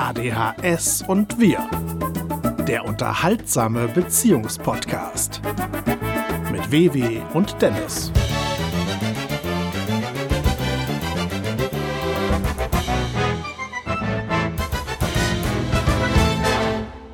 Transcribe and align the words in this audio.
ADHS 0.00 1.02
und 1.08 1.40
wir. 1.40 1.58
Der 2.68 2.84
unterhaltsame 2.84 3.88
Beziehungspodcast. 3.88 5.42
Mit 6.52 6.70
Wewe 6.70 7.26
und 7.34 7.60
Dennis. 7.60 8.12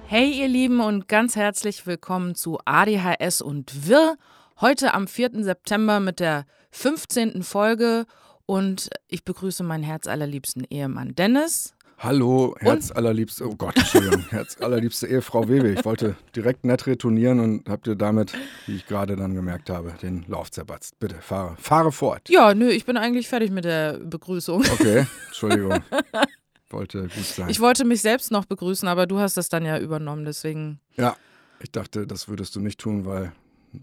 Hey 0.06 0.32
ihr 0.32 0.48
Lieben 0.48 0.80
und 0.80 1.08
ganz 1.08 1.36
herzlich 1.36 1.86
willkommen 1.86 2.34
zu 2.34 2.58
ADHS 2.66 3.40
und 3.40 3.88
wir. 3.88 4.16
Heute 4.60 4.92
am 4.92 5.08
4. 5.08 5.42
September 5.42 6.00
mit 6.00 6.20
der 6.20 6.44
15. 6.72 7.44
Folge 7.44 8.04
und 8.44 8.90
ich 9.08 9.24
begrüße 9.24 9.64
meinen 9.64 9.84
herzallerliebsten 9.84 10.64
Ehemann 10.64 11.14
Dennis. 11.14 11.74
Hallo, 11.98 12.54
herzallerliebste, 12.58 13.46
oh 13.48 13.54
Gott, 13.56 13.76
Entschuldigung, 13.76 14.24
herzallerliebste 14.30 15.06
Ehefrau 15.06 15.48
Wewe. 15.48 15.72
Ich 15.72 15.84
wollte 15.84 16.16
direkt 16.36 16.64
nett 16.64 16.86
retournieren 16.86 17.40
und 17.40 17.68
habt 17.68 17.86
ihr 17.86 17.94
damit, 17.94 18.32
wie 18.66 18.76
ich 18.76 18.86
gerade 18.86 19.16
dann 19.16 19.34
gemerkt 19.34 19.70
habe, 19.70 19.94
den 20.02 20.24
Lauf 20.28 20.50
zerbatzt. 20.50 20.98
Bitte, 20.98 21.16
fahre, 21.20 21.56
fahre 21.58 21.92
fort. 21.92 22.28
Ja, 22.28 22.54
nö, 22.54 22.68
ich 22.68 22.84
bin 22.84 22.96
eigentlich 22.96 23.28
fertig 23.28 23.50
mit 23.50 23.64
der 23.64 23.98
Begrüßung. 23.98 24.62
Okay, 24.72 25.06
Entschuldigung. 25.28 25.82
wollte 26.74 27.02
gut 27.02 27.24
sein. 27.24 27.48
Ich 27.48 27.60
wollte 27.60 27.84
mich 27.84 28.02
selbst 28.02 28.30
noch 28.30 28.44
begrüßen, 28.44 28.86
aber 28.88 29.06
du 29.06 29.18
hast 29.18 29.36
das 29.36 29.48
dann 29.48 29.64
ja 29.64 29.78
übernommen, 29.78 30.24
deswegen. 30.24 30.80
Ja, 30.96 31.16
ich 31.60 31.70
dachte, 31.70 32.06
das 32.06 32.28
würdest 32.28 32.54
du 32.56 32.60
nicht 32.60 32.78
tun, 32.78 33.06
weil 33.06 33.32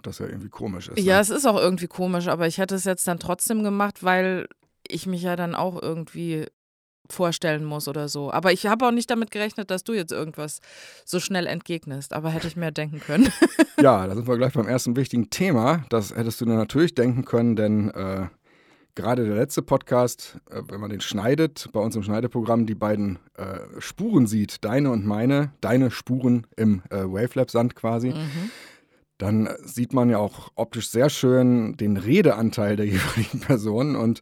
das 0.03 0.19
ja 0.19 0.27
irgendwie 0.27 0.49
komisch 0.49 0.89
ist. 0.89 0.99
Ja, 0.99 1.15
ne? 1.15 1.21
es 1.21 1.29
ist 1.29 1.45
auch 1.45 1.57
irgendwie 1.57 1.87
komisch, 1.87 2.27
aber 2.27 2.47
ich 2.47 2.59
hätte 2.59 2.75
es 2.75 2.83
jetzt 2.83 3.07
dann 3.07 3.19
trotzdem 3.19 3.63
gemacht, 3.63 4.03
weil 4.03 4.47
ich 4.87 5.07
mich 5.07 5.23
ja 5.23 5.35
dann 5.35 5.55
auch 5.55 5.81
irgendwie 5.81 6.45
vorstellen 7.11 7.63
muss 7.65 7.87
oder 7.87 8.09
so. 8.09 8.31
Aber 8.31 8.51
ich 8.51 8.65
habe 8.67 8.87
auch 8.87 8.91
nicht 8.91 9.09
damit 9.11 9.31
gerechnet, 9.31 9.69
dass 9.69 9.83
du 9.83 9.93
jetzt 9.93 10.11
irgendwas 10.11 10.59
so 11.05 11.19
schnell 11.19 11.45
entgegnest. 11.47 12.13
Aber 12.13 12.29
hätte 12.29 12.47
ich 12.47 12.55
mir 12.55 12.71
denken 12.71 12.99
können. 12.99 13.29
Ja, 13.81 14.05
da 14.05 14.13
sind 14.13 14.27
wir 14.27 14.37
gleich 14.37 14.53
beim 14.53 14.67
ersten 14.67 14.95
wichtigen 14.95 15.31
Thema. 15.31 15.85
Das 15.89 16.15
hättest 16.15 16.39
du 16.39 16.45
dir 16.45 16.53
natürlich 16.53 16.93
denken 16.93 17.25
können, 17.25 17.55
denn 17.55 17.89
äh, 17.89 18.27
gerade 18.93 19.25
der 19.25 19.35
letzte 19.35 19.63
Podcast, 19.63 20.37
äh, 20.51 20.61
wenn 20.69 20.79
man 20.79 20.91
den 20.91 21.01
schneidet, 21.01 21.67
bei 21.73 21.79
uns 21.79 21.95
im 21.95 22.03
Schneideprogramm 22.03 22.67
die 22.67 22.75
beiden 22.75 23.17
äh, 23.37 23.57
Spuren 23.79 24.27
sieht, 24.27 24.63
deine 24.63 24.91
und 24.91 25.03
meine, 25.03 25.53
deine 25.61 25.89
Spuren 25.89 26.45
im 26.57 26.83
äh, 26.91 26.97
Wavelab-Sand 27.05 27.75
quasi, 27.75 28.09
Mhm. 28.09 28.51
dann 29.17 29.49
sieht 29.63 29.93
man 29.93 30.09
ja 30.11 30.19
auch 30.19 30.51
optisch 30.55 30.89
sehr 30.89 31.09
schön 31.09 31.75
den 31.77 31.97
Redeanteil 31.97 32.75
der 32.75 32.85
jeweiligen 32.87 33.39
Person. 33.39 33.95
Und 33.95 34.21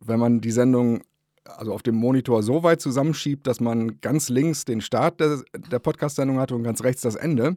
wenn 0.00 0.18
man 0.18 0.40
die 0.40 0.50
Sendung 0.52 1.02
also 1.56 1.72
auf 1.72 1.82
dem 1.82 1.94
Monitor 1.96 2.42
so 2.42 2.62
weit 2.62 2.80
zusammenschiebt, 2.80 3.46
dass 3.46 3.60
man 3.60 4.00
ganz 4.00 4.28
links 4.28 4.64
den 4.64 4.80
Start 4.80 5.20
der, 5.20 5.40
der 5.70 5.78
Podcast-Sendung 5.78 6.38
hatte 6.38 6.54
und 6.54 6.62
ganz 6.62 6.82
rechts 6.84 7.02
das 7.02 7.14
Ende, 7.16 7.56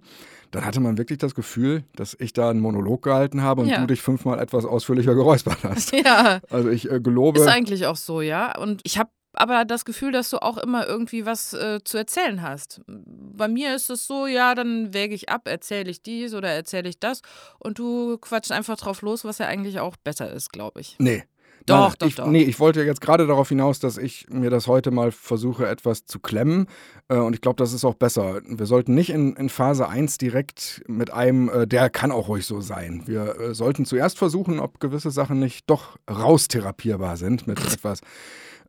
dann 0.51 0.65
hatte 0.65 0.79
man 0.79 0.97
wirklich 0.97 1.19
das 1.19 1.35
Gefühl, 1.35 1.83
dass 1.95 2.15
ich 2.19 2.33
da 2.33 2.49
einen 2.49 2.59
Monolog 2.59 3.03
gehalten 3.03 3.41
habe 3.41 3.61
und 3.61 3.67
Ja. 3.69 3.79
du 3.81 3.87
dich 3.87 4.01
fünfmal 4.01 4.39
etwas 4.39 4.65
ausführlicher 4.65 5.15
geräuspert 5.15 5.63
hast. 5.63 5.91
Ja, 6.05 6.41
Also 6.49 6.69
ich 6.69 6.89
äh, 6.89 6.99
gelobe. 6.99 7.39
ist 7.39 7.47
eigentlich 7.47 7.85
auch 7.85 7.95
so, 7.97 8.21
ja. 8.21 8.57
Und 8.57 8.81
ich 8.83 8.97
habe 8.97 9.09
aber 9.33 9.63
das 9.63 9.85
Gefühl, 9.85 10.11
dass 10.11 10.29
du 10.29 10.41
auch 10.41 10.57
immer 10.57 10.85
irgendwie 10.87 11.25
was 11.25 11.53
äh, 11.53 11.79
zu 11.85 11.97
erzählen 11.97 12.41
hast. 12.41 12.81
Bei 12.87 13.47
mir 13.47 13.73
ist 13.73 13.89
es 13.89 14.05
so, 14.05 14.27
ja, 14.27 14.55
dann 14.55 14.93
wäge 14.93 15.15
ich 15.15 15.29
ab, 15.29 15.47
erzähle 15.47 15.89
ich 15.89 16.03
dies 16.03 16.33
oder 16.33 16.49
erzähle 16.49 16.89
ich 16.89 16.99
das 16.99 17.21
und 17.57 17.79
du 17.79 18.17
quatschst 18.17 18.51
einfach 18.51 18.75
drauf 18.75 19.01
los, 19.01 19.23
was 19.23 19.37
ja 19.37 19.45
eigentlich 19.47 19.79
auch 19.79 19.95
besser 19.95 20.29
ist, 20.33 20.51
glaube 20.51 20.81
ich. 20.81 20.97
Nee. 20.99 21.23
Doch, 21.65 21.89
Nein, 21.89 21.95
doch, 21.99 22.07
ich, 22.07 22.15
doch. 22.15 22.27
Nee, 22.27 22.43
ich 22.43 22.59
wollte 22.59 22.83
jetzt 22.83 23.01
gerade 23.01 23.27
darauf 23.27 23.49
hinaus, 23.49 23.79
dass 23.79 23.97
ich 23.97 24.27
mir 24.29 24.49
das 24.49 24.67
heute 24.67 24.91
mal 24.91 25.11
versuche, 25.11 25.67
etwas 25.67 26.05
zu 26.05 26.19
klemmen. 26.19 26.67
Äh, 27.07 27.17
und 27.17 27.33
ich 27.33 27.41
glaube, 27.41 27.57
das 27.57 27.73
ist 27.73 27.85
auch 27.85 27.95
besser. 27.95 28.41
Wir 28.45 28.65
sollten 28.65 28.95
nicht 28.95 29.09
in, 29.09 29.35
in 29.35 29.49
Phase 29.49 29.87
1 29.87 30.17
direkt 30.17 30.81
mit 30.87 31.13
einem, 31.13 31.49
äh, 31.49 31.67
der 31.67 31.89
kann 31.89 32.11
auch 32.11 32.27
ruhig 32.27 32.45
so 32.45 32.61
sein. 32.61 33.03
Wir 33.05 33.39
äh, 33.39 33.53
sollten 33.53 33.85
zuerst 33.85 34.17
versuchen, 34.17 34.59
ob 34.59 34.79
gewisse 34.79 35.11
Sachen 35.11 35.39
nicht 35.39 35.69
doch 35.69 35.97
raustherapierbar 36.09 37.17
sind 37.17 37.47
mit 37.47 37.59
etwas 37.73 38.01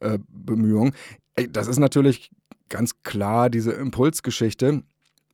äh, 0.01 0.19
Bemühung. 0.29 0.93
Das 1.51 1.67
ist 1.67 1.79
natürlich 1.79 2.31
ganz 2.69 3.03
klar 3.03 3.49
diese 3.49 3.73
Impulsgeschichte. 3.73 4.83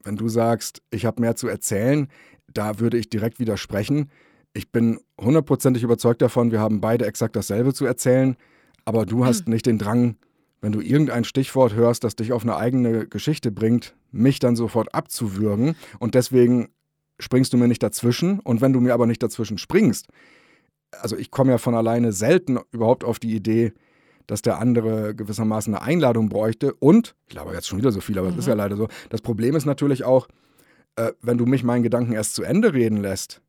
Wenn 0.03 0.15
du 0.15 0.29
sagst, 0.29 0.81
ich 0.91 1.05
habe 1.05 1.21
mehr 1.21 1.35
zu 1.35 1.47
erzählen, 1.47 2.07
da 2.53 2.79
würde 2.79 2.97
ich 2.97 3.09
direkt 3.09 3.39
widersprechen. 3.39 4.09
Ich 4.53 4.71
bin 4.71 4.99
hundertprozentig 5.19 5.83
überzeugt 5.83 6.21
davon, 6.21 6.51
wir 6.51 6.59
haben 6.59 6.81
beide 6.81 7.05
exakt 7.05 7.35
dasselbe 7.35 7.73
zu 7.73 7.85
erzählen, 7.85 8.35
aber 8.85 9.05
du 9.05 9.25
hast 9.25 9.47
nicht 9.47 9.65
den 9.65 9.77
Drang, 9.77 10.15
wenn 10.61 10.71
du 10.71 10.81
irgendein 10.81 11.23
Stichwort 11.23 11.73
hörst, 11.73 12.03
das 12.03 12.15
dich 12.15 12.33
auf 12.33 12.43
eine 12.43 12.57
eigene 12.57 13.07
Geschichte 13.07 13.51
bringt, 13.51 13.95
mich 14.11 14.39
dann 14.39 14.55
sofort 14.55 14.93
abzuwürgen. 14.93 15.75
Und 15.99 16.15
deswegen 16.15 16.69
springst 17.19 17.53
du 17.53 17.57
mir 17.57 17.67
nicht 17.67 17.83
dazwischen. 17.83 18.39
Und 18.39 18.61
wenn 18.61 18.73
du 18.73 18.81
mir 18.81 18.93
aber 18.93 19.05
nicht 19.05 19.21
dazwischen 19.21 19.57
springst, 19.57 20.07
also 20.91 21.15
ich 21.15 21.31
komme 21.31 21.51
ja 21.51 21.57
von 21.57 21.75
alleine 21.75 22.11
selten 22.11 22.57
überhaupt 22.71 23.03
auf 23.03 23.19
die 23.19 23.35
Idee, 23.35 23.73
dass 24.27 24.41
der 24.41 24.59
andere 24.59 25.15
gewissermaßen 25.15 25.73
eine 25.73 25.83
Einladung 25.83 26.29
bräuchte. 26.29 26.73
Und, 26.73 27.15
ich 27.27 27.35
glaube 27.35 27.53
jetzt 27.53 27.67
schon 27.67 27.77
wieder 27.77 27.91
so 27.91 28.01
viel, 28.01 28.17
aber 28.17 28.29
es 28.29 28.37
ist 28.37 28.47
ja 28.47 28.53
leider 28.53 28.75
so, 28.75 28.87
das 29.09 29.21
Problem 29.21 29.55
ist 29.55 29.65
natürlich 29.65 30.03
auch, 30.03 30.27
äh, 30.95 31.13
wenn 31.21 31.37
du 31.37 31.45
mich 31.45 31.63
meinen 31.63 31.83
Gedanken 31.83 32.13
erst 32.13 32.35
zu 32.35 32.43
Ende 32.43 32.73
reden 32.73 32.97
lässt 32.97 33.41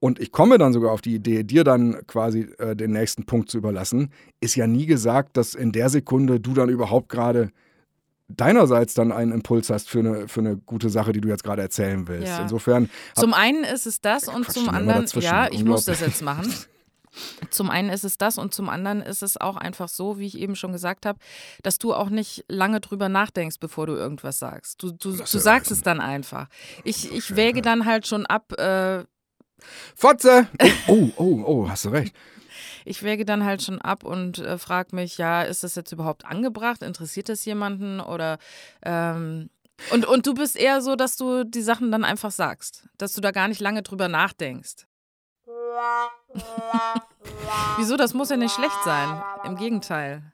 und 0.00 0.18
ich 0.18 0.32
komme 0.32 0.58
dann 0.58 0.72
sogar 0.72 0.92
auf 0.92 1.02
die 1.02 1.14
Idee, 1.14 1.44
dir 1.44 1.62
dann 1.62 2.06
quasi 2.06 2.48
äh, 2.58 2.74
den 2.74 2.92
nächsten 2.92 3.26
Punkt 3.26 3.50
zu 3.50 3.58
überlassen, 3.58 4.12
ist 4.40 4.56
ja 4.56 4.66
nie 4.66 4.86
gesagt, 4.86 5.36
dass 5.36 5.54
in 5.54 5.72
der 5.72 5.90
Sekunde 5.90 6.40
du 6.40 6.54
dann 6.54 6.70
überhaupt 6.70 7.10
gerade 7.10 7.50
deinerseits 8.28 8.94
dann 8.94 9.12
einen 9.12 9.32
Impuls 9.32 9.70
hast 9.70 9.90
für 9.90 9.98
eine, 9.98 10.28
für 10.28 10.40
eine 10.40 10.56
gute 10.56 10.88
Sache, 10.88 11.12
die 11.12 11.20
du 11.20 11.28
jetzt 11.28 11.44
gerade 11.44 11.62
erzählen 11.62 12.08
willst. 12.08 12.28
Ja. 12.28 12.42
Insofern, 12.42 12.88
Zum 13.14 13.34
einen 13.34 13.64
ist 13.64 13.86
es 13.86 14.00
das 14.00 14.28
und 14.28 14.46
Quatsch, 14.46 14.54
zum 14.54 14.68
anderen, 14.68 15.06
ja, 15.20 15.48
ich 15.50 15.64
muss 15.64 15.84
das 15.84 16.00
jetzt 16.00 16.22
machen. 16.22 16.52
Zum 17.50 17.70
einen 17.70 17.90
ist 17.90 18.04
es 18.04 18.18
das 18.18 18.38
und 18.38 18.54
zum 18.54 18.68
anderen 18.68 19.02
ist 19.02 19.24
es 19.24 19.36
auch 19.36 19.56
einfach 19.56 19.88
so, 19.88 20.20
wie 20.20 20.26
ich 20.26 20.38
eben 20.38 20.54
schon 20.54 20.70
gesagt 20.70 21.06
habe, 21.06 21.18
dass 21.64 21.78
du 21.78 21.92
auch 21.92 22.08
nicht 22.08 22.44
lange 22.46 22.80
drüber 22.80 23.08
nachdenkst, 23.08 23.56
bevor 23.58 23.88
du 23.88 23.94
irgendwas 23.94 24.38
sagst. 24.38 24.80
Du, 24.80 24.92
du, 24.92 25.16
du 25.16 25.24
sagst 25.24 25.72
es 25.72 25.82
dann 25.82 26.00
einfach. 26.00 26.46
Ich, 26.84 27.12
ich 27.12 27.34
wäge 27.34 27.62
dann 27.62 27.84
halt 27.84 28.06
schon 28.06 28.26
ab, 28.26 28.52
äh, 28.60 29.02
Fotze! 29.94 30.48
Oh, 30.88 30.88
oh, 30.88 31.10
oh, 31.16 31.42
oh, 31.46 31.68
hast 31.68 31.84
du 31.84 31.90
recht. 31.90 32.14
ich 32.84 33.02
wäge 33.02 33.24
dann 33.24 33.44
halt 33.44 33.62
schon 33.62 33.80
ab 33.80 34.04
und 34.04 34.38
äh, 34.38 34.58
frage 34.58 34.96
mich, 34.96 35.18
ja, 35.18 35.42
ist 35.42 35.62
das 35.62 35.74
jetzt 35.74 35.92
überhaupt 35.92 36.24
angebracht? 36.24 36.82
Interessiert 36.82 37.28
das 37.28 37.44
jemanden? 37.44 38.00
Oder 38.00 38.38
ähm, 38.84 39.50
und, 39.90 40.06
und 40.06 40.26
du 40.26 40.34
bist 40.34 40.56
eher 40.56 40.82
so, 40.82 40.96
dass 40.96 41.16
du 41.16 41.44
die 41.44 41.62
Sachen 41.62 41.90
dann 41.90 42.04
einfach 42.04 42.30
sagst, 42.30 42.88
dass 42.98 43.14
du 43.14 43.20
da 43.20 43.30
gar 43.30 43.48
nicht 43.48 43.60
lange 43.60 43.82
drüber 43.82 44.08
nachdenkst. 44.08 44.86
Wieso? 47.78 47.96
Das 47.96 48.14
muss 48.14 48.30
ja 48.30 48.36
nicht 48.36 48.54
schlecht 48.54 48.82
sein. 48.84 49.22
Im 49.44 49.56
Gegenteil. 49.56 50.32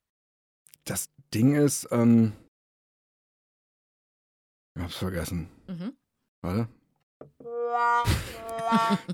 Das 0.84 1.08
Ding 1.32 1.54
ist, 1.54 1.88
ähm, 1.90 2.32
ich 4.74 4.82
hab's 4.82 4.96
vergessen. 4.96 5.48
Mhm. 5.66 5.96
Warte. 6.42 6.68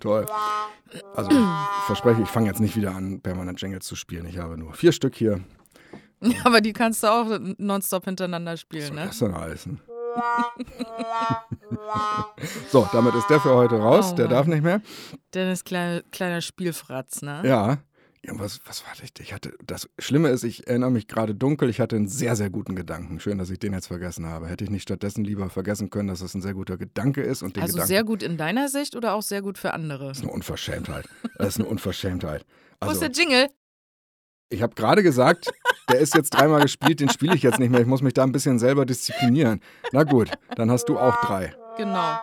Toll. 0.01 0.27
Also, 1.15 1.31
ich 1.31 1.85
verspreche, 1.87 2.23
ich 2.23 2.29
fange 2.29 2.49
jetzt 2.49 2.61
nicht 2.61 2.77
wieder 2.77 2.95
an, 2.95 3.21
permanent 3.21 3.61
Jingles 3.61 3.87
zu 3.87 3.97
spielen. 3.97 4.27
Ich 4.27 4.39
habe 4.39 4.57
nur 4.59 4.73
vier 4.75 4.93
Stück 4.93 5.15
hier. 5.15 5.41
Aber 6.45 6.61
die 6.61 6.73
kannst 6.73 7.03
du 7.03 7.09
auch 7.09 7.39
nonstop 7.59 8.05
hintereinander 8.05 8.53
Was 8.53 8.61
spielen, 8.61 8.87
soll 8.87 8.97
ne? 8.97 9.07
das 9.07 9.19
denn 9.19 9.35
heißen? 9.35 9.81
so, 12.71 12.89
damit 12.93 13.15
ist 13.15 13.29
der 13.29 13.41
für 13.41 13.55
heute 13.55 13.77
raus. 13.77 14.11
Oh 14.13 14.17
der 14.17 14.27
Mann. 14.27 14.35
darf 14.35 14.47
nicht 14.47 14.63
mehr. 14.63 14.83
Dennis 15.35 15.65
kleiner, 15.65 16.03
kleiner 16.11 16.41
Spielfratz, 16.41 17.23
ne? 17.23 17.43
Ja. 17.45 17.79
Ja, 18.25 18.33
was, 18.39 18.61
was 18.67 18.85
war 18.87 18.93
das? 19.01 19.11
Ich 19.19 19.33
hatte, 19.35 19.53
das 19.67 19.89
Schlimme 19.99 20.29
ist, 20.29 20.45
ich 20.45 20.69
erinnere 20.69 20.93
mich 20.93 21.09
gerade 21.09 21.35
dunkel, 21.35 21.69
ich 21.69 21.81
hatte 21.81 21.97
einen 21.97 22.07
sehr, 22.07 22.37
sehr 22.37 22.51
guten 22.51 22.77
Gedanken. 22.77 23.19
Schön, 23.19 23.39
dass 23.39 23.51
ich 23.51 23.59
den 23.59 23.73
jetzt 23.73 23.89
vergessen 23.89 24.27
habe. 24.27 24.47
Hätte 24.47 24.63
ich 24.63 24.71
nicht 24.71 24.83
stattdessen 24.83 25.25
lieber 25.25 25.51
vergessen 25.51 25.91
können, 25.91 26.07
dass 26.09 26.21
das 26.21 26.33
ein 26.35 26.41
sehr 26.43 26.55
guter 26.55 26.77
Gedanke 26.77 27.21
ist 27.23 27.43
und 27.43 27.57
den 27.57 27.65
Also 27.65 27.75
Gedanken. 27.75 27.89
sehr 27.89 28.05
gut 28.05 28.23
in 28.23 28.37
deiner 28.37 28.69
Sicht 28.69 28.95
oder 28.95 29.15
auch 29.15 29.23
sehr 29.23 29.43
gut 29.43 29.59
für 29.59 29.75
andere? 29.75 30.09
das 30.09 30.19
ist 30.19 30.23
eine 30.25 30.33
Unverschämtheit. 30.33 31.09
Das 31.39 31.49
ist 31.49 31.61
eine 31.61 31.69
Unverschämtheit. 31.69 32.47
Wo 32.81 32.87
ist 32.87 32.89
Also, 32.91 33.01
der 33.01 33.11
Jingle? 33.11 33.49
ich 34.51 34.63
habe 34.63 34.75
gerade 34.77 35.03
gesagt, 35.03 35.51
der 35.91 35.99
ist 35.99 36.15
jetzt 36.15 36.31
dreimal 36.31 36.63
gespielt, 36.63 37.01
den 37.01 37.09
spiele 37.09 37.35
ich 37.35 37.43
jetzt 37.43 37.59
nicht 37.59 37.71
mehr. 37.71 37.81
Ich 37.81 37.87
muss 37.89 38.03
mich 38.03 38.15
da 38.15 38.23
ein 38.23 38.31
bisschen 38.33 38.61
selber 38.61 38.87
disziplinieren. 38.87 39.61
Na 39.91 40.05
gut, 40.05 40.31
dann 40.55 40.71
hast 40.71 40.85
du 40.89 40.97
auch 40.97 41.17
drei. 41.23 41.57
Genau. 41.77 42.19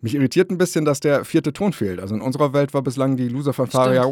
Mich 0.00 0.14
irritiert 0.14 0.50
ein 0.50 0.58
bisschen, 0.58 0.84
dass 0.84 1.00
der 1.00 1.24
vierte 1.24 1.52
Ton 1.52 1.72
fehlt. 1.72 2.00
Also 2.00 2.14
in 2.14 2.20
unserer 2.20 2.52
Welt 2.52 2.74
war 2.74 2.82
bislang 2.82 3.16
die 3.16 3.28
Loser-Fanfare 3.28 3.94
ja. 3.94 4.02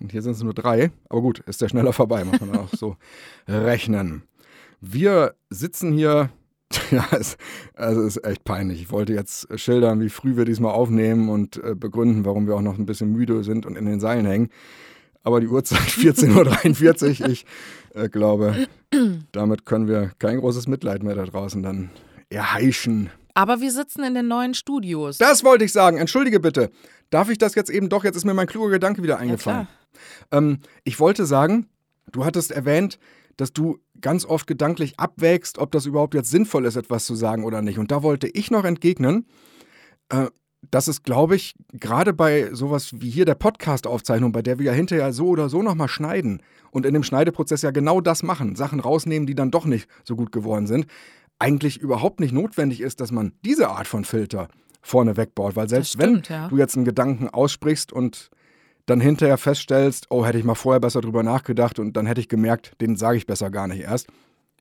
Und 0.00 0.10
hier 0.12 0.22
sind 0.22 0.32
es 0.32 0.42
nur 0.42 0.54
drei. 0.54 0.90
Aber 1.08 1.22
gut, 1.22 1.40
ist 1.40 1.60
der 1.60 1.68
schneller 1.68 1.92
vorbei, 1.92 2.24
muss 2.24 2.40
man 2.40 2.56
auch 2.56 2.70
so 2.72 2.96
rechnen. 3.48 4.22
Wir 4.80 5.34
sitzen 5.50 5.92
hier. 5.92 6.30
Ja, 6.90 7.06
es, 7.12 7.36
also 7.74 8.02
es 8.02 8.16
ist 8.16 8.26
echt 8.26 8.44
peinlich. 8.44 8.82
Ich 8.82 8.90
wollte 8.90 9.12
jetzt 9.12 9.48
schildern, 9.58 10.00
wie 10.00 10.08
früh 10.10 10.36
wir 10.36 10.44
diesmal 10.44 10.72
aufnehmen 10.72 11.28
und 11.28 11.62
äh, 11.62 11.74
begründen, 11.74 12.24
warum 12.24 12.46
wir 12.46 12.56
auch 12.56 12.62
noch 12.62 12.78
ein 12.78 12.86
bisschen 12.86 13.10
müde 13.12 13.42
sind 13.42 13.66
und 13.66 13.76
in 13.76 13.84
den 13.84 14.00
Seilen 14.00 14.26
hängen 14.26 14.50
aber 15.28 15.40
die 15.40 15.48
Uhrzeit 15.48 15.80
14.43 15.80 17.22
Uhr. 17.22 17.28
Ich 17.28 17.44
äh, 17.94 18.08
glaube, 18.08 18.66
damit 19.32 19.66
können 19.66 19.86
wir 19.86 20.12
kein 20.18 20.38
großes 20.38 20.66
Mitleid 20.66 21.02
mehr 21.02 21.14
da 21.14 21.24
draußen 21.24 21.62
dann 21.62 21.90
erheischen. 22.30 23.10
Aber 23.38 23.60
wir 23.60 23.70
sitzen 23.70 24.02
in 24.02 24.14
den 24.14 24.26
neuen 24.26 24.52
Studios. 24.52 25.18
Das 25.18 25.44
wollte 25.44 25.64
ich 25.64 25.72
sagen. 25.72 25.96
Entschuldige 25.96 26.40
bitte. 26.40 26.72
Darf 27.10 27.30
ich 27.30 27.38
das 27.38 27.54
jetzt 27.54 27.70
eben 27.70 27.88
doch? 27.88 28.02
Jetzt 28.02 28.16
ist 28.16 28.24
mir 28.24 28.34
mein 28.34 28.48
kluger 28.48 28.70
Gedanke 28.70 29.00
wieder 29.04 29.20
eingefallen. 29.20 29.68
ähm, 30.32 30.58
ich 30.82 30.98
wollte 30.98 31.24
sagen, 31.24 31.68
du 32.10 32.24
hattest 32.24 32.50
erwähnt, 32.50 32.98
dass 33.36 33.52
du 33.52 33.78
ganz 34.00 34.24
oft 34.24 34.48
gedanklich 34.48 34.98
abwägst, 34.98 35.58
ob 35.58 35.70
das 35.70 35.86
überhaupt 35.86 36.14
jetzt 36.14 36.30
sinnvoll 36.30 36.64
ist, 36.64 36.74
etwas 36.74 37.04
zu 37.04 37.14
sagen 37.14 37.44
oder 37.44 37.62
nicht. 37.62 37.78
Und 37.78 37.92
da 37.92 38.02
wollte 38.02 38.26
ich 38.26 38.50
noch 38.50 38.64
entgegnen, 38.64 39.24
äh, 40.08 40.26
dass 40.68 40.88
es, 40.88 41.04
glaube 41.04 41.36
ich, 41.36 41.54
gerade 41.72 42.12
bei 42.12 42.52
sowas 42.52 42.90
wie 42.94 43.08
hier 43.08 43.24
der 43.24 43.36
Podcast-Aufzeichnung, 43.36 44.32
bei 44.32 44.42
der 44.42 44.58
wir 44.58 44.66
ja 44.66 44.72
hinterher 44.72 45.12
so 45.12 45.28
oder 45.28 45.48
so 45.48 45.62
nochmal 45.62 45.86
schneiden 45.86 46.42
und 46.72 46.86
in 46.86 46.92
dem 46.92 47.04
Schneideprozess 47.04 47.62
ja 47.62 47.70
genau 47.70 48.00
das 48.00 48.24
machen, 48.24 48.56
Sachen 48.56 48.80
rausnehmen, 48.80 49.28
die 49.28 49.36
dann 49.36 49.52
doch 49.52 49.64
nicht 49.64 49.88
so 50.02 50.16
gut 50.16 50.32
geworden 50.32 50.66
sind, 50.66 50.88
eigentlich 51.38 51.78
überhaupt 51.78 52.20
nicht 52.20 52.32
notwendig 52.32 52.80
ist, 52.80 53.00
dass 53.00 53.12
man 53.12 53.32
diese 53.44 53.68
Art 53.68 53.86
von 53.86 54.04
Filter 54.04 54.48
vorne 54.82 55.16
wegbaut. 55.16 55.56
Weil 55.56 55.68
selbst 55.68 55.94
stimmt, 55.94 56.28
wenn 56.30 56.36
ja. 56.36 56.48
du 56.48 56.56
jetzt 56.56 56.76
einen 56.76 56.84
Gedanken 56.84 57.28
aussprichst 57.28 57.92
und 57.92 58.30
dann 58.86 59.00
hinterher 59.00 59.38
feststellst, 59.38 60.06
oh, 60.10 60.24
hätte 60.24 60.38
ich 60.38 60.44
mal 60.44 60.54
vorher 60.54 60.80
besser 60.80 61.00
drüber 61.00 61.22
nachgedacht 61.22 61.78
und 61.78 61.96
dann 61.96 62.06
hätte 62.06 62.20
ich 62.20 62.28
gemerkt, 62.28 62.72
den 62.80 62.96
sage 62.96 63.18
ich 63.18 63.26
besser 63.26 63.50
gar 63.50 63.68
nicht 63.68 63.80
erst. 63.80 64.08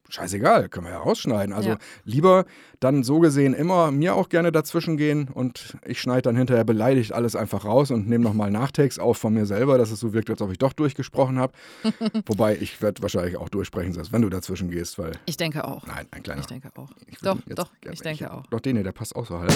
Scheißegal, 0.09 0.69
können 0.69 0.85
wir 0.87 0.93
ja 0.93 0.99
rausschneiden. 0.99 1.53
Also 1.53 1.69
Ja. 1.71 1.77
lieber 2.05 2.45
dann 2.79 3.03
so 3.03 3.19
gesehen 3.19 3.53
immer 3.53 3.91
mir 3.91 4.15
auch 4.15 4.29
gerne 4.29 4.51
dazwischen 4.51 4.97
gehen 4.97 5.27
und 5.33 5.77
ich 5.85 5.99
schneide 5.99 6.23
dann 6.23 6.35
hinterher 6.35 6.63
beleidigt 6.63 7.11
alles 7.13 7.35
einfach 7.35 7.65
raus 7.65 7.91
und 7.91 8.07
nehme 8.07 8.23
nochmal 8.23 8.51
Nachtakes 8.51 8.99
auf 8.99 9.17
von 9.17 9.33
mir 9.33 9.45
selber, 9.45 9.77
dass 9.77 9.91
es 9.91 9.99
so 9.99 10.13
wirkt, 10.13 10.29
als 10.29 10.41
ob 10.41 10.51
ich 10.51 10.57
doch 10.59 10.73
durchgesprochen 10.73 11.39
habe. 11.39 11.53
Wobei 12.27 12.55
ich 12.55 12.81
werde 12.81 13.01
wahrscheinlich 13.01 13.37
auch 13.37 13.49
durchsprechen, 13.49 13.93
selbst 13.93 14.13
wenn 14.13 14.21
du 14.21 14.29
dazwischen 14.29 14.69
gehst, 14.69 14.97
weil 14.99 15.11
Ich 15.25 15.37
denke 15.37 15.65
auch. 15.65 15.85
nein, 15.87 16.07
ein 16.11 16.23
kleiner. 16.23 16.41
Ich 16.41 16.47
denke 16.47 16.69
auch. 16.75 16.89
Ich 17.07 17.17
Doch, 17.19 17.37
doch, 17.55 17.71
ich 17.91 18.01
denke 18.01 18.31
auch. 18.31 18.45
Doch, 18.47 18.59
den 18.59 18.75
hier, 18.75 18.83
der 18.83 18.91
passt 18.91 19.15
auch 19.15 19.25
so 19.25 19.39
halt. 19.39 19.53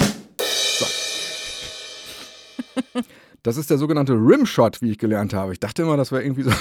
Das 3.43 3.57
ist 3.57 3.69
der 3.69 3.77
sogenannte 3.77 4.13
Rimshot, 4.13 4.81
wie 4.81 4.91
ich 4.91 4.97
gelernt 4.99 5.33
habe. 5.33 5.53
Ich 5.53 5.59
dachte 5.59 5.81
immer, 5.81 5.97
das 5.97 6.11
wäre 6.11 6.23
irgendwie 6.23 6.43
so, 6.43 6.51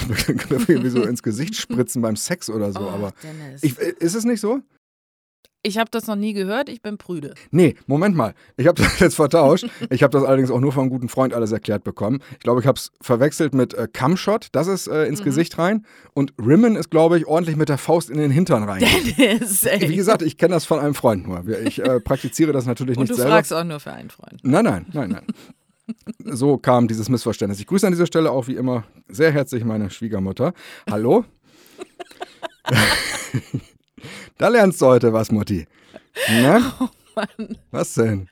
irgendwie 0.67 0.89
so 0.89 1.03
ins 1.07 1.21
Gesicht 1.21 1.55
spritzen 1.55 2.01
beim 2.01 2.15
Sex 2.15 2.49
oder 2.49 2.71
so, 2.71 2.81
oh, 2.81 2.89
aber 2.89 3.13
ich, 3.61 3.77
ist 3.77 4.15
es 4.15 4.25
nicht 4.25 4.41
so? 4.41 4.61
Ich 5.63 5.77
habe 5.77 5.91
das 5.91 6.07
noch 6.07 6.15
nie 6.15 6.33
gehört, 6.33 6.69
ich 6.69 6.81
bin 6.81 6.97
prüde. 6.97 7.35
Nee, 7.51 7.75
Moment 7.85 8.15
mal. 8.15 8.33
Ich 8.57 8.65
habe 8.65 8.81
das 8.81 8.99
jetzt 8.99 9.15
vertauscht. 9.15 9.67
Ich 9.91 10.01
habe 10.01 10.11
das 10.11 10.23
allerdings 10.23 10.49
auch 10.49 10.59
nur 10.59 10.71
von 10.71 10.81
einem 10.81 10.89
guten 10.89 11.07
Freund 11.07 11.35
alles 11.35 11.51
erklärt 11.51 11.83
bekommen. 11.83 12.19
Ich 12.31 12.39
glaube, 12.39 12.61
ich 12.61 12.65
habe 12.67 12.77
es 12.77 12.91
verwechselt 12.99 13.53
mit 13.53 13.75
äh, 13.75 13.87
Cumshot. 13.91 14.47
Das 14.53 14.67
ist 14.67 14.87
äh, 14.87 15.05
ins 15.05 15.23
Gesicht 15.23 15.59
rein. 15.59 15.85
Und 16.15 16.33
Rimmen 16.39 16.75
ist, 16.75 16.89
glaube 16.89 17.19
ich, 17.19 17.27
ordentlich 17.27 17.57
mit 17.57 17.69
der 17.69 17.77
Faust 17.77 18.09
in 18.09 18.17
den 18.17 18.31
Hintern 18.31 18.63
rein. 18.63 18.83
Dennis, 19.17 19.63
ey. 19.63 19.87
Wie 19.87 19.95
gesagt, 19.95 20.23
ich 20.23 20.37
kenne 20.37 20.55
das 20.55 20.65
von 20.65 20.79
einem 20.79 20.95
Freund 20.95 21.27
nur. 21.27 21.47
Ich 21.63 21.79
äh, 21.79 21.99
praktiziere 21.99 22.53
das 22.53 22.65
natürlich 22.65 22.97
Und 22.97 23.03
nicht 23.03 23.11
du 23.11 23.15
selber. 23.15 23.33
fragst 23.33 23.53
auch 23.53 23.63
nur 23.63 23.79
für 23.79 23.91
einen 23.91 24.09
Freund. 24.09 24.39
Nein, 24.41 24.65
nein, 24.65 24.87
nein, 24.93 25.09
nein. 25.11 25.25
So 26.23 26.57
kam 26.57 26.87
dieses 26.87 27.09
Missverständnis. 27.09 27.59
Ich 27.59 27.67
grüße 27.67 27.85
an 27.85 27.93
dieser 27.93 28.05
Stelle 28.05 28.31
auch 28.31 28.47
wie 28.47 28.55
immer 28.55 28.83
sehr 29.07 29.31
herzlich 29.31 29.63
meine 29.63 29.89
Schwiegermutter. 29.89 30.53
Hallo? 30.89 31.25
da 34.37 34.47
lernst 34.47 34.81
du 34.81 34.85
heute 34.87 35.13
was, 35.13 35.31
Mutti. 35.31 35.67
Na? 36.29 36.73
Oh 36.81 36.89
Mann. 37.15 37.57
Was 37.71 37.93
denn? 37.95 38.29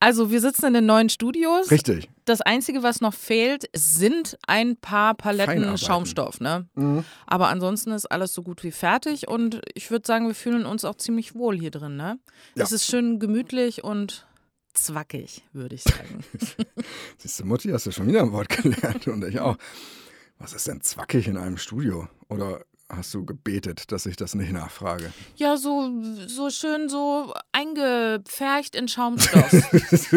Also, 0.00 0.30
wir 0.30 0.40
sitzen 0.40 0.66
in 0.66 0.74
den 0.74 0.86
neuen 0.86 1.08
Studios. 1.08 1.72
Richtig. 1.72 2.08
Das 2.24 2.40
Einzige, 2.40 2.84
was 2.84 3.00
noch 3.00 3.14
fehlt, 3.14 3.68
sind 3.74 4.38
ein 4.46 4.76
paar 4.76 5.14
Paletten. 5.14 5.76
Schaumstoff. 5.76 6.40
Ne? 6.40 6.68
Mhm. 6.76 7.04
Aber 7.26 7.48
ansonsten 7.48 7.90
ist 7.90 8.06
alles 8.06 8.32
so 8.32 8.42
gut 8.42 8.62
wie 8.62 8.70
fertig 8.70 9.26
und 9.26 9.60
ich 9.74 9.90
würde 9.90 10.06
sagen, 10.06 10.28
wir 10.28 10.36
fühlen 10.36 10.66
uns 10.66 10.84
auch 10.84 10.94
ziemlich 10.94 11.34
wohl 11.34 11.58
hier 11.58 11.72
drin. 11.72 11.96
Ne? 11.96 12.18
Ja. 12.54 12.64
Es 12.64 12.70
ist 12.70 12.86
schön 12.86 13.18
gemütlich 13.18 13.82
und 13.82 14.27
zwackig, 14.84 15.44
würde 15.52 15.74
ich 15.74 15.82
sagen. 15.82 16.24
Siehst 17.18 17.40
du, 17.40 17.44
Mutti, 17.44 17.70
hast 17.70 17.86
du 17.86 17.92
schon 17.92 18.06
wieder 18.06 18.22
ein 18.22 18.32
Wort 18.32 18.48
gelernt 18.48 19.06
und 19.08 19.24
ich 19.24 19.40
auch. 19.40 19.56
Was 20.38 20.52
ist 20.52 20.68
denn 20.68 20.80
zwackig 20.80 21.26
in 21.26 21.36
einem 21.36 21.56
Studio? 21.56 22.08
Oder 22.28 22.64
hast 22.90 23.12
du 23.14 23.24
gebetet, 23.24 23.92
dass 23.92 24.06
ich 24.06 24.16
das 24.16 24.34
nicht 24.34 24.52
nachfrage? 24.52 25.12
ja, 25.36 25.56
so, 25.56 25.90
so 26.26 26.50
schön 26.50 26.88
so 26.88 27.34
eingepfercht 27.52 28.74
in 28.74 28.88
Schaumstoff. 28.88 29.52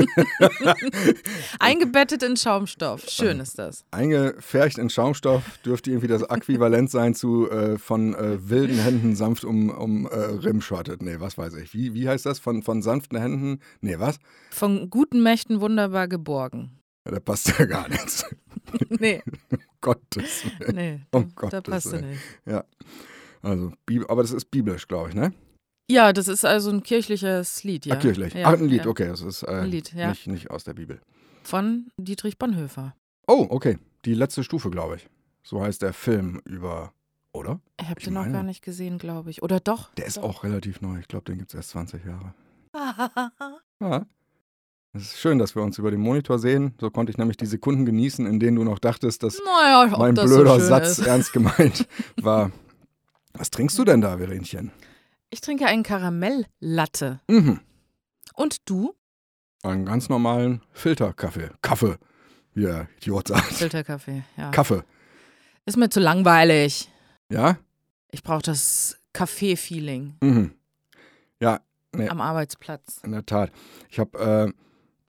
Eingebettet 1.59 2.23
in 2.23 2.37
Schaumstoff. 2.37 3.07
Schön 3.09 3.39
ist 3.39 3.59
das. 3.59 3.85
Eingefärcht 3.91 4.77
in 4.77 4.89
Schaumstoff 4.89 5.57
dürfte 5.65 5.91
irgendwie 5.91 6.07
das 6.07 6.23
Äquivalent 6.23 6.89
sein 6.89 7.13
zu 7.13 7.49
äh, 7.49 7.77
von 7.77 8.15
äh, 8.15 8.49
wilden 8.49 8.79
Händen 8.79 9.15
sanft 9.15 9.43
um, 9.45 9.69
um 9.69 10.05
äh, 10.07 10.15
Rimm 10.15 10.61
schottet. 10.61 11.01
Nee, 11.01 11.19
was 11.19 11.37
weiß 11.37 11.55
ich. 11.55 11.73
Wie, 11.73 11.93
wie 11.93 12.07
heißt 12.07 12.25
das? 12.25 12.39
Von, 12.39 12.63
von 12.63 12.81
sanften 12.81 13.19
Händen? 13.19 13.59
Nee, 13.81 13.99
was? 13.99 14.17
Von 14.49 14.89
guten 14.89 15.21
Mächten 15.23 15.61
wunderbar 15.61 16.07
geborgen. 16.07 16.80
Ja, 17.05 17.11
da 17.11 17.19
passt 17.19 17.47
ja 17.57 17.65
gar 17.65 17.87
nichts. 17.89 18.25
Nee, 18.89 19.21
Gottes 19.81 20.45
Willen. 20.59 20.75
nee, 20.75 21.01
Um 21.11 21.33
da 21.35 21.41
Gottes 21.59 21.61
passt 21.63 21.85
du 21.87 21.91
Willen. 21.93 22.09
nicht. 22.11 22.21
Ja. 22.45 22.63
Also, 23.41 23.73
aber 24.07 24.21
das 24.21 24.31
ist 24.31 24.45
biblisch, 24.51 24.87
glaube 24.87 25.09
ich, 25.09 25.15
ne? 25.15 25.33
Ja, 25.89 26.13
das 26.13 26.29
ist 26.29 26.45
also 26.45 26.69
ein 26.69 26.83
kirchliches 26.83 27.65
Lied, 27.65 27.85
ja. 27.85 27.95
Ah, 27.95 27.99
kirchlich. 27.99 28.33
Ja, 28.33 28.47
Ach, 28.47 28.53
ein 28.53 28.63
Lied, 28.69 28.85
ja. 28.85 28.87
okay. 28.89 29.07
Das 29.07 29.19
ist 29.21 29.43
äh, 29.43 29.47
Ein 29.47 29.69
Lied, 29.71 29.91
ja. 29.93 30.09
nicht, 30.09 30.27
nicht 30.27 30.51
aus 30.51 30.63
der 30.63 30.73
Bibel. 30.73 31.01
Von 31.43 31.91
Dietrich 31.97 32.37
Bonhoeffer. 32.37 32.95
Oh, 33.27 33.45
okay. 33.49 33.77
Die 34.05 34.13
letzte 34.13 34.43
Stufe, 34.45 34.69
glaube 34.69 34.95
ich. 34.97 35.09
So 35.43 35.61
heißt 35.61 35.81
der 35.81 35.91
Film 35.91 36.41
über, 36.45 36.93
oder? 37.33 37.59
Ich 37.81 37.89
habe 37.89 37.99
den 37.99 38.13
noch 38.13 38.31
gar 38.31 38.43
nicht 38.43 38.61
gesehen, 38.63 38.99
glaube 38.99 39.31
ich. 39.31 39.43
Oder 39.43 39.59
doch? 39.59 39.93
Der 39.95 40.05
ist 40.05 40.15
Doch. 40.17 40.23
auch 40.23 40.43
relativ 40.45 40.79
neu. 40.79 40.99
Ich 40.99 41.07
glaube, 41.09 41.25
den 41.25 41.39
gibt 41.39 41.49
es 41.49 41.55
erst 41.55 41.71
20 41.71 42.05
Jahre. 42.05 42.33
Ja. 43.81 44.05
Es 44.93 45.03
ist 45.03 45.19
schön, 45.19 45.39
dass 45.39 45.55
wir 45.55 45.61
uns 45.63 45.77
über 45.77 45.89
den 45.89 46.01
Monitor 46.01 46.37
sehen. 46.37 46.73
So 46.79 46.89
konnte 46.89 47.11
ich 47.11 47.17
nämlich 47.17 47.37
die 47.37 47.45
Sekunden 47.45 47.85
genießen, 47.85 48.25
in 48.25 48.39
denen 48.39 48.57
du 48.57 48.63
noch 48.65 48.77
dachtest, 48.79 49.23
dass 49.23 49.39
Naja, 49.45 49.95
mein 49.97 50.15
das 50.15 50.25
blöder 50.25 50.59
so 50.59 50.65
Satz 50.67 50.99
Ist. 50.99 51.07
ernst 51.07 51.31
gemeint 51.33 51.87
war. 52.21 52.51
Was 53.33 53.49
trinkst 53.51 53.77
du 53.79 53.85
denn 53.85 54.01
da, 54.01 54.17
Verenchen? 54.17 54.71
Ich 55.29 55.39
trinke 55.39 55.65
einen 55.65 55.83
Karamelllatte. 55.83 57.21
Mhm. 57.29 57.61
Und 58.35 58.69
du? 58.69 58.93
Einen 59.63 59.85
ganz 59.85 60.09
normalen 60.09 60.61
Filterkaffee. 60.73 61.51
Kaffee, 61.61 61.95
wie 62.53 62.63
der 62.63 62.89
Idiot 62.97 63.29
sagt. 63.29 63.45
Filterkaffee, 63.53 64.23
ja. 64.35 64.51
Kaffee. 64.51 64.83
Ist 65.65 65.77
mir 65.77 65.89
zu 65.89 66.01
langweilig. 66.01 66.91
Ja? 67.29 67.57
Ich 68.11 68.23
brauche 68.23 68.41
das 68.41 68.97
Kaffee-Feeling 69.13 70.15
Mhm. 70.21 70.51
Ja, 71.39 71.61
Nee. 71.95 72.09
am 72.09 72.19
Arbeitsplatz. 72.19 72.99
in 73.03 73.11
der 73.13 73.25
Tat. 73.25 73.51
Ich 73.89 73.99
habe 73.99 74.17
äh, 74.49 74.53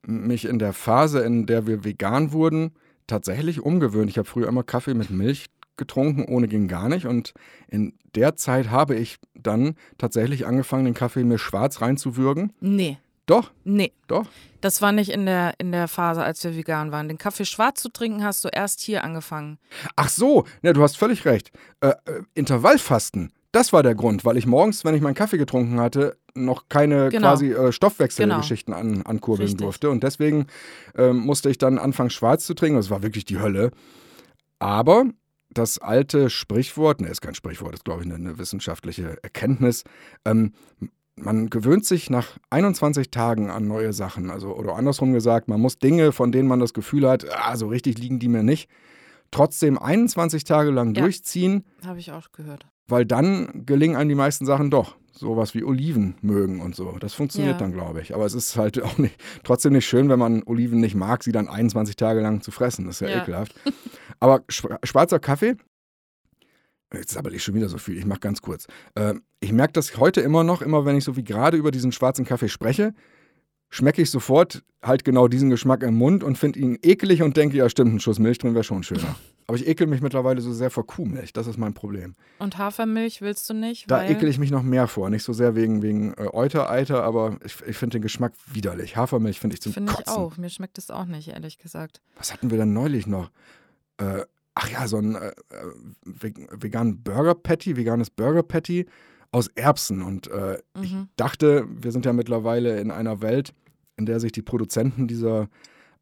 mich 0.05 0.45
in 0.45 0.59
der 0.59 0.73
Phase, 0.73 1.19
in 1.21 1.45
der 1.45 1.67
wir 1.67 1.83
vegan 1.83 2.31
wurden, 2.31 2.71
tatsächlich 3.07 3.61
umgewöhnt. 3.61 4.09
Ich 4.09 4.17
habe 4.17 4.27
früher 4.27 4.47
immer 4.47 4.63
Kaffee 4.63 4.93
mit 4.93 5.09
Milch 5.09 5.47
getrunken, 5.77 6.25
ohne 6.25 6.47
ging 6.47 6.67
gar 6.67 6.87
nicht. 6.89 7.05
Und 7.07 7.33
in 7.67 7.93
der 8.15 8.35
Zeit 8.35 8.69
habe 8.69 8.95
ich 8.95 9.17
dann 9.33 9.75
tatsächlich 9.97 10.45
angefangen, 10.45 10.85
den 10.85 10.93
Kaffee 10.93 11.23
mir 11.23 11.39
schwarz 11.39 11.81
reinzuwürgen. 11.81 12.53
Nee, 12.59 12.97
Doch, 13.25 13.51
nee. 13.63 13.91
doch. 14.07 14.27
Das 14.61 14.81
war 14.81 14.91
nicht 14.91 15.09
in 15.09 15.25
der, 15.25 15.53
in 15.57 15.71
der 15.71 15.87
Phase, 15.87 16.23
als 16.23 16.43
wir 16.43 16.55
vegan 16.55 16.91
waren. 16.91 17.07
Den 17.07 17.17
Kaffee 17.17 17.45
schwarz 17.45 17.81
zu 17.81 17.89
trinken, 17.89 18.23
hast 18.23 18.43
du 18.45 18.49
erst 18.49 18.81
hier 18.81 19.03
angefangen. 19.03 19.57
Ach 19.95 20.09
so, 20.09 20.45
ja, 20.61 20.73
du 20.73 20.83
hast 20.83 20.97
völlig 20.97 21.25
recht. 21.25 21.51
Äh, 21.81 21.89
äh, 22.05 22.21
Intervallfasten, 22.33 23.31
das 23.53 23.71
war 23.71 23.83
der 23.83 23.95
Grund, 23.95 24.25
weil 24.25 24.35
ich 24.35 24.45
morgens, 24.47 24.83
wenn 24.83 24.95
ich 24.95 25.01
meinen 25.01 25.13
Kaffee 25.13 25.37
getrunken 25.37 25.79
hatte, 25.79 26.17
noch 26.33 26.67
keine 26.69 27.09
Genau. 27.09 27.29
quasi 27.29 27.51
äh, 27.51 27.71
Stoffwechselgeschichten 27.71 28.73
an, 28.73 29.03
ankurbeln 29.03 29.47
Richtig. 29.47 29.63
durfte. 29.63 29.89
Und 29.91 30.03
deswegen 30.03 30.47
ähm, 30.97 31.17
musste 31.19 31.49
ich 31.51 31.59
dann 31.59 31.77
anfangen, 31.77 32.09
schwarz 32.09 32.45
zu 32.45 32.55
trinken. 32.55 32.77
Das 32.77 32.89
war 32.89 33.03
wirklich 33.03 33.25
die 33.25 33.39
Hölle. 33.39 33.69
Aber 34.57 35.05
das 35.51 35.77
alte 35.77 36.31
Sprichwort, 36.31 36.99
ne, 36.99 37.09
ist 37.09 37.21
kein 37.21 37.35
Sprichwort, 37.35 37.75
ist, 37.75 37.85
glaube 37.85 38.01
ich, 38.01 38.07
eine, 38.07 38.15
eine 38.15 38.39
wissenschaftliche 38.39 39.21
Erkenntnis. 39.21 39.83
Ähm, 40.25 40.53
man 41.15 41.51
gewöhnt 41.51 41.85
sich 41.85 42.09
nach 42.09 42.37
21 42.49 43.11
Tagen 43.11 43.51
an 43.51 43.67
neue 43.67 43.93
Sachen. 43.93 44.31
Also, 44.31 44.55
oder 44.55 44.75
andersrum 44.75 45.13
gesagt, 45.13 45.47
man 45.47 45.61
muss 45.61 45.77
Dinge, 45.77 46.11
von 46.11 46.31
denen 46.31 46.47
man 46.47 46.59
das 46.59 46.73
Gefühl 46.73 47.07
hat, 47.07 47.25
ah, 47.31 47.55
so 47.55 47.67
richtig 47.67 47.99
liegen 47.99 48.17
die 48.17 48.29
mir 48.29 48.41
nicht, 48.41 48.67
trotzdem 49.33 49.77
21 49.77 50.43
Tage 50.45 50.71
lang 50.71 50.93
Ja. 50.95 51.01
durchziehen, 51.01 51.65
Habe 51.85 51.99
ich 51.99 52.11
auch 52.11 52.31
gehört. 52.31 52.65
weil 52.87 53.05
dann 53.05 53.65
gelingen 53.65 53.95
einem 53.97 54.09
die 54.09 54.15
meisten 54.15 54.45
Sachen 54.45 54.69
doch. 54.71 54.95
Sowas 55.15 55.53
wie 55.53 55.63
Oliven 55.63 56.15
mögen 56.21 56.59
und 56.59 56.75
so. 56.75 56.97
Das 56.99 57.13
funktioniert 57.13 57.53
Ja. 57.53 57.59
dann, 57.59 57.71
glaube 57.71 58.01
ich. 58.01 58.15
Aber 58.15 58.25
es 58.25 58.33
ist 58.33 58.55
halt 58.57 58.81
auch 58.81 58.97
nicht, 58.97 59.15
trotzdem 59.43 59.73
nicht 59.73 59.85
schön, 59.85 60.09
wenn 60.09 60.17
man 60.19 60.41
Oliven 60.43 60.79
nicht 60.79 60.95
mag, 60.95 61.23
sie 61.23 61.31
dann 61.31 61.47
21 61.47 61.95
Tage 61.95 62.19
lang 62.21 62.41
zu 62.41 62.49
fressen. 62.51 62.85
Das 62.87 62.95
ist 62.95 63.07
ja, 63.07 63.15
Ja. 63.17 63.21
ekelhaft. 63.21 63.53
Aber 64.19 64.37
schwa- 64.49 64.79
schwarzer 64.83 65.19
Kaffee, 65.19 65.55
jetzt 66.93 67.13
sabbel 67.13 67.33
ich 67.35 67.43
schon 67.43 67.55
wieder 67.55 67.69
so 67.69 67.77
viel, 67.77 67.97
ich 67.97 68.05
mache 68.05 68.19
ganz 68.21 68.41
kurz. 68.41 68.67
Ähm, 68.95 69.21
ich 69.39 69.51
merke 69.51 69.73
das 69.73 69.97
heute 69.97 70.21
immer 70.21 70.43
noch, 70.43 70.61
immer 70.61 70.85
wenn 70.85 70.95
ich 70.95 71.03
so 71.03 71.15
wie 71.15 71.23
gerade 71.23 71.57
über 71.57 71.71
diesen 71.71 71.91
schwarzen 71.91 72.25
Kaffee 72.25 72.49
spreche, 72.49 72.93
schmecke 73.73 74.01
ich 74.01 74.11
sofort 74.11 74.63
halt 74.83 75.03
genau 75.03 75.27
diesen 75.27 75.49
Geschmack 75.49 75.81
im 75.83 75.95
Mund 75.95 76.23
und 76.23 76.37
finde 76.37 76.59
ihn 76.59 76.77
eklig 76.83 77.23
und 77.23 77.37
denke, 77.37 77.57
ja 77.57 77.69
stimmt, 77.69 77.93
ein 77.95 77.99
Schuss 77.99 78.19
Milch 78.19 78.37
drin 78.37 78.53
wäre 78.53 78.63
schon 78.63 78.83
schöner. 78.83 79.15
Aber 79.47 79.57
ich 79.57 79.67
ekel 79.67 79.87
mich 79.87 80.01
mittlerweile 80.01 80.39
so 80.41 80.53
sehr 80.53 80.69
vor 80.69 80.85
Kuhmilch. 80.87 81.33
Das 81.33 81.47
ist 81.47 81.57
mein 81.57 81.73
Problem. 81.73 82.13
Und 82.39 82.57
Hafermilch 82.57 83.21
willst 83.21 83.49
du 83.49 83.53
nicht? 83.53 83.89
Da 83.91 84.05
ekel 84.05 84.29
ich 84.29 84.39
mich 84.39 84.51
noch 84.51 84.63
mehr 84.63 84.87
vor. 84.87 85.09
Nicht 85.09 85.23
so 85.23 85.33
sehr 85.33 85.55
wegen, 85.55 85.81
wegen 85.81 86.13
äh, 86.13 86.29
Eutereiter, 86.31 87.03
aber 87.03 87.37
ich, 87.43 87.55
ich 87.67 87.75
finde 87.75 87.97
den 87.97 88.03
Geschmack 88.03 88.33
widerlich. 88.51 88.95
Hafermilch 88.95 89.39
finde 89.41 89.55
ich 89.55 89.61
zum 89.61 89.73
Finde 89.73 89.91
ich 89.91 89.97
Kotzen. 89.97 90.13
auch. 90.15 90.37
Mir 90.37 90.49
schmeckt 90.49 90.77
es 90.77 90.89
auch 90.91 91.05
nicht, 91.05 91.29
ehrlich 91.29 91.57
gesagt. 91.57 92.01
Was 92.15 92.31
hatten 92.31 92.51
wir 92.51 92.57
denn 92.57 92.71
neulich 92.73 93.05
noch? 93.07 93.31
Äh, 93.97 94.21
ach 94.55 94.69
ja, 94.69 94.87
so 94.87 94.97
ein 94.97 95.15
äh, 95.15 95.27
äh, 95.29 95.33
ve- 96.05 96.47
veganen 96.51 97.03
Burger 97.03 97.35
Patty, 97.35 97.75
veganes 97.75 98.09
Burger 98.11 98.43
Patty 98.43 98.85
aus 99.31 99.47
Erbsen. 99.55 100.01
Und 100.03 100.27
äh, 100.27 100.59
ich 100.81 100.93
Mhm. 100.93 101.07
dachte, 101.17 101.65
wir 101.69 101.91
sind 101.91 102.05
ja 102.05 102.13
mittlerweile 102.13 102.79
in 102.79 102.91
einer 102.91 103.21
Welt, 103.21 103.53
in 103.97 104.05
der 104.05 104.19
sich 104.19 104.31
die 104.31 104.41
Produzenten 104.41 105.07
dieser 105.07 105.49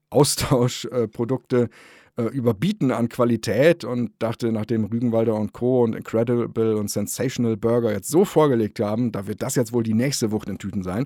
Austauschprodukte 0.09 1.69
äh, 2.17 2.23
überbieten 2.23 2.91
an 2.91 3.09
Qualität 3.09 3.83
und 3.83 4.11
dachte, 4.19 4.51
nachdem 4.51 4.85
Rügenwalder 4.85 5.35
und 5.35 5.53
Co. 5.53 5.83
und 5.83 5.95
Incredible 5.95 6.75
und 6.75 6.89
Sensational 6.89 7.55
Burger 7.57 7.91
jetzt 7.91 8.09
so 8.09 8.25
vorgelegt 8.25 8.79
haben, 8.79 9.11
da 9.11 9.27
wird 9.27 9.41
das 9.41 9.55
jetzt 9.55 9.71
wohl 9.71 9.83
die 9.83 9.93
nächste 9.93 10.31
Wucht 10.31 10.49
in 10.49 10.57
Tüten 10.57 10.83
sein. 10.83 11.05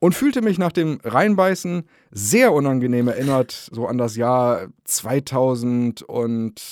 Und 0.00 0.14
fühlte 0.14 0.42
mich 0.42 0.58
nach 0.58 0.70
dem 0.70 1.00
Reinbeißen 1.02 1.82
sehr 2.12 2.52
unangenehm 2.52 3.08
erinnert, 3.08 3.68
so 3.72 3.88
an 3.88 3.98
das 3.98 4.16
Jahr 4.16 4.68
2000 4.84 6.02
und 6.02 6.62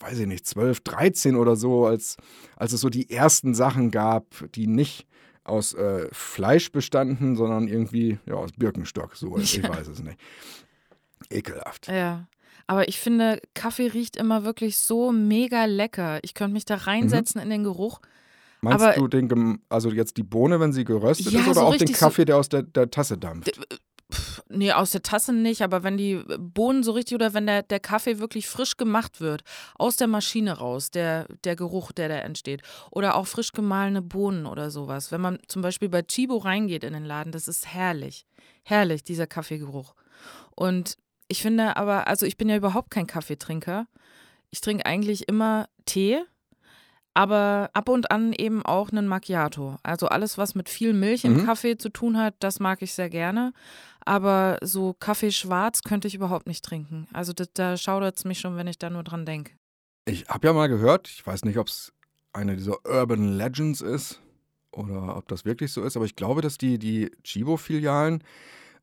weiß 0.00 0.18
ich 0.18 0.26
nicht, 0.26 0.46
12, 0.46 0.80
13 0.80 1.36
oder 1.36 1.56
so, 1.56 1.86
als, 1.86 2.16
als 2.56 2.72
es 2.72 2.80
so 2.80 2.90
die 2.90 3.10
ersten 3.10 3.54
Sachen 3.54 3.90
gab, 3.90 4.26
die 4.54 4.66
nicht 4.66 5.06
aus 5.44 5.74
äh, 5.74 6.08
Fleisch 6.12 6.72
bestanden, 6.72 7.36
sondern 7.36 7.68
irgendwie 7.68 8.18
ja, 8.26 8.34
aus 8.34 8.50
Birkenstock. 8.52 9.14
So, 9.16 9.36
ich 9.38 9.56
Ja. 9.56 9.68
weiß 9.68 9.88
es 9.88 10.02
nicht. 10.02 10.18
Ekelhaft. 11.30 11.88
Ja. 11.88 12.26
Aber 12.66 12.88
ich 12.88 12.98
finde, 12.98 13.40
Kaffee 13.54 13.88
riecht 13.88 14.16
immer 14.16 14.44
wirklich 14.44 14.78
so 14.78 15.12
mega 15.12 15.66
lecker. 15.66 16.18
Ich 16.22 16.34
könnte 16.34 16.54
mich 16.54 16.64
da 16.64 16.76
reinsetzen 16.76 17.40
in 17.40 17.50
den 17.50 17.62
Geruch. 17.64 18.00
Meinst 18.62 18.82
aber- 18.82 18.94
du 18.94 19.08
den, 19.08 19.58
also 19.68 19.90
jetzt 19.90 20.16
die 20.16 20.22
Bohne, 20.22 20.58
wenn 20.60 20.72
sie 20.72 20.84
geröstet 20.84 21.32
Ja, 21.32 21.40
ist, 21.40 21.46
oder 21.48 21.54
so 21.54 21.60
auch 21.60 21.72
den 21.72 21.80
richtig 21.80 21.98
so- 21.98 22.06
Kaffee, 22.06 22.24
der 22.24 22.38
aus 22.38 22.48
der, 22.48 22.62
der 22.62 22.90
Tasse 22.90 23.18
dampft? 23.18 23.60
Pff, 24.12 24.42
nee, 24.48 24.70
aus 24.72 24.90
der 24.90 25.02
Tasse 25.02 25.32
nicht, 25.32 25.62
aber 25.62 25.82
wenn 25.82 25.96
die 25.96 26.22
Bohnen 26.38 26.82
so 26.82 26.92
richtig 26.92 27.14
oder 27.14 27.32
wenn 27.34 27.46
der, 27.46 27.62
der 27.62 27.80
Kaffee 27.80 28.18
wirklich 28.18 28.46
frisch 28.48 28.76
gemacht 28.76 29.20
wird, 29.20 29.42
aus 29.76 29.96
der 29.96 30.08
Maschine 30.08 30.58
raus, 30.58 30.90
der, 30.90 31.26
der 31.44 31.56
Geruch, 31.56 31.90
der 31.92 32.08
da 32.08 32.16
entsteht. 32.16 32.62
Oder 32.90 33.16
auch 33.16 33.26
frisch 33.26 33.52
gemahlene 33.52 34.02
Bohnen 34.02 34.46
oder 34.46 34.70
sowas. 34.70 35.10
Wenn 35.10 35.20
man 35.22 35.38
zum 35.48 35.62
Beispiel 35.62 35.88
bei 35.88 36.02
Chibo 36.02 36.36
reingeht 36.36 36.84
in 36.84 36.92
den 36.92 37.04
Laden, 37.04 37.32
das 37.32 37.48
ist 37.48 37.66
herrlich. 37.66 38.26
Herrlich, 38.62 39.04
dieser 39.04 39.26
Kaffeegeruch. 39.26 39.94
Und 40.54 40.96
ich 41.28 41.40
finde 41.40 41.76
aber, 41.76 42.06
also 42.06 42.26
ich 42.26 42.36
bin 42.36 42.48
ja 42.48 42.56
überhaupt 42.56 42.90
kein 42.90 43.06
Kaffeetrinker. 43.06 43.86
Ich 44.50 44.60
trinke 44.60 44.86
eigentlich 44.86 45.28
immer 45.28 45.66
Tee, 45.86 46.22
aber 47.14 47.70
ab 47.74 47.88
und 47.88 48.10
an 48.10 48.32
eben 48.32 48.64
auch 48.64 48.90
einen 48.90 49.06
Macchiato. 49.06 49.76
Also 49.82 50.08
alles, 50.08 50.36
was 50.36 50.54
mit 50.54 50.68
viel 50.68 50.92
Milch 50.92 51.24
im 51.24 51.34
Mhm. 51.34 51.46
Kaffee 51.46 51.76
zu 51.78 51.88
tun 51.88 52.18
hat, 52.18 52.34
das 52.40 52.58
mag 52.60 52.82
ich 52.82 52.92
sehr 52.92 53.08
gerne. 53.08 53.52
Aber 54.04 54.58
so 54.62 54.94
Kaffee 54.94 55.32
schwarz 55.32 55.82
könnte 55.82 56.08
ich 56.08 56.14
überhaupt 56.14 56.46
nicht 56.46 56.64
trinken. 56.64 57.08
Also 57.12 57.32
da, 57.32 57.44
da 57.54 57.76
schaudert 57.76 58.18
es 58.18 58.24
mich 58.24 58.38
schon, 58.38 58.56
wenn 58.56 58.66
ich 58.66 58.78
da 58.78 58.90
nur 58.90 59.02
dran 59.02 59.24
denke. 59.24 59.52
Ich 60.06 60.26
habe 60.28 60.46
ja 60.46 60.52
mal 60.52 60.68
gehört, 60.68 61.08
ich 61.08 61.26
weiß 61.26 61.44
nicht, 61.44 61.58
ob 61.58 61.68
es 61.68 61.92
eine 62.32 62.56
dieser 62.56 62.84
Urban 62.84 63.38
Legends 63.38 63.80
ist 63.80 64.20
oder 64.72 65.16
ob 65.16 65.28
das 65.28 65.44
wirklich 65.44 65.72
so 65.72 65.82
ist, 65.82 65.96
aber 65.96 66.04
ich 66.04 66.16
glaube, 66.16 66.42
dass 66.42 66.58
die, 66.58 66.78
die 66.78 67.10
Chibo-Filialen 67.22 68.22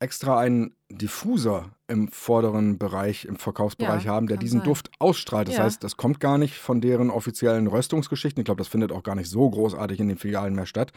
extra 0.02 0.38
einen 0.38 0.74
Diffuser 0.90 1.70
im 1.88 2.08
vorderen 2.08 2.76
Bereich, 2.78 3.24
im 3.24 3.36
Verkaufsbereich 3.36 4.04
Ja, 4.04 4.10
haben, 4.12 4.26
der 4.26 4.36
diesen 4.36 4.60
sein. 4.60 4.64
Duft 4.64 4.90
ausstrahlt. 4.98 5.48
Das 5.48 5.56
Ja. 5.56 5.64
heißt, 5.64 5.82
das 5.84 5.96
kommt 5.96 6.20
gar 6.20 6.38
nicht 6.38 6.54
von 6.58 6.80
deren 6.80 7.10
offiziellen 7.10 7.66
Röstungsgeschichten. 7.66 8.40
Ich 8.40 8.44
glaube, 8.44 8.58
das 8.58 8.68
findet 8.68 8.92
auch 8.92 9.02
gar 9.02 9.14
nicht 9.14 9.30
so 9.30 9.48
großartig 9.48 10.00
in 10.00 10.08
den 10.08 10.18
Filialen 10.18 10.54
mehr 10.54 10.66
statt, 10.66 10.92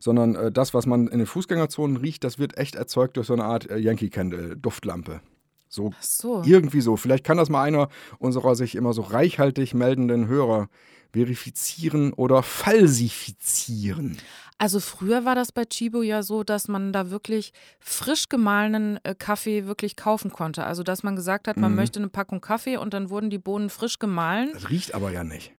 sondern 0.00 0.34
äh, 0.34 0.52
das, 0.52 0.74
was 0.74 0.86
man 0.86 1.08
in 1.08 1.18
den 1.18 1.26
Fußgängerzonen 1.26 1.96
riecht, 1.96 2.24
das 2.24 2.38
wird 2.38 2.58
echt 2.58 2.74
erzeugt 2.74 3.16
durch 3.16 3.26
so 3.28 3.32
eine 3.32 3.44
Art 3.44 3.70
äh, 3.70 3.78
Yankee 3.78 4.10
Candle, 4.10 4.56
Duftlampe. 4.56 5.20
So 5.68 5.92
so. 6.00 6.42
irgendwie 6.44 6.80
so. 6.80 6.96
Vielleicht 6.96 7.24
kann 7.24 7.36
das 7.36 7.50
mal 7.50 7.62
einer 7.62 7.88
unserer 8.18 8.54
sich 8.56 8.74
immer 8.74 8.92
so 8.92 9.02
reichhaltig 9.02 9.74
meldenden 9.74 10.26
Hörer 10.26 10.68
verifizieren 11.12 12.12
oder 12.12 12.42
falsifizieren. 12.42 14.18
Also 14.58 14.80
früher 14.80 15.24
war 15.24 15.34
das 15.34 15.52
bei 15.52 15.64
Chibo 15.64 16.02
ja 16.02 16.22
so, 16.22 16.42
dass 16.42 16.66
man 16.68 16.92
da 16.92 17.10
wirklich 17.10 17.52
frisch 17.78 18.28
gemahlenen 18.28 18.98
äh, 19.04 19.14
Kaffee 19.14 19.66
wirklich 19.66 19.94
kaufen 19.96 20.32
konnte. 20.32 20.64
Also 20.64 20.82
dass 20.82 21.02
man 21.02 21.14
gesagt 21.16 21.46
hat, 21.46 21.56
man 21.56 21.72
Mhm. 21.72 21.76
möchte 21.76 22.00
eine 22.00 22.08
Packung 22.08 22.40
Kaffee 22.40 22.76
und 22.76 22.92
dann 22.92 23.08
wurden 23.10 23.30
die 23.30 23.38
Bohnen 23.38 23.70
frisch 23.70 23.98
gemahlen. 23.98 24.50
Das 24.52 24.68
riecht 24.70 24.94
aber 24.94 25.10
ja 25.12 25.22
nicht. 25.22 25.52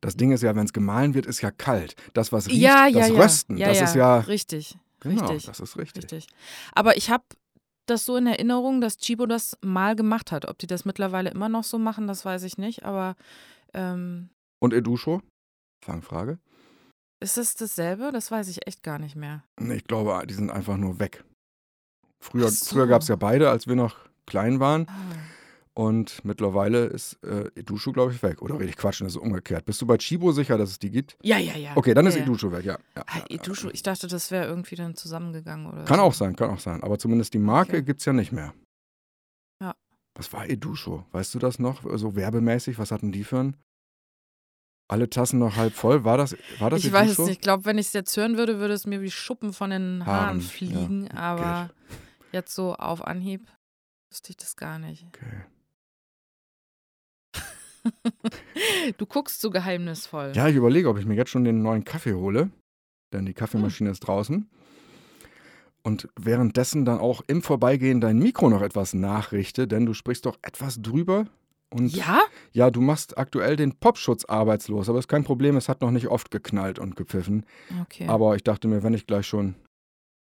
Das 0.00 0.16
Ding 0.16 0.32
ist 0.32 0.42
ja, 0.42 0.56
wenn 0.56 0.64
es 0.64 0.72
gemahlen 0.72 1.14
wird, 1.14 1.26
ist 1.26 1.40
ja 1.42 1.52
kalt. 1.52 1.94
Das, 2.14 2.32
was 2.32 2.48
riecht, 2.48 2.56
ja, 2.60 2.88
ja, 2.88 3.00
das 3.00 3.08
ja. 3.10 3.22
Rösten, 3.22 3.56
ja, 3.56 3.68
das 3.68 3.78
ja. 3.78 3.84
ist 3.84 3.94
ja. 3.94 4.18
richtig. 4.18 4.76
Genau, 4.98 5.26
richtig. 5.26 5.46
das 5.46 5.60
ist 5.60 5.76
richtig. 5.78 6.02
Richtig. 6.04 6.26
Aber 6.74 6.96
ich 6.96 7.10
habe 7.10 7.22
das 7.86 8.04
so 8.04 8.16
in 8.16 8.26
Erinnerung, 8.26 8.80
dass 8.80 8.96
Chibo 8.96 9.26
das 9.26 9.56
mal 9.60 9.94
gemacht 9.94 10.32
hat. 10.32 10.48
Ob 10.48 10.58
die 10.58 10.66
das 10.66 10.84
mittlerweile 10.84 11.30
immer 11.30 11.48
noch 11.48 11.62
so 11.64 11.78
machen, 11.78 12.08
das 12.08 12.24
weiß 12.24 12.42
ich 12.42 12.58
nicht. 12.58 12.84
Aber 12.84 13.14
ähm, 13.74 14.30
Und 14.62 14.72
Edusho? 14.72 15.20
Fangfrage. 15.84 16.38
ist 17.20 17.36
es 17.38 17.54
dasselbe? 17.56 18.10
Das 18.12 18.30
weiß 18.30 18.48
ich 18.48 18.66
echt 18.66 18.82
gar 18.82 18.98
nicht 18.98 19.16
mehr. 19.16 19.42
Nee, 19.60 19.74
ich 19.76 19.84
glaube, 19.84 20.24
die 20.26 20.34
sind 20.34 20.50
einfach 20.50 20.76
nur 20.76 21.00
weg. 21.00 21.24
Früher, 22.22 22.48
so. 22.48 22.66
früher 22.74 22.86
gab 22.86 23.02
es 23.02 23.08
ja 23.08 23.16
beide, 23.16 23.50
als 23.50 23.66
wir 23.66 23.74
noch 23.74 23.96
klein 24.26 24.60
waren. 24.60 24.86
Ah. 24.88 24.94
Und 25.74 26.24
mittlerweile 26.24 26.84
ist 26.84 27.14
äh, 27.24 27.50
Edusho, 27.56 27.92
glaube 27.92 28.12
ich, 28.12 28.22
weg. 28.22 28.42
Oder 28.42 28.56
rede 28.60 28.68
ich 28.68 28.76
Quatsch, 28.76 29.00
das 29.00 29.08
ist 29.12 29.16
umgekehrt. 29.16 29.64
Bist 29.64 29.80
du 29.80 29.86
bei 29.86 29.96
Chibo 29.96 30.30
sicher, 30.30 30.58
dass 30.58 30.70
es 30.70 30.78
die 30.78 30.90
gibt? 30.90 31.16
Ja, 31.22 31.38
ja, 31.38 31.56
ja. 31.56 31.72
Okay, 31.76 31.94
dann 31.94 32.06
ist 32.06 32.14
ja, 32.14 32.20
ja. 32.20 32.26
Edusho 32.26 32.52
weg, 32.52 32.64
ja. 32.64 32.78
ja, 32.94 33.04
Ah, 33.06 33.18
ja, 33.18 33.24
Edusho, 33.30 33.70
ich 33.70 33.82
dachte, 33.82 34.06
das 34.06 34.30
wäre 34.30 34.46
irgendwie 34.46 34.76
dann 34.76 34.94
zusammengegangen 34.96 35.66
oder 35.66 35.84
Kann 35.84 35.96
so. 35.96 36.02
auch 36.04 36.14
sein, 36.14 36.36
kann 36.36 36.50
auch 36.50 36.60
sein. 36.60 36.82
Aber 36.82 36.98
zumindest 36.98 37.32
die 37.34 37.38
Marke 37.38 37.72
Okay. 37.78 37.82
gibt 37.82 38.00
es 38.00 38.04
ja 38.04 38.12
nicht 38.12 38.30
mehr. 38.32 38.52
Ja. 39.62 39.74
Was 40.14 40.32
war 40.32 40.48
Edusho? 40.48 41.06
Weißt 41.10 41.34
du 41.34 41.38
das 41.38 41.58
noch? 41.58 41.82
So 41.98 42.14
werbemäßig, 42.16 42.78
was 42.78 42.90
hatten 42.92 43.10
die 43.10 43.24
für 43.24 43.38
ein? 43.40 43.56
Alle 44.88 45.08
Tassen 45.08 45.38
noch 45.38 45.56
halb 45.56 45.72
voll. 45.74 46.04
War 46.04 46.18
das, 46.18 46.36
war 46.58 46.70
das 46.70 46.84
Ich 46.84 46.92
weiß 46.92 47.12
es 47.12 47.18
nicht. 47.20 47.30
Ich 47.30 47.40
glaube, 47.40 47.64
wenn 47.64 47.78
ich 47.78 47.86
es 47.86 47.92
jetzt 47.94 48.16
hören 48.16 48.36
würde, 48.36 48.58
würde 48.58 48.74
es 48.74 48.86
mir 48.86 49.00
wie 49.00 49.10
Schuppen 49.10 49.52
von 49.52 49.70
den 49.70 50.04
Haaren, 50.04 50.20
Haaren, 50.26 50.40
ja. 50.40 50.46
fliegen. 50.46 51.10
Aber 51.12 51.70
jetzt 52.32 52.54
so 52.54 52.74
auf 52.74 53.06
Anhieb 53.06 53.48
wüsste 54.10 54.30
ich 54.30 54.36
das 54.36 54.56
gar 54.56 54.78
nicht. 54.78 55.06
Okay. 55.08 55.44
Du 58.96 59.06
guckst 59.06 59.40
so 59.40 59.50
geheimnisvoll. 59.50 60.32
Ja, 60.34 60.46
ich 60.48 60.54
überlege, 60.56 60.88
ob 60.88 60.98
ich 60.98 61.06
mir 61.06 61.14
jetzt 61.14 61.30
schon 61.30 61.44
den 61.44 61.62
neuen 61.62 61.84
Kaffee 61.84 62.14
hole. 62.14 62.50
Denn 63.12 63.26
die 63.26 63.34
Kaffeemaschine 63.34 63.88
Hm. 63.88 63.92
ist 63.92 64.00
draußen. 64.00 64.48
Und 65.82 66.08
währenddessen 66.18 66.84
dann 66.84 66.98
auch 66.98 67.22
im 67.26 67.42
Vorbeigehen 67.42 68.00
dein 68.00 68.18
Mikro 68.18 68.48
noch 68.48 68.62
etwas 68.62 68.94
nachrichte, 68.94 69.66
denn 69.66 69.84
du 69.84 69.94
sprichst 69.94 70.26
doch 70.26 70.38
etwas 70.42 70.80
drüber. 70.80 71.26
Und 71.72 71.94
Ja? 71.94 72.20
ja, 72.52 72.70
du 72.70 72.80
machst 72.80 73.18
aktuell 73.18 73.56
den 73.56 73.78
Popschutz 73.78 74.24
arbeitslos, 74.24 74.88
aber 74.88 74.98
ist 74.98 75.08
kein 75.08 75.24
Problem, 75.24 75.56
es 75.56 75.68
hat 75.68 75.80
noch 75.80 75.90
nicht 75.90 76.08
oft 76.08 76.30
geknallt 76.30 76.78
und 76.78 76.96
gepfiffen. 76.96 77.44
Okay. 77.82 78.06
Aber 78.08 78.36
ich 78.36 78.44
dachte 78.44 78.68
mir, 78.68 78.82
wenn 78.82 78.94
ich 78.94 79.06
gleich 79.06 79.26
schon 79.26 79.54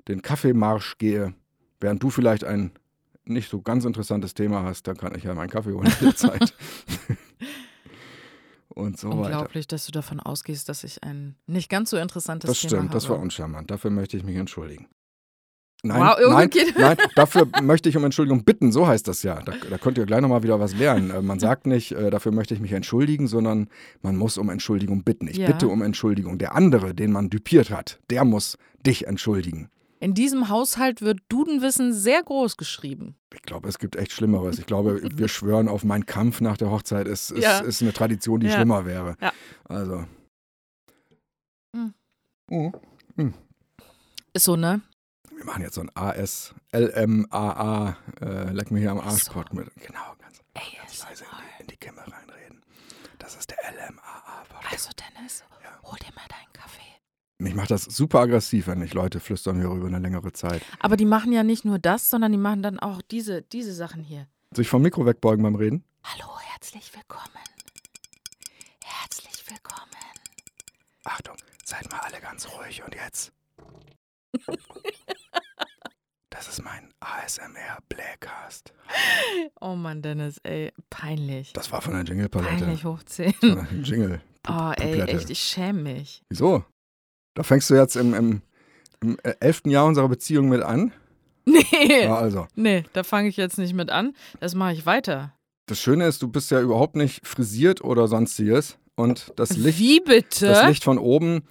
den 0.09 0.23
Kaffeemarsch 0.23 0.99
gehe, 0.99 1.35
während 1.81 2.03
du 2.03 2.11
vielleicht 2.11 2.45
ein 2.45 2.73
nicht 3.25 3.51
so 3.51 3.61
ganz 3.63 3.85
interessantes 3.85 4.35
Thema 4.35 4.63
hast, 4.63 4.87
dann 4.89 4.97
kann 4.97 5.15
ich 5.15 5.25
ja 5.25 5.35
meinen 5.35 5.51
Kaffee 5.51 5.73
holen 5.73 5.93
in 6.01 6.07
der 6.07 6.17
Zeit. 6.17 6.55
und 8.69 8.99
so 8.99 9.09
weiter. 9.11 9.19
Unglaublich, 9.21 9.67
dass 9.67 9.87
du 9.87 9.93
davon 9.93 10.21
ausgehst, 10.21 10.69
dass 10.69 10.85
ich 10.85 11.03
ein 11.03 11.37
nicht 11.47 11.69
ganz 11.69 11.91
so 11.91 11.97
interessantes 11.97 12.49
Das 12.49 12.61
Thema 12.61 12.69
stimmt, 12.69 12.83
habe. 12.85 12.93
das 12.95 13.09
war 13.09 13.19
uncharmant. 13.19 13.71
Dafür 13.71 13.91
möchte 13.91 14.17
ich 14.17 14.25
mich 14.25 14.37
entschuldigen. 14.37 14.87
Nein, 15.83 16.01
Wow, 16.01 16.17
nein, 16.31 16.51
nein, 16.79 16.97
dafür 17.15 17.49
möchte 17.63 17.89
ich 17.89 17.97
um 17.97 18.05
Entschuldigung 18.05 18.45
bitten, 18.45 18.71
so 18.71 18.87
heißt 18.87 19.09
das 19.09 19.23
ja. 19.23 19.41
Da, 19.43 19.55
da 19.71 19.79
könnt 19.79 19.97
ihr 19.97 20.05
gleich 20.05 20.21
nochmal 20.21 20.43
wieder 20.43 20.61
was 20.61 20.75
lernen. 20.77 21.11
Äh, 21.11 21.23
man 21.23 21.39
sagt 21.39 21.67
nicht, 21.67 21.93
äh, 21.93 22.11
dafür 22.11 22.33
möchte 22.33 22.53
ich 22.53 22.61
mich 22.61 22.73
entschuldigen, 22.73 23.27
sondern 23.29 23.69
man 24.03 24.17
muss 24.17 24.37
um 24.37 24.51
Entschuldigung 24.51 25.05
bitten. 25.05 25.27
Ich 25.27 25.39
Ja. 25.39 25.47
bitte 25.47 25.69
um 25.69 25.81
Entschuldigung. 25.83 26.37
Der 26.39 26.55
andere, 26.55 26.95
den 26.95 27.13
man 27.13 27.31
düpiert 27.31 27.71
hat, 27.71 27.99
der 28.11 28.25
muss 28.27 28.59
dich 28.85 29.07
entschuldigen. 29.07 29.71
In 30.01 30.15
diesem 30.15 30.49
Haushalt 30.49 31.03
wird 31.03 31.21
Dudenwissen 31.29 31.93
sehr 31.93 32.23
groß 32.23 32.57
geschrieben. 32.57 33.17
Ich 33.35 33.43
glaube, 33.43 33.69
es 33.69 33.79
gibt 33.79 33.97
echt 33.97 34.13
Schlimmeres. 34.13 34.59
Ich 34.59 34.67
glaube, 34.67 35.01
wir 35.15 35.29
schwören 35.29 35.69
auf 35.69 35.85
meinen 35.85 36.05
Kampf 36.07 36.41
nach 36.43 36.57
der 36.57 36.71
Hochzeit. 36.71 37.07
Es 37.07 37.31
ist, 37.31 37.43
Ja. 37.43 37.59
ist 37.61 37.81
eine 37.83 37.93
Tradition, 37.93 38.41
die 38.41 38.47
Ja. 38.49 38.55
schlimmer 38.55 38.85
wäre. 38.87 39.17
Ja. 39.21 39.33
Also. 39.65 40.05
Hm. 41.75 41.95
Mhm. 43.17 43.35
Ist 44.33 44.45
so, 44.45 44.57
ne? 44.57 44.81
wir 45.41 45.47
machen 45.47 45.63
jetzt 45.63 45.77
so 45.77 45.81
ein 45.81 45.91
ASLMAA, 45.95 47.97
äh, 48.21 48.53
leck 48.53 48.71
mir 48.71 48.81
hier 48.81 48.91
am 48.91 49.01
Arsch 49.01 49.23
so. 49.23 49.33
mit. 49.53 49.75
Genau, 49.77 50.15
ganz, 50.21 50.43
ganz 50.53 51.03
leise 51.03 51.25
in 51.25 51.31
die, 51.31 51.63
in 51.63 51.67
die 51.69 51.79
Kimme 51.79 52.03
reinreden. 52.03 52.63
Das 53.19 53.37
ist 53.37 53.51
der 53.51 53.57
LMAA 53.73 54.45
Podcast. 54.51 54.71
Also 54.71 54.91
Dennis, 54.99 55.43
ja. 55.65 55.71
hol 55.83 55.99
dir 55.99 56.13
mal 56.15 56.27
deinen 56.29 56.53
Kaffee. 56.53 56.83
Mich 57.39 57.55
macht 57.55 57.71
das 57.71 57.85
super 57.85 58.21
aggressiv, 58.21 58.67
wenn 58.67 58.83
ich 58.83 58.93
Leute 58.93 59.19
flüstern 59.19 59.63
höre 59.63 59.77
über 59.77 59.87
eine 59.87 59.99
längere 59.99 60.31
Zeit. 60.35 60.61
Aber 60.79 60.99
die 60.99 61.07
machen 61.07 61.33
ja 61.33 61.43
nicht 61.43 61.65
nur 61.65 61.79
das, 61.79 62.11
sondern 62.11 62.33
die 62.33 62.39
machen 62.39 62.63
dann 62.63 62.79
auch 62.79 63.01
diese, 63.01 63.41
diese 63.41 63.73
Sachen 63.73 64.05
hier. 64.05 64.27
Sich 64.55 64.69
vom 64.69 64.83
Mikro 64.83 65.07
wegbeugen 65.07 65.43
beim 65.43 65.55
Reden? 65.55 65.85
Hallo, 66.05 66.29
herzlich 66.53 66.95
willkommen. 66.95 67.25
Herzlich 68.85 69.43
willkommen. 69.49 69.87
Achtung, 71.05 71.37
seid 71.65 71.91
mal 71.91 72.01
alle 72.01 72.21
ganz 72.21 72.47
ruhig 72.47 72.83
und 72.85 72.95
jetzt 72.95 73.33
das 76.31 76.49
ist 76.49 76.63
mein 76.63 76.89
ASMR 77.01 77.79
Playcast. 77.89 78.73
Oh 79.61 79.75
Mann, 79.75 80.01
Dennis, 80.01 80.39
ey, 80.45 80.73
peinlich. 80.89 81.53
Das 81.53 81.71
war 81.73 81.83
von 81.83 81.93
der 81.95 82.05
Jingle-Palette. 82.05 82.57
Peinlich 82.65 82.85
hoch 82.85 83.03
10. 83.03 83.33
Von 83.35 83.55
der 83.71 83.81
Jingle. 83.83 84.21
Oh, 84.49 84.73
ey, 84.77 85.01
echt, 85.03 85.29
ich 85.31 85.41
schäme 85.41 85.83
mich. 85.83 86.23
Wieso? 86.31 86.65
Da 87.35 87.43
fängst 87.43 87.69
du 87.69 87.75
jetzt 87.75 87.97
im, 87.97 88.15
im, 88.15 88.43
im 89.03 89.19
äh, 89.23 89.35
elften 89.41 89.71
Jahr 89.71 89.87
unserer 89.87 90.09
Beziehung 90.09 90.49
mit 90.49 90.63
an? 90.63 90.93
Nee, 91.47 92.05
Ja, 92.05 92.17
also. 92.17 92.47
nee, 92.55 92.85
da 92.93 93.03
fange 93.03 93.29
ich 93.29 93.37
jetzt 93.37 93.59
nicht 93.59 93.75
mit 93.75 93.91
an. 93.91 94.15
Das 94.41 94.55
mache 94.55 94.73
ich 94.75 94.87
weiter. 94.87 95.35
Das 95.67 95.81
Schöne 95.81 96.07
ist, 96.07 96.23
du 96.23 96.29
bist 96.29 96.51
ja 96.51 96.61
überhaupt 96.61 96.97
nicht 96.97 97.27
frisiert 97.27 97.83
oder 97.83 98.07
sonstiges. 98.09 98.79
Und 98.95 99.33
das 99.37 99.57
Licht, 99.57 99.79
Wie 99.79 100.01
bitte? 100.01 100.47
das 100.47 100.67
Licht 100.69 100.85
von 100.85 100.99
oben. 100.99 101.43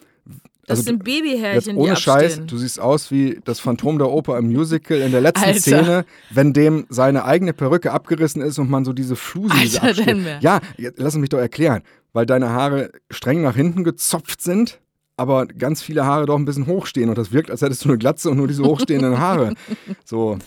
Das 0.70 0.80
also 0.80 0.90
sind 0.92 1.04
Babyhärchen, 1.04 1.78
ohne 1.78 1.96
die 1.96 2.02
Scheiß, 2.02 2.26
abstehen. 2.26 2.48
du 2.48 2.58
siehst 2.58 2.80
aus 2.80 3.10
wie 3.10 3.40
das 3.44 3.60
Phantom 3.60 3.98
der 3.98 4.10
Oper 4.10 4.38
im 4.38 4.52
Musical 4.52 5.00
in 5.00 5.12
der 5.12 5.22
letzten 5.22 5.46
Alter. 5.46 5.60
Szene, 5.60 6.06
wenn 6.30 6.54
dem 6.54 6.86
seine 6.90 7.26
eigene 7.26 7.54
Perücke 7.54 7.92
abgerissen 7.92 8.42
ist 8.44 8.60
und 8.60 8.70
man 8.70 8.86
so 8.86 8.94
diese 8.94 9.16
Flusen 9.16 9.58
diese 9.60 9.82
Alter, 9.82 10.14
mehr. 10.14 10.38
Ja, 10.42 10.60
lass 10.96 11.16
mich 11.16 11.30
doch 11.30 11.40
erklären, 11.40 11.82
weil 12.14 12.28
deine 12.28 12.50
Haare 12.52 12.92
streng 13.10 13.42
nach 13.42 13.56
hinten 13.56 13.84
gezopft 13.84 14.44
sind, 14.44 14.80
aber 15.18 15.48
ganz 15.48 15.82
viele 15.82 16.06
Haare 16.06 16.28
doch 16.28 16.38
ein 16.38 16.46
bisschen 16.46 16.68
hochstehen 16.68 17.10
und 17.10 17.18
das 17.18 17.32
wirkt, 17.32 17.50
als 17.50 17.64
hättest 17.64 17.84
du 17.84 17.90
eine 17.90 17.98
Glatze 17.98 18.30
und 18.30 18.38
nur 18.38 18.48
diese 18.48 18.64
hochstehenden 18.64 19.18
Haare. 19.18 19.54
So, 20.06 20.38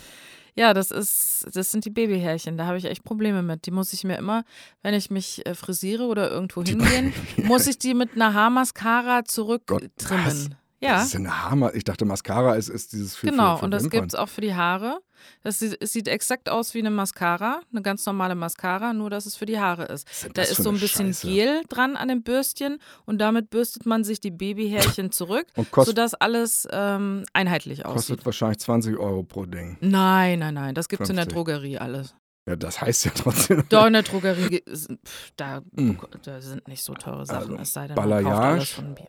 Ja, 0.54 0.75
das 0.75 0.90
ist, 0.90 1.47
das 1.54 1.71
sind 1.71 1.85
die 1.85 1.90
Babyhärchen. 1.90 2.59
Da 2.59 2.66
habe 2.66 2.76
ich 2.76 2.85
echt 2.85 3.04
Probleme 3.04 3.42
mit. 3.42 3.64
Die 3.66 3.71
muss 3.71 3.92
ich 3.92 4.04
mir 4.04 4.16
immer, 4.16 4.44
wenn 4.82 4.92
ich 4.94 5.11
mich 5.11 5.47
äh, 5.47 5.54
frisiere 5.54 6.04
oder 6.04 6.30
irgendwo 6.30 6.62
hingehen, 6.62 7.14
muss 7.37 7.66
ich 7.66 7.78
die 7.78 7.94
mit 7.94 8.14
einer 8.14 8.35
Haarmascara 8.35 9.25
zurücktrimmen. 9.25 10.56
Ja, 10.83 10.95
das 10.95 11.07
ist 11.07 11.17
eine 11.17 11.49
Hammer. 11.49 11.75
Ich 11.75 11.85
dachte, 11.85 12.05
Mascara 12.05 12.55
ist, 12.57 12.69
ist 12.69 12.93
dieses 12.93 13.15
für 13.17 13.27
genau. 13.29 13.55
für, 13.55 13.61
für 13.61 13.65
Und 13.67 13.71
das 13.71 13.89
gibt 13.89 14.09
es 14.09 14.15
auch 14.15 14.29
für 14.29 14.41
die 14.41 14.55
Haare. 14.55 15.01
Das 15.45 15.61
sieht, 15.61 15.77
es 15.81 15.93
sieht 15.93 16.09
exakt 16.09 16.49
aus 16.49 16.75
wie 16.75 16.81
eine 16.81 16.91
Mascara, 16.91 17.61
eine 17.71 17.81
ganz 17.83 18.05
normale 18.07 18.35
Mascara, 18.35 18.93
nur 18.93 19.09
dass 19.09 19.25
es 19.25 19.37
für 19.37 19.47
die 19.47 19.61
Haare 19.61 19.85
ist. 19.85 20.09
Denn 20.25 20.33
Da 20.35 20.43
ist 20.43 20.57
so 20.57 20.71
ein 20.71 20.81
bisschen 20.81 21.09
Scheiße? 21.15 21.29
Gel 21.29 21.62
dran 21.69 21.97
an 21.97 22.09
dem 22.09 22.23
Bürstchen 22.25 22.79
und 23.05 23.19
damit 23.19 23.49
bürstet 23.51 23.87
man 23.87 24.03
sich 24.03 24.19
die 24.19 24.33
Babyhärchen 24.33 25.12
zurück, 25.12 25.47
kostet, 25.71 25.97
sodass 25.97 26.15
alles 26.15 26.67
ähm, 26.73 27.25
einheitlich 27.33 27.87
aussieht. 27.87 27.97
kostet 27.97 28.27
wahrscheinlich 28.27 28.59
20 28.59 28.97
Euro 28.99 29.23
pro 29.23 29.47
Ding. 29.47 29.77
Nein, 29.81 30.41
nein, 30.41 30.55
nein, 30.55 30.75
das 30.75 30.89
gibt 30.89 31.03
es 31.03 31.09
in 31.11 31.15
der 31.17 31.27
50. 31.27 31.35
Drogerie 31.37 31.79
alles. 31.79 32.17
Ja, 32.49 32.57
das 32.57 32.81
heißt 32.81 33.05
ja 33.05 33.12
trotzdem. 33.15 33.62
Doch, 33.69 33.87
in 33.87 33.93
der 33.93 34.03
Drogerie, 34.03 34.57
ist- 34.67 34.91
da, 35.37 35.61
Mm. 35.77 35.93
da 36.25 36.41
sind 36.41 36.67
nicht 36.67 36.83
so 36.83 36.95
teure 36.95 37.25
Sachen, 37.25 37.53
Also, 37.53 37.62
es 37.62 37.73
sei 37.73 37.87
denn, 37.87 37.95
man 37.95 38.25
kauft 38.25 38.37
alles 38.43 38.71
von 38.71 38.95
Bier. 38.97 39.07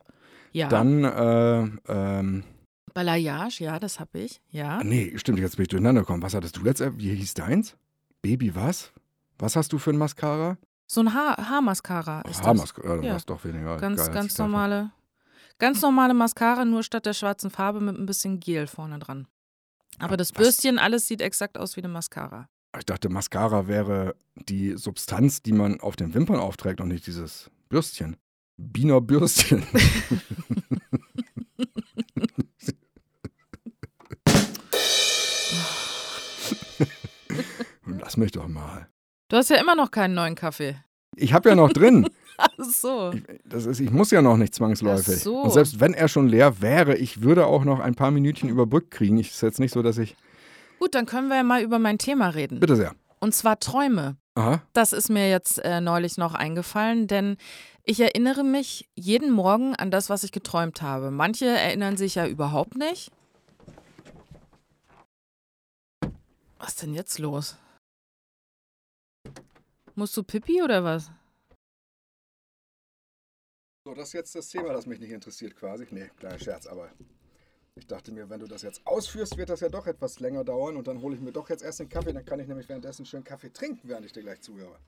Ja, 0.54 0.70
Dann, 0.70 1.04
äh, 1.04 1.92
ähm, 1.92 2.44
Balayage, 2.94 3.64
ja, 3.64 3.80
das 3.80 4.00
habe 4.00 4.20
ich, 4.20 4.40
ja. 4.52 4.78
ah, 4.78 4.84
nee, 4.84 5.14
stimmt, 5.18 5.40
jetzt 5.40 5.56
bin 5.58 5.64
ich 5.64 5.70
durcheinander 5.70 6.02
gekommen. 6.02 6.22
Was 6.22 6.36
hattest 6.36 6.58
du 6.58 6.66
jetzt? 6.66 6.80
äh, 6.80 6.96
Wie 6.96 7.14
hieß 7.14 7.34
deins? 7.34 7.76
Baby 8.22 8.56
was? 8.56 8.94
Was 9.40 9.56
hast 9.56 9.74
du 9.74 9.80
für 9.80 9.90
ein 9.90 9.98
Mascara? 9.98 10.58
So 10.86 11.02
ein 11.02 11.14
Haar 11.14 11.38
Haarmascara 11.38 12.22
ist 12.22 12.40
das. 12.40 12.46
Haarmascara, 12.46 13.02
ja, 13.04 13.16
ist 13.16 13.30
doch 13.30 13.44
weniger. 13.44 13.78
Ganz, 13.78 14.00
geil, 14.06 14.14
ganz 14.14 14.38
normale, 14.38 14.92
ganz 15.58 15.82
normale 15.82 16.14
Mascara, 16.14 16.66
nur 16.66 16.84
statt 16.84 17.08
der 17.08 17.14
schwarzen 17.14 17.50
Farbe 17.50 17.82
mit 17.82 17.98
ein 17.98 18.06
bisschen 18.06 18.40
Gel 18.40 18.68
vorne 18.68 19.00
dran. 19.00 19.28
Aber 19.98 20.18
das 20.18 20.30
Was? 20.36 20.38
Bürstchen, 20.38 20.78
alles 20.78 21.08
sieht 21.08 21.22
exakt 21.22 21.58
aus 21.58 21.76
wie 21.76 21.82
eine 21.82 21.88
Mascara. 21.88 22.48
Ich 22.78 22.86
dachte, 22.86 23.10
Mascara 23.10 23.68
wäre 23.68 24.16
die 24.36 24.78
Substanz, 24.78 25.42
die 25.42 25.52
man 25.54 25.80
auf 25.80 25.96
den 25.96 26.14
Wimpern 26.14 26.40
aufträgt 26.40 26.80
und 26.80 26.90
nicht 26.90 27.08
dieses 27.08 27.50
Bürstchen. 27.70 28.18
Biener 28.58 29.02
Bürstchen. 29.02 29.64
Lass 37.86 38.18
mich 38.18 38.32
doch 38.32 38.48
mal. 38.48 38.88
Du 39.30 39.38
hast 39.38 39.50
ja 39.50 39.58
immer 39.58 39.76
noch 39.76 39.92
keinen 39.92 40.14
neuen 40.14 40.36
Kaffee. 40.36 40.76
Ich 41.16 41.34
habe 41.34 41.50
ja 41.50 41.56
noch 41.56 41.72
drin. 41.72 42.08
Ach 42.38 42.50
so. 42.60 43.12
Ich, 43.14 43.24
das 43.46 43.66
ist, 43.66 43.80
ich 43.80 43.92
muss 43.92 44.12
ja 44.12 44.22
noch 44.22 44.38
nicht 44.38 44.56
zwangsläufig. 44.56 45.16
Ach 45.18 45.24
so. 45.24 45.42
Und 45.42 45.52
selbst 45.52 45.80
wenn 45.80 45.94
er 45.94 46.08
schon 46.08 46.28
leer 46.28 46.62
wäre, 46.62 46.96
ich 46.96 47.22
würde 47.22 47.46
auch 47.46 47.64
noch 47.64 47.80
ein 47.80 47.96
paar 47.96 48.12
Minütchen 48.12 48.50
überbrückt 48.50 48.92
kriegen. 48.92 49.18
Ich 49.18 49.30
ist 49.30 49.42
jetzt 49.42 49.60
nicht 49.60 49.74
so, 49.74 49.82
dass 49.82 49.98
ich. 49.98 50.16
Gut, 50.80 50.96
dann 50.96 51.06
können 51.06 51.28
wir 51.30 51.38
ja 51.38 51.44
mal 51.44 51.62
über 51.62 51.80
mein 51.80 51.98
Thema 51.98 52.30
reden. 52.30 52.60
Bitte 52.60 52.76
sehr. 52.76 52.94
Und 53.20 53.34
zwar 53.34 53.60
Träume. 53.60 54.18
Aha. 54.36 54.62
Das 54.74 54.94
ist 54.94 55.10
mir 55.10 55.30
jetzt 55.30 55.60
äh, 55.64 55.80
neulich 55.80 56.18
noch 56.18 56.34
eingefallen, 56.34 57.08
denn 57.08 57.38
ich 57.86 58.00
erinnere 58.00 58.44
mich 58.44 58.90
jeden 58.96 59.32
Morgen 59.32 59.76
an 59.76 59.92
das, 59.92 60.10
was 60.10 60.24
ich 60.24 60.32
geträumt 60.32 60.82
habe. 60.82 61.12
Manche 61.12 61.46
erinnern 61.46 61.98
sich 61.98 62.16
ja 62.16 62.28
überhaupt 62.28 62.76
nicht. 62.76 63.12
Was 66.58 66.70
ist 66.70 66.82
denn 66.84 66.94
jetzt 66.94 67.20
los? 67.20 67.58
Musst 69.96 70.16
du 70.16 70.24
Pipi 70.24 70.64
oder 70.64 70.84
was? 70.84 71.12
So, 73.86 73.94
das 73.94 74.08
ist 74.08 74.14
jetzt 74.14 74.36
das 74.36 74.48
Thema, 74.48 74.72
das 74.72 74.86
mich 74.86 75.00
nicht 75.00 75.12
interessiert 75.12 75.56
quasi. 75.58 75.86
Nee, 75.92 76.10
kleiner 76.16 76.40
Scherz, 76.40 76.68
aber 76.68 76.90
ich 77.76 77.86
dachte 77.86 78.14
mir, 78.14 78.30
wenn 78.30 78.40
du 78.40 78.48
das 78.48 78.62
jetzt 78.62 78.88
ausführst, 78.88 79.36
wird 79.38 79.50
das 79.50 79.60
ja 79.60 79.68
doch 79.68 79.88
etwas 79.88 80.22
länger 80.22 80.46
dauern 80.46 80.78
und 80.78 80.88
dann 80.88 81.02
hole 81.02 81.16
ich 81.16 81.22
mir 81.22 81.34
doch 81.34 81.50
jetzt 81.50 81.64
erst 81.64 81.82
den 81.82 81.90
Kaffee, 81.90 82.14
dann 82.14 82.24
kann 82.24 82.40
ich 82.40 82.48
nämlich 82.48 82.70
währenddessen 82.70 83.06
schön 83.06 83.26
Kaffee 83.26 83.52
trinken, 83.52 83.90
während 83.90 84.06
ich 84.06 84.14
dir 84.14 84.22
gleich 84.22 84.42
zuhöre. 84.42 84.80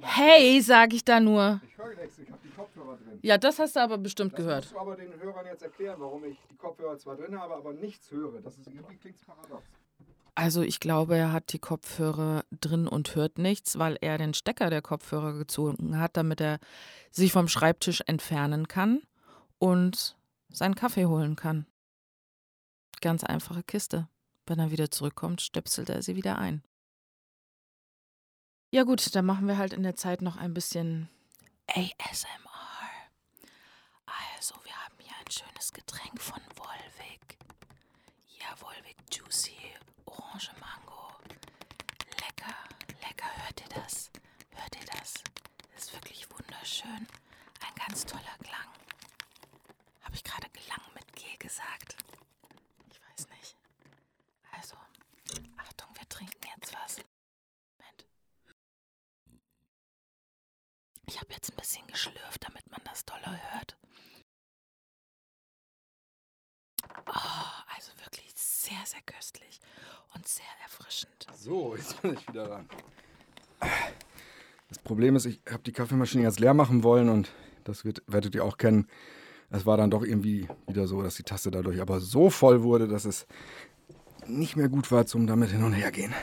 Hey, 0.00 0.60
sag 0.60 0.92
ich 0.92 1.04
da 1.04 1.20
nur. 1.20 1.60
Ich 1.66 1.78
höre 1.78 1.94
nichts, 1.96 2.18
ich 2.18 2.28
habe 2.30 2.38
die 2.44 2.50
Kopfhörer 2.50 2.96
drin. 2.96 3.18
Ja, 3.22 3.38
das 3.38 3.58
hast 3.58 3.76
du 3.76 3.80
aber 3.80 3.98
bestimmt 3.98 4.32
Das 4.32 4.38
gehört. 4.38 4.64
musst 4.64 4.74
du 4.74 4.78
aber 4.78 4.96
den 4.96 5.12
Hörern 5.20 5.46
jetzt 5.46 5.62
erklären, 5.62 5.96
warum 6.00 6.24
ich 6.24 6.38
die 6.50 6.56
Kopfhörer 6.56 6.98
zwar 6.98 7.16
drin 7.16 7.38
habe, 7.38 7.54
aber 7.54 7.72
nichts 7.72 8.10
höre. 8.10 8.40
Das 8.40 8.56
ist 8.58 8.66
irgendwie 8.66 8.96
klingt 8.96 9.24
paradox. 9.26 9.62
Also 10.34 10.62
ich 10.62 10.80
glaube, 10.80 11.16
er 11.16 11.32
hat 11.32 11.52
die 11.52 11.58
Kopfhörer 11.58 12.44
drin 12.60 12.86
und 12.88 13.14
hört 13.14 13.38
nichts, 13.38 13.78
weil 13.78 13.98
er 14.00 14.16
den 14.16 14.32
Stecker 14.32 14.70
der 14.70 14.80
Kopfhörer 14.80 15.34
gezogen 15.34 15.98
hat, 15.98 16.16
damit 16.16 16.40
er 16.40 16.58
sich 17.10 17.32
vom 17.32 17.48
Schreibtisch 17.48 18.02
entfernen 18.06 18.68
kann 18.68 19.02
und 19.58 20.16
seinen 20.48 20.76
Kaffee 20.76 21.06
holen 21.06 21.36
kann. 21.36 21.66
Ganz 23.00 23.24
einfache 23.24 23.62
Kiste. 23.62 24.08
Wenn 24.46 24.58
er 24.58 24.70
wieder 24.70 24.90
zurückkommt, 24.90 25.40
stöpselt 25.42 25.90
er 25.90 26.02
sie 26.02 26.16
wieder 26.16 26.38
ein. 26.38 26.62
Ja 28.72 28.84
gut, 28.84 29.14
dann 29.16 29.26
machen 29.26 29.48
wir 29.48 29.58
halt 29.58 29.72
in 29.72 29.82
der 29.82 29.96
Zeit 29.96 30.22
noch 30.22 30.36
ein 30.36 30.54
bisschen 30.54 31.08
ASMR. 31.66 32.50
Also, 34.36 34.54
wir 34.62 34.72
haben 34.84 34.94
hier 34.98 35.12
ein 35.18 35.30
schönes 35.30 35.72
Getränk 35.72 36.20
von 36.20 36.40
Volvic. 36.54 37.36
Ja, 38.38 38.54
Volvic 38.60 38.96
Juicy 39.12 39.56
Orange 40.06 40.52
Mango. 40.60 41.12
Lecker, 42.20 42.54
lecker. 43.08 43.26
Hört 43.44 43.60
ihr 43.60 43.82
das? 43.82 44.10
Hört 44.54 44.76
ihr 44.76 44.86
das? 44.86 45.14
Das 45.74 45.84
ist 45.84 45.92
wirklich 45.92 46.30
wunderschön. 46.30 47.06
Ein 47.66 47.74
ganz 47.88 48.06
toller 48.06 48.36
Klang. 48.42 48.68
Habe 50.02 50.14
ich 50.14 50.22
gerade 50.22 50.48
Klang 50.50 50.82
mit 50.94 51.12
G 51.16 51.36
gesagt? 51.38 51.96
Ich 52.92 53.00
weiß 53.00 53.28
nicht. 53.36 53.56
Also, 54.56 54.76
Achtung, 55.56 55.88
wir 55.98 56.08
trinken 56.08 56.46
jetzt 56.56 56.72
was. 56.74 56.98
Ich 61.10 61.18
habe 61.20 61.32
jetzt 61.32 61.50
ein 61.50 61.56
bisschen 61.56 61.84
geschlürft, 61.88 62.46
damit 62.46 62.70
man 62.70 62.80
das 62.84 63.04
doller 63.04 63.36
hört. 63.52 63.76
Oh, 67.04 67.72
also 67.74 67.90
wirklich 68.04 68.32
sehr, 68.36 68.78
sehr 68.84 69.00
köstlich 69.04 69.58
und 70.14 70.28
sehr 70.28 70.44
erfrischend. 70.62 71.26
So, 71.36 71.74
jetzt 71.74 72.00
bin 72.00 72.14
ich 72.14 72.28
wieder 72.28 72.46
dran. 72.46 72.68
Das 74.68 74.78
Problem 74.78 75.16
ist, 75.16 75.24
ich 75.24 75.42
habe 75.50 75.64
die 75.64 75.72
Kaffeemaschine 75.72 76.22
jetzt 76.22 76.38
leer 76.38 76.54
machen 76.54 76.84
wollen 76.84 77.08
und 77.08 77.32
das 77.64 77.84
wird, 77.84 78.04
werdet 78.06 78.36
ihr 78.36 78.44
auch 78.44 78.56
kennen. 78.56 78.86
Es 79.50 79.66
war 79.66 79.76
dann 79.76 79.90
doch 79.90 80.04
irgendwie 80.04 80.46
wieder 80.68 80.86
so, 80.86 81.02
dass 81.02 81.16
die 81.16 81.24
Tasse 81.24 81.50
dadurch 81.50 81.80
aber 81.80 81.98
so 81.98 82.30
voll 82.30 82.62
wurde, 82.62 82.86
dass 82.86 83.04
es 83.04 83.26
nicht 84.28 84.54
mehr 84.54 84.68
gut 84.68 84.92
war 84.92 85.06
zum 85.06 85.26
damit 85.26 85.50
hin 85.50 85.64
und 85.64 85.72
her 85.72 85.90
gehen. 85.90 86.14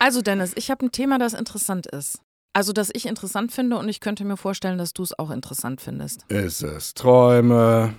Also 0.00 0.22
Dennis, 0.22 0.54
ich 0.56 0.72
habe 0.72 0.86
ein 0.86 0.90
Thema, 0.90 1.20
das 1.20 1.34
interessant 1.34 1.86
ist. 1.86 2.20
Also 2.52 2.72
das 2.72 2.90
ich 2.92 3.06
interessant 3.06 3.52
finde 3.52 3.78
und 3.78 3.88
ich 3.88 4.00
könnte 4.00 4.24
mir 4.24 4.36
vorstellen, 4.36 4.78
dass 4.78 4.92
du 4.92 5.02
es 5.02 5.16
auch 5.18 5.30
interessant 5.30 5.80
findest. 5.80 6.24
Es 6.28 6.62
ist 6.62 6.96
Träume. 6.96 7.94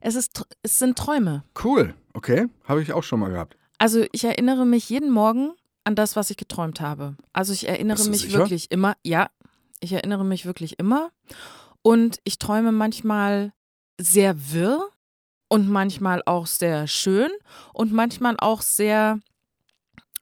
Es, 0.00 0.14
ist, 0.14 0.44
es 0.62 0.78
sind 0.78 0.96
Träume. 0.96 1.42
Cool, 1.62 1.94
okay, 2.14 2.46
habe 2.64 2.82
ich 2.82 2.92
auch 2.92 3.02
schon 3.02 3.18
mal 3.18 3.30
gehabt. 3.30 3.56
Also 3.78 4.04
ich 4.12 4.24
erinnere 4.24 4.64
mich 4.64 4.88
jeden 4.88 5.10
Morgen 5.10 5.52
an 5.84 5.94
das, 5.94 6.14
was 6.14 6.30
ich 6.30 6.36
geträumt 6.36 6.80
habe. 6.80 7.16
Also 7.32 7.52
ich 7.52 7.68
erinnere 7.68 8.04
mich 8.08 8.22
sicher? 8.22 8.38
wirklich 8.38 8.70
immer, 8.70 8.96
ja, 9.02 9.30
ich 9.80 9.92
erinnere 9.92 10.24
mich 10.24 10.46
wirklich 10.46 10.78
immer. 10.78 11.10
Und 11.82 12.18
ich 12.24 12.38
träume 12.38 12.72
manchmal 12.72 13.52
sehr 14.00 14.52
wirr 14.52 14.88
und 15.48 15.68
manchmal 15.68 16.22
auch 16.26 16.46
sehr 16.46 16.86
schön 16.86 17.30
und 17.72 17.92
manchmal 17.92 18.36
auch 18.38 18.62
sehr 18.62 19.18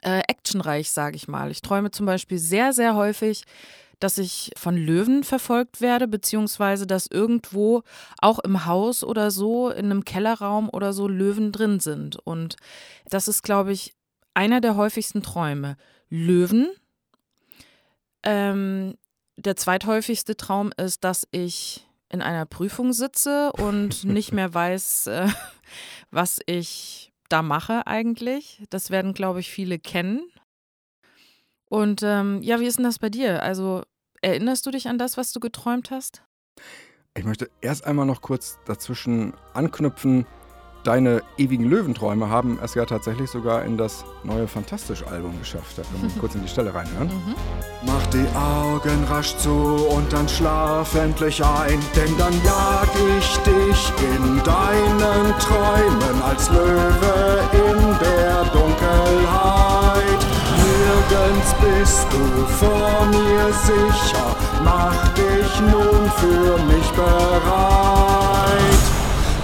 äh, 0.06 0.20
actionreich, 0.28 0.92
sage 0.92 1.16
ich 1.16 1.26
mal. 1.26 1.50
Ich 1.50 1.62
träume 1.62 1.90
zum 1.90 2.06
Beispiel 2.06 2.38
sehr, 2.38 2.72
sehr 2.72 2.94
häufig, 2.94 3.42
dass 3.98 4.18
ich 4.18 4.52
von 4.56 4.76
Löwen 4.76 5.24
verfolgt 5.24 5.80
werde, 5.80 6.06
beziehungsweise 6.06 6.86
dass 6.86 7.08
irgendwo 7.08 7.82
auch 8.20 8.38
im 8.38 8.66
Haus 8.66 9.02
oder 9.02 9.32
so, 9.32 9.68
in 9.68 9.86
einem 9.86 10.04
Kellerraum 10.04 10.68
oder 10.68 10.92
so 10.92 11.08
Löwen 11.08 11.50
drin 11.50 11.80
sind. 11.80 12.16
Und 12.24 12.56
das 13.08 13.26
ist, 13.26 13.42
glaube 13.42 13.72
ich, 13.72 13.94
einer 14.32 14.60
der 14.60 14.76
häufigsten 14.76 15.22
Träume. 15.22 15.76
Löwen. 16.08 16.68
Ähm, 18.22 18.96
der 19.36 19.56
zweithäufigste 19.56 20.36
Traum 20.36 20.72
ist, 20.76 21.02
dass 21.02 21.26
ich 21.32 21.84
in 22.10 22.22
einer 22.22 22.46
Prüfung 22.46 22.92
sitze 22.92 23.50
und 23.52 24.04
nicht 24.04 24.32
mehr 24.32 24.54
weiß, 24.54 25.08
äh, 25.08 25.28
was 26.12 26.38
ich 26.46 27.12
da 27.28 27.42
mache 27.42 27.86
eigentlich. 27.86 28.62
Das 28.70 28.90
werden, 28.90 29.14
glaube 29.14 29.40
ich, 29.40 29.50
viele 29.50 29.78
kennen. 29.78 30.30
Und 31.68 32.02
ähm, 32.02 32.42
ja, 32.42 32.60
wie 32.60 32.66
ist 32.66 32.78
denn 32.78 32.84
das 32.84 32.98
bei 32.98 33.10
dir? 33.10 33.42
Also 33.42 33.82
erinnerst 34.22 34.66
du 34.66 34.70
dich 34.70 34.88
an 34.88 34.98
das, 34.98 35.16
was 35.16 35.32
du 35.32 35.40
geträumt 35.40 35.90
hast? 35.90 36.22
Ich 37.16 37.24
möchte 37.24 37.50
erst 37.60 37.84
einmal 37.84 38.06
noch 38.06 38.20
kurz 38.20 38.58
dazwischen 38.66 39.32
anknüpfen. 39.54 40.26
Deine 40.86 41.24
ewigen 41.36 41.64
Löwenträume 41.64 42.30
haben 42.30 42.60
es 42.62 42.74
ja 42.74 42.84
tatsächlich 42.84 43.28
sogar 43.28 43.64
in 43.64 43.76
das 43.76 44.04
neue 44.22 44.46
Fantastisch-Album 44.46 45.36
geschafft. 45.40 45.78
Da 45.78 45.82
können 45.82 46.14
wir 46.14 46.20
kurz 46.20 46.36
in 46.36 46.42
die 46.42 46.48
Stelle 46.48 46.72
reinhören. 46.72 47.08
Mhm. 47.08 47.34
Mach 47.84 48.06
die 48.06 48.24
Augen 48.36 49.02
rasch 49.10 49.36
zu 49.36 49.50
und 49.50 50.12
dann 50.12 50.28
schlaf 50.28 50.94
endlich 50.94 51.44
ein, 51.44 51.80
denn 51.96 52.16
dann 52.16 52.32
jag 52.44 52.88
ich 53.18 53.36
dich 53.38 53.92
in 53.98 54.40
deinen 54.44 55.34
Träumen 55.40 56.22
als 56.22 56.48
Löwe 56.50 57.40
in 57.50 57.98
der 57.98 58.44
Dunkelheit. 58.52 60.20
Nirgends 60.62 61.52
bist 61.60 62.06
du 62.12 62.46
vor 62.64 63.06
mir 63.06 63.52
sicher, 63.52 64.36
mach 64.62 65.08
dich 65.14 65.60
nun 65.62 66.08
für 66.12 66.62
mich 66.72 66.88
bereit 66.92 68.15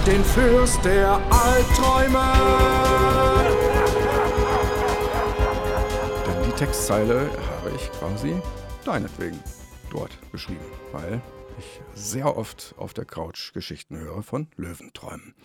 den 0.05 0.23
Fürst 0.25 0.83
der 0.83 1.15
Albträume. 1.31 2.19
Denn 6.27 6.43
die 6.43 6.57
Textzeile 6.57 7.31
habe 7.31 7.71
ich 7.75 7.89
quasi 7.93 8.35
deinetwegen 8.83 9.39
dort 9.89 10.11
geschrieben, 10.31 10.65
weil 10.91 11.21
ich 11.57 11.81
sehr 11.93 12.35
oft 12.35 12.75
auf 12.77 12.93
der 12.93 13.05
Couch 13.05 13.53
Geschichten 13.53 13.97
höre 13.97 14.23
von 14.23 14.47
Löwenträumen. 14.57 15.35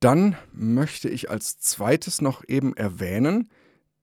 Dann 0.00 0.36
möchte 0.52 1.08
ich 1.08 1.30
als 1.30 1.58
zweites 1.58 2.20
noch 2.20 2.46
eben 2.48 2.76
erwähnen, 2.76 3.50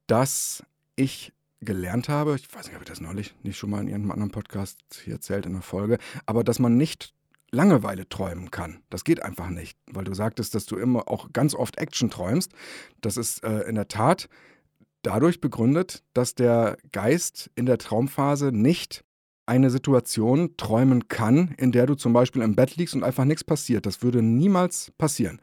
dass 0.07 0.63
ich 0.95 1.33
gelernt 1.61 2.09
habe, 2.09 2.35
ich 2.35 2.53
weiß 2.53 2.67
nicht, 2.67 2.75
ob 2.77 2.81
ich 2.81 2.87
das 2.87 3.01
neulich 3.01 3.35
nicht 3.43 3.57
schon 3.57 3.69
mal 3.69 3.81
in 3.81 3.89
irgendeinem 3.89 4.11
anderen 4.11 4.31
Podcast 4.31 4.79
hier 5.03 5.15
erzählt 5.15 5.45
in 5.45 5.53
der 5.53 5.61
Folge, 5.61 5.99
aber 6.25 6.43
dass 6.43 6.57
man 6.57 6.77
nicht 6.77 7.13
Langeweile 7.51 8.07
träumen 8.07 8.51
kann. 8.51 8.81
Das 8.89 9.03
geht 9.03 9.23
einfach 9.23 9.49
nicht, 9.49 9.77
weil 9.87 10.03
du 10.03 10.13
sagtest, 10.13 10.55
dass 10.55 10.65
du 10.65 10.77
immer 10.77 11.07
auch 11.07 11.31
ganz 11.33 11.55
oft 11.55 11.77
Action 11.77 12.09
träumst. 12.09 12.51
Das 13.01 13.17
ist 13.17 13.43
äh, 13.43 13.61
in 13.61 13.75
der 13.75 13.87
Tat 13.87 14.29
dadurch 15.01 15.41
begründet, 15.41 16.03
dass 16.13 16.35
der 16.35 16.77
Geist 16.91 17.49
in 17.55 17.65
der 17.65 17.77
Traumphase 17.77 18.51
nicht 18.51 19.03
eine 19.45 19.71
Situation 19.71 20.55
träumen 20.57 21.07
kann, 21.07 21.55
in 21.57 21.71
der 21.71 21.87
du 21.87 21.95
zum 21.95 22.13
Beispiel 22.13 22.43
im 22.43 22.55
Bett 22.55 22.75
liegst 22.75 22.93
und 22.93 23.03
einfach 23.03 23.25
nichts 23.25 23.43
passiert. 23.43 23.85
Das 23.85 24.03
würde 24.03 24.21
niemals 24.21 24.91
passieren. 24.97 25.39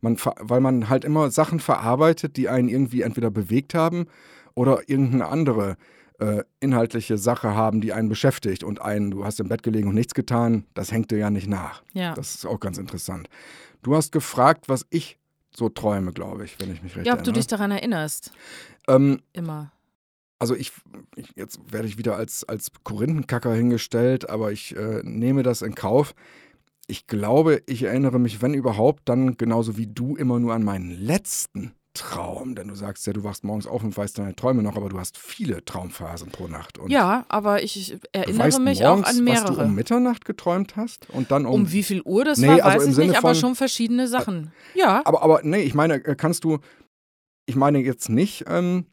Man, 0.00 0.16
weil 0.38 0.60
man 0.60 0.88
halt 0.88 1.04
immer 1.04 1.30
Sachen 1.30 1.60
verarbeitet, 1.60 2.36
die 2.36 2.48
einen 2.48 2.68
irgendwie 2.68 3.02
entweder 3.02 3.30
bewegt 3.30 3.74
haben 3.74 4.06
oder 4.54 4.88
irgendeine 4.88 5.26
andere 5.26 5.70
äh, 5.72 5.76
inhaltliche 6.60 7.16
Sache 7.18 7.54
haben, 7.54 7.80
die 7.80 7.92
einen 7.92 8.08
beschäftigt 8.08 8.62
und 8.62 8.80
einen, 8.82 9.10
du 9.10 9.24
hast 9.24 9.40
im 9.40 9.48
Bett 9.48 9.62
gelegen 9.62 9.88
und 9.88 9.94
nichts 9.94 10.14
getan, 10.14 10.66
das 10.74 10.92
hängt 10.92 11.10
dir 11.10 11.18
ja 11.18 11.30
nicht 11.30 11.48
nach. 11.48 11.82
Ja. 11.94 12.14
Das 12.14 12.34
ist 12.34 12.46
auch 12.46 12.60
ganz 12.60 12.78
interessant. 12.78 13.28
Du 13.82 13.96
hast 13.96 14.12
gefragt, 14.12 14.68
was 14.68 14.86
ich 14.90 15.18
so 15.54 15.68
träume, 15.68 16.12
glaube 16.12 16.44
ich, 16.44 16.58
wenn 16.60 16.72
ich 16.72 16.82
mich 16.82 16.96
recht 16.96 17.06
Ja, 17.06 17.14
ob 17.14 17.20
erinnere. 17.20 17.32
du 17.32 17.38
dich 17.40 17.46
daran 17.46 17.70
erinnerst. 17.70 18.32
Ähm, 18.88 19.20
Immer. 19.32 19.72
Also 20.38 20.54
ich, 20.54 20.72
ich, 21.16 21.32
jetzt 21.36 21.60
werde 21.70 21.86
ich 21.86 21.98
wieder 21.98 22.16
als, 22.16 22.44
als 22.44 22.70
Korinthenkacker 22.82 23.54
hingestellt, 23.54 24.28
aber 24.30 24.52
ich 24.52 24.74
äh, 24.76 25.02
nehme 25.02 25.42
das 25.42 25.60
in 25.62 25.74
Kauf. 25.74 26.14
Ich 26.86 27.06
glaube, 27.06 27.62
ich 27.66 27.82
erinnere 27.82 28.18
mich, 28.18 28.40
wenn 28.42 28.54
überhaupt, 28.54 29.02
dann 29.08 29.36
genauso 29.36 29.76
wie 29.76 29.86
du 29.86 30.16
immer 30.16 30.38
nur 30.40 30.54
an 30.54 30.64
meinen 30.64 30.90
letzten 30.90 31.72
Traum? 31.94 32.54
Denn 32.54 32.68
du 32.68 32.74
sagst 32.74 33.06
ja, 33.06 33.12
du 33.12 33.24
wachst 33.24 33.44
morgens 33.44 33.66
auf 33.66 33.82
und 33.82 33.96
weißt 33.96 34.18
deine 34.18 34.36
Träume 34.36 34.62
noch, 34.62 34.76
aber 34.76 34.88
du 34.88 34.98
hast 34.98 35.18
viele 35.18 35.64
Traumphasen 35.64 36.30
pro 36.30 36.46
Nacht. 36.46 36.78
Und 36.78 36.90
ja, 36.90 37.24
aber 37.28 37.62
ich 37.62 37.96
erinnere 38.12 38.60
mich 38.60 38.80
morgens, 38.80 39.06
auch 39.06 39.10
an 39.10 39.24
mehrere. 39.24 39.48
Was 39.48 39.56
du 39.56 39.62
um 39.62 39.74
Mitternacht 39.74 40.24
geträumt 40.24 40.76
hast 40.76 41.08
und 41.10 41.30
dann 41.30 41.46
um. 41.46 41.54
Um 41.54 41.72
wie 41.72 41.82
viel 41.82 42.02
Uhr 42.02 42.24
das 42.24 42.38
nee, 42.38 42.48
war, 42.48 42.64
also 42.64 42.78
weiß 42.78 42.86
ich 42.86 42.94
Sinne 42.94 43.06
nicht, 43.08 43.16
von, 43.16 43.30
aber 43.30 43.34
schon 43.34 43.54
verschiedene 43.56 44.06
Sachen. 44.08 44.52
Ja. 44.74 45.02
Aber, 45.04 45.22
aber 45.22 45.40
nee, 45.42 45.62
ich 45.62 45.74
meine, 45.74 45.94
äh, 46.04 46.14
kannst 46.14 46.44
du. 46.44 46.58
Ich 47.46 47.56
meine 47.56 47.80
jetzt 47.80 48.08
nicht, 48.08 48.44
ähm, 48.46 48.86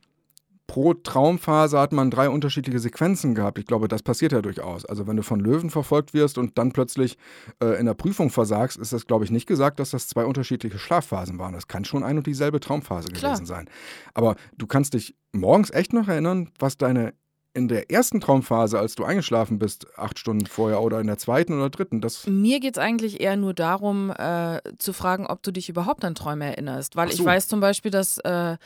pro 0.68 0.94
Traumphase 0.94 1.80
hat 1.80 1.94
man 1.94 2.12
drei 2.12 2.30
unterschiedliche 2.30 2.80
Sequenzen 2.80 3.34
gehabt. 3.34 3.58
Ich 3.58 3.66
glaube, 3.66 3.88
das 3.88 4.04
passiert 4.04 4.34
ja 4.34 4.42
durchaus. 4.42 4.86
Also 4.86 5.08
wenn 5.08 5.16
du 5.16 5.24
von 5.24 5.40
Löwen 5.40 5.70
verfolgt 5.70 6.14
wirst 6.14 6.38
und 6.38 6.58
dann 6.58 6.74
plötzlich 6.74 7.18
äh, 7.64 7.80
in 7.80 7.86
der 7.86 7.94
Prüfung 7.94 8.30
versagst, 8.30 8.78
ist 8.78 8.94
das, 8.94 9.08
glaube 9.08 9.24
ich, 9.24 9.32
nicht 9.32 9.48
gesagt, 9.48 9.80
dass 9.80 9.92
das 9.92 10.08
zwei 10.08 10.26
unterschiedliche 10.26 10.78
Schlafphasen 10.78 11.40
waren. 11.40 11.54
Das 11.54 11.68
kann 11.68 11.86
schon 11.86 12.04
ein 12.04 12.18
und 12.18 12.28
dieselbe 12.28 12.60
Traumphase 12.60 13.10
Klar. 13.10 13.34
gewesen 13.34 13.46
sein. 13.46 13.70
Aber 14.14 14.36
du 14.58 14.68
kannst 14.68 14.94
dich 14.94 15.16
morgens 15.32 15.72
echt 15.72 15.94
noch 15.94 16.08
erinnern, 16.08 16.52
was 16.60 16.78
deine 16.78 17.14
in 17.54 17.68
der 17.68 17.90
ersten 17.90 18.22
Traumphase, 18.22 18.78
als 18.78 18.94
du 18.94 19.04
eingeschlafen 19.04 19.58
bist, 19.58 19.88
acht 19.98 20.20
Stunden 20.20 20.46
vorher 20.46 20.80
oder 20.84 21.02
in 21.02 21.08
der 21.08 21.18
zweiten 21.18 21.54
oder 21.54 21.72
dritten? 21.72 22.02
Das 22.02 22.28
Mir 22.28 22.60
geht 22.60 22.78
es 22.78 22.78
eigentlich 22.78 23.20
eher 23.20 23.36
nur 23.36 23.56
darum, 23.56 24.12
äh, 24.12 24.62
zu 24.78 24.94
fragen, 24.94 25.26
ob 25.26 25.42
du 25.42 25.50
dich 25.52 25.68
überhaupt 25.68 26.06
an 26.06 26.14
Träume 26.14 26.46
erinnerst. 26.46 26.96
Weil 26.96 27.12
so. 27.12 27.16
ich 27.16 27.26
weiß 27.26 27.48
zum 27.48 27.60
Beispiel, 27.60 27.90
dass 27.90 28.20
äh, 28.20 28.58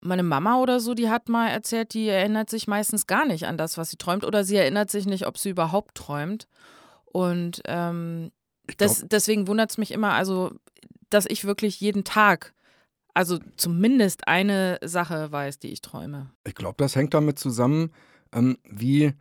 meine 0.00 0.22
Mama 0.22 0.60
oder 0.60 0.80
so, 0.80 0.94
die 0.94 1.08
hat 1.08 1.28
mal 1.28 1.48
erzählt, 1.48 1.94
die 1.94 2.08
erinnert 2.08 2.50
sich 2.50 2.66
meistens 2.66 3.06
gar 3.06 3.26
nicht 3.26 3.46
an 3.46 3.58
das, 3.58 3.78
was 3.78 3.90
sie 3.90 3.96
träumt, 3.96 4.24
oder 4.24 4.44
sie 4.44 4.56
erinnert 4.56 4.90
sich 4.90 5.06
nicht, 5.06 5.26
ob 5.26 5.38
sie 5.38 5.50
überhaupt 5.50 5.94
träumt. 5.94 6.46
Und 7.06 7.62
ähm, 7.66 8.30
das, 8.78 9.04
deswegen 9.08 9.48
wundert 9.48 9.70
es 9.70 9.78
mich 9.78 9.92
immer, 9.92 10.12
also, 10.12 10.52
dass 11.10 11.26
ich 11.26 11.44
wirklich 11.44 11.80
jeden 11.80 12.04
Tag, 12.04 12.52
also 13.14 13.38
zumindest 13.56 14.28
eine 14.28 14.78
Sache 14.84 15.32
weiß, 15.32 15.58
die 15.58 15.68
ich 15.68 15.80
träume. 15.80 16.30
Ich 16.44 16.54
glaube, 16.54 16.76
das 16.78 16.96
hängt 16.96 17.14
damit 17.14 17.38
zusammen, 17.38 17.92
ähm, 18.32 18.58
wie, 18.68 19.14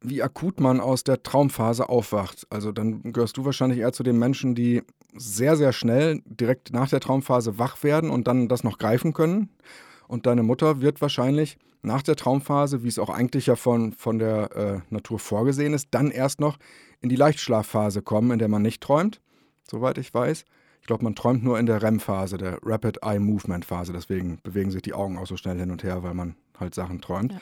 wie 0.00 0.22
akut 0.22 0.60
man 0.60 0.80
aus 0.80 1.04
der 1.04 1.22
Traumphase 1.22 1.88
aufwacht. 1.88 2.46
Also 2.50 2.72
dann 2.72 3.12
gehörst 3.12 3.36
du 3.36 3.44
wahrscheinlich 3.44 3.80
eher 3.80 3.92
zu 3.92 4.02
den 4.02 4.18
Menschen, 4.18 4.54
die 4.54 4.82
sehr, 5.16 5.56
sehr 5.56 5.72
schnell 5.72 6.22
direkt 6.24 6.72
nach 6.72 6.88
der 6.88 7.00
Traumphase 7.00 7.58
wach 7.58 7.82
werden 7.82 8.10
und 8.10 8.26
dann 8.26 8.48
das 8.48 8.64
noch 8.64 8.78
greifen 8.78 9.12
können. 9.12 9.50
Und 10.08 10.26
deine 10.26 10.42
Mutter 10.42 10.80
wird 10.80 11.00
wahrscheinlich 11.00 11.58
nach 11.82 12.02
der 12.02 12.16
Traumphase, 12.16 12.82
wie 12.82 12.88
es 12.88 12.98
auch 12.98 13.10
eigentlich 13.10 13.46
ja 13.46 13.56
von, 13.56 13.92
von 13.92 14.18
der 14.18 14.56
äh, 14.56 14.80
Natur 14.92 15.18
vorgesehen 15.18 15.74
ist, 15.74 15.88
dann 15.90 16.10
erst 16.10 16.40
noch 16.40 16.58
in 17.00 17.08
die 17.08 17.16
Leichtschlafphase 17.16 18.02
kommen, 18.02 18.30
in 18.30 18.38
der 18.38 18.48
man 18.48 18.62
nicht 18.62 18.82
träumt, 18.82 19.20
soweit 19.68 19.98
ich 19.98 20.12
weiß. 20.12 20.44
Ich 20.80 20.86
glaube, 20.86 21.04
man 21.04 21.14
träumt 21.14 21.42
nur 21.42 21.58
in 21.58 21.66
der 21.66 21.82
REM-Phase, 21.82 22.36
der 22.36 22.58
Rapid 22.62 22.98
Eye 23.02 23.18
Movement 23.18 23.64
Phase. 23.64 23.92
Deswegen 23.92 24.38
bewegen 24.42 24.70
sich 24.70 24.82
die 24.82 24.92
Augen 24.92 25.18
auch 25.18 25.26
so 25.26 25.36
schnell 25.36 25.58
hin 25.58 25.70
und 25.70 25.82
her, 25.82 26.02
weil 26.02 26.14
man 26.14 26.36
halt 26.58 26.74
Sachen 26.74 27.00
träumt. 27.00 27.32
Ja. 27.32 27.40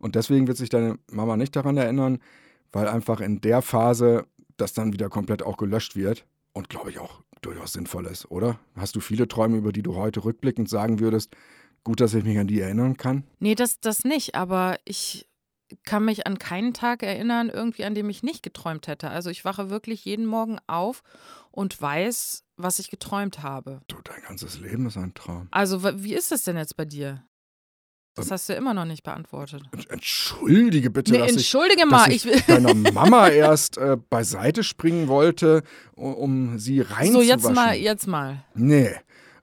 Und 0.00 0.14
deswegen 0.14 0.48
wird 0.48 0.56
sich 0.56 0.70
deine 0.70 0.98
Mama 1.10 1.36
nicht 1.36 1.54
daran 1.54 1.76
erinnern, 1.76 2.18
weil 2.72 2.88
einfach 2.88 3.20
in 3.20 3.40
der 3.40 3.62
Phase 3.62 4.26
das 4.56 4.72
dann 4.72 4.92
wieder 4.92 5.08
komplett 5.08 5.42
auch 5.42 5.56
gelöscht 5.56 5.94
wird. 5.94 6.24
Und 6.52 6.68
glaube 6.68 6.90
ich 6.90 6.98
auch 6.98 7.22
durchaus 7.42 7.72
sinnvoll 7.72 8.06
ist, 8.06 8.30
oder? 8.30 8.58
Hast 8.76 8.96
du 8.96 9.00
viele 9.00 9.28
Träume, 9.28 9.56
über 9.56 9.72
die 9.72 9.82
du 9.82 9.94
heute 9.94 10.24
rückblickend 10.24 10.68
sagen 10.68 11.00
würdest, 11.00 11.34
Gut, 11.84 12.00
dass 12.00 12.14
ich 12.14 12.24
mich 12.24 12.38
an 12.38 12.46
die 12.46 12.60
erinnern 12.60 12.96
kann. 12.96 13.24
Nee, 13.38 13.54
das, 13.54 13.80
das 13.80 14.04
nicht, 14.04 14.34
aber 14.34 14.78
ich 14.84 15.26
kann 15.84 16.04
mich 16.04 16.26
an 16.26 16.38
keinen 16.38 16.74
Tag 16.74 17.02
erinnern, 17.02 17.48
irgendwie 17.48 17.84
an 17.84 17.94
dem 17.94 18.10
ich 18.10 18.22
nicht 18.22 18.42
geträumt 18.42 18.86
hätte. 18.88 19.10
Also 19.10 19.30
ich 19.30 19.44
wache 19.44 19.70
wirklich 19.70 20.04
jeden 20.04 20.26
Morgen 20.26 20.58
auf 20.66 21.02
und 21.50 21.80
weiß, 21.80 22.44
was 22.56 22.78
ich 22.78 22.90
geträumt 22.90 23.42
habe. 23.42 23.80
Du, 23.88 23.96
dein 24.02 24.22
ganzes 24.22 24.58
Leben 24.58 24.86
ist 24.86 24.96
ein 24.96 25.14
Traum. 25.14 25.48
Also 25.50 25.82
wie 26.02 26.14
ist 26.14 26.32
es 26.32 26.44
denn 26.44 26.56
jetzt 26.56 26.76
bei 26.76 26.84
dir? 26.84 27.24
Das 28.14 28.26
ähm, 28.26 28.32
hast 28.32 28.48
du 28.48 28.54
immer 28.54 28.74
noch 28.74 28.84
nicht 28.84 29.04
beantwortet. 29.04 29.62
Entschuldige 29.88 30.90
bitte, 30.90 31.12
nee, 31.12 31.18
dass, 31.18 31.32
entschuldige 31.32 31.82
ich, 31.82 31.90
mal, 31.90 32.06
dass 32.06 32.14
ich, 32.14 32.26
ich 32.26 32.44
deiner 32.46 32.74
Mama 32.92 33.28
erst 33.28 33.78
äh, 33.78 33.96
beiseite 33.96 34.64
springen 34.64 35.08
wollte, 35.08 35.62
um, 35.94 36.14
um 36.14 36.58
sie 36.58 36.80
reinzuwaschen. 36.80 37.12
So, 37.12 37.22
jetzt 37.22 37.50
mal, 37.50 37.76
jetzt 37.76 38.06
mal. 38.06 38.44
Nee. 38.54 38.94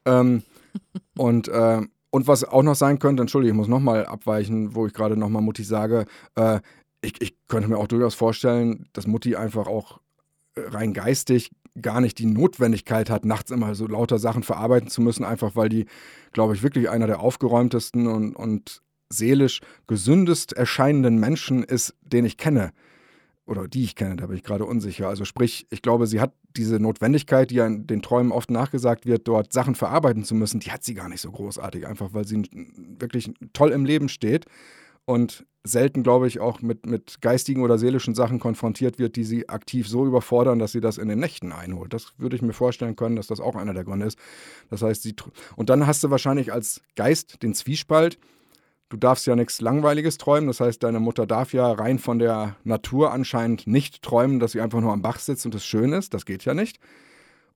Ähm, 0.05 0.43
und 1.17 1.49
ähm, 1.51 1.89
und 2.17 2.27
was 2.27 2.43
auch 2.43 2.63
noch 2.63 2.73
sein 2.73 2.97
könnte, 2.97 3.21
entschuldige, 3.21 3.51
ich 3.51 3.55
muss 3.55 3.67
nochmal 3.67 4.07
abweichen, 4.07 4.73
wo 4.73 4.87
ich 4.87 4.93
gerade 4.93 5.15
nochmal 5.15 5.43
Mutti 5.43 5.63
sage, 5.63 6.07
äh, 6.33 6.61
ich, 7.01 7.21
ich 7.21 7.37
könnte 7.47 7.69
mir 7.69 7.77
auch 7.77 7.85
durchaus 7.85 8.15
vorstellen, 8.15 8.89
dass 8.93 9.05
Mutti 9.05 9.35
einfach 9.35 9.67
auch 9.67 9.99
äh, 10.55 10.61
rein 10.61 10.93
geistig 10.93 11.51
gar 11.79 12.01
nicht 12.01 12.17
die 12.17 12.25
Notwendigkeit 12.25 13.11
hat, 13.11 13.23
nachts 13.23 13.51
immer 13.51 13.75
so 13.75 13.85
lauter 13.85 14.17
Sachen 14.17 14.41
verarbeiten 14.41 14.89
zu 14.89 15.03
müssen, 15.03 15.23
einfach 15.23 15.55
weil 15.55 15.69
die, 15.69 15.85
glaube 16.33 16.55
ich, 16.55 16.63
wirklich 16.63 16.89
einer 16.89 17.05
der 17.05 17.19
aufgeräumtesten 17.19 18.07
und, 18.07 18.35
und 18.35 18.81
seelisch 19.13 19.61
gesündest 19.85 20.53
erscheinenden 20.53 21.19
Menschen 21.19 21.63
ist, 21.63 21.93
den 22.01 22.25
ich 22.25 22.37
kenne. 22.37 22.71
Oder 23.47 23.67
die 23.67 23.85
ich 23.85 23.95
kenne, 23.95 24.17
da 24.17 24.27
bin 24.27 24.35
ich 24.35 24.43
gerade 24.43 24.65
unsicher. 24.65 25.07
Also 25.07 25.23
sprich, 25.23 25.67
ich 25.69 25.81
glaube, 25.81 26.05
sie 26.05 26.19
hat 26.19 26.33
diese 26.57 26.79
Notwendigkeit, 26.79 27.49
die 27.49 27.55
ja 27.55 27.65
in 27.65 27.87
den 27.87 28.01
Träumen 28.01 28.33
oft 28.33 28.51
nachgesagt 28.51 29.05
wird, 29.05 29.27
dort 29.27 29.53
Sachen 29.53 29.73
verarbeiten 29.73 30.25
zu 30.25 30.35
müssen, 30.35 30.59
die 30.59 30.71
hat 30.71 30.83
sie 30.83 30.93
gar 30.93 31.07
nicht 31.07 31.21
so 31.21 31.31
großartig, 31.31 31.87
einfach 31.87 32.13
weil 32.13 32.27
sie 32.27 32.43
wirklich 32.99 33.31
toll 33.53 33.71
im 33.71 33.85
Leben 33.85 34.09
steht 34.09 34.45
und 35.05 35.45
selten, 35.63 36.03
glaube 36.03 36.27
ich, 36.27 36.39
auch 36.39 36.61
mit, 36.61 36.85
mit 36.85 37.21
geistigen 37.21 37.61
oder 37.61 37.77
seelischen 37.77 38.15
Sachen 38.15 38.39
konfrontiert 38.39 38.99
wird, 38.99 39.15
die 39.15 39.23
sie 39.23 39.47
aktiv 39.47 39.87
so 39.87 40.05
überfordern, 40.05 40.59
dass 40.59 40.73
sie 40.73 40.81
das 40.81 40.97
in 40.97 41.07
den 41.07 41.19
Nächten 41.19 41.53
einholt. 41.53 41.93
Das 41.93 42.13
würde 42.17 42.35
ich 42.35 42.41
mir 42.41 42.53
vorstellen 42.53 42.95
können, 42.97 43.15
dass 43.15 43.27
das 43.27 43.39
auch 43.39 43.55
einer 43.55 43.73
der 43.73 43.85
Gründe 43.85 44.05
ist. 44.05 44.17
Das 44.69 44.81
heißt, 44.81 45.03
sie. 45.03 45.15
Und 45.55 45.69
dann 45.69 45.87
hast 45.87 46.03
du 46.03 46.09
wahrscheinlich 46.09 46.51
als 46.51 46.81
Geist 46.95 47.43
den 47.43 47.53
Zwiespalt, 47.53 48.17
du 48.89 48.97
darfst 48.97 49.27
ja 49.27 49.35
nichts 49.35 49.61
Langweiliges 49.61 50.17
träumen. 50.17 50.47
Das 50.47 50.59
heißt, 50.59 50.83
deine 50.83 50.99
Mutter 50.99 51.25
darf 51.25 51.53
ja 51.53 51.71
rein 51.71 51.99
von 51.99 52.19
der 52.19 52.55
Natur 52.63 53.11
anscheinend 53.11 53.67
nicht 53.67 54.01
träumen, 54.01 54.39
dass 54.39 54.53
sie 54.53 54.61
einfach 54.61 54.81
nur 54.81 54.93
am 54.93 55.01
Bach 55.01 55.19
sitzt 55.19 55.45
und 55.45 55.55
es 55.55 55.65
schön 55.65 55.93
ist. 55.93 56.13
Das 56.13 56.25
geht 56.25 56.45
ja 56.45 56.53
nicht. 56.53 56.79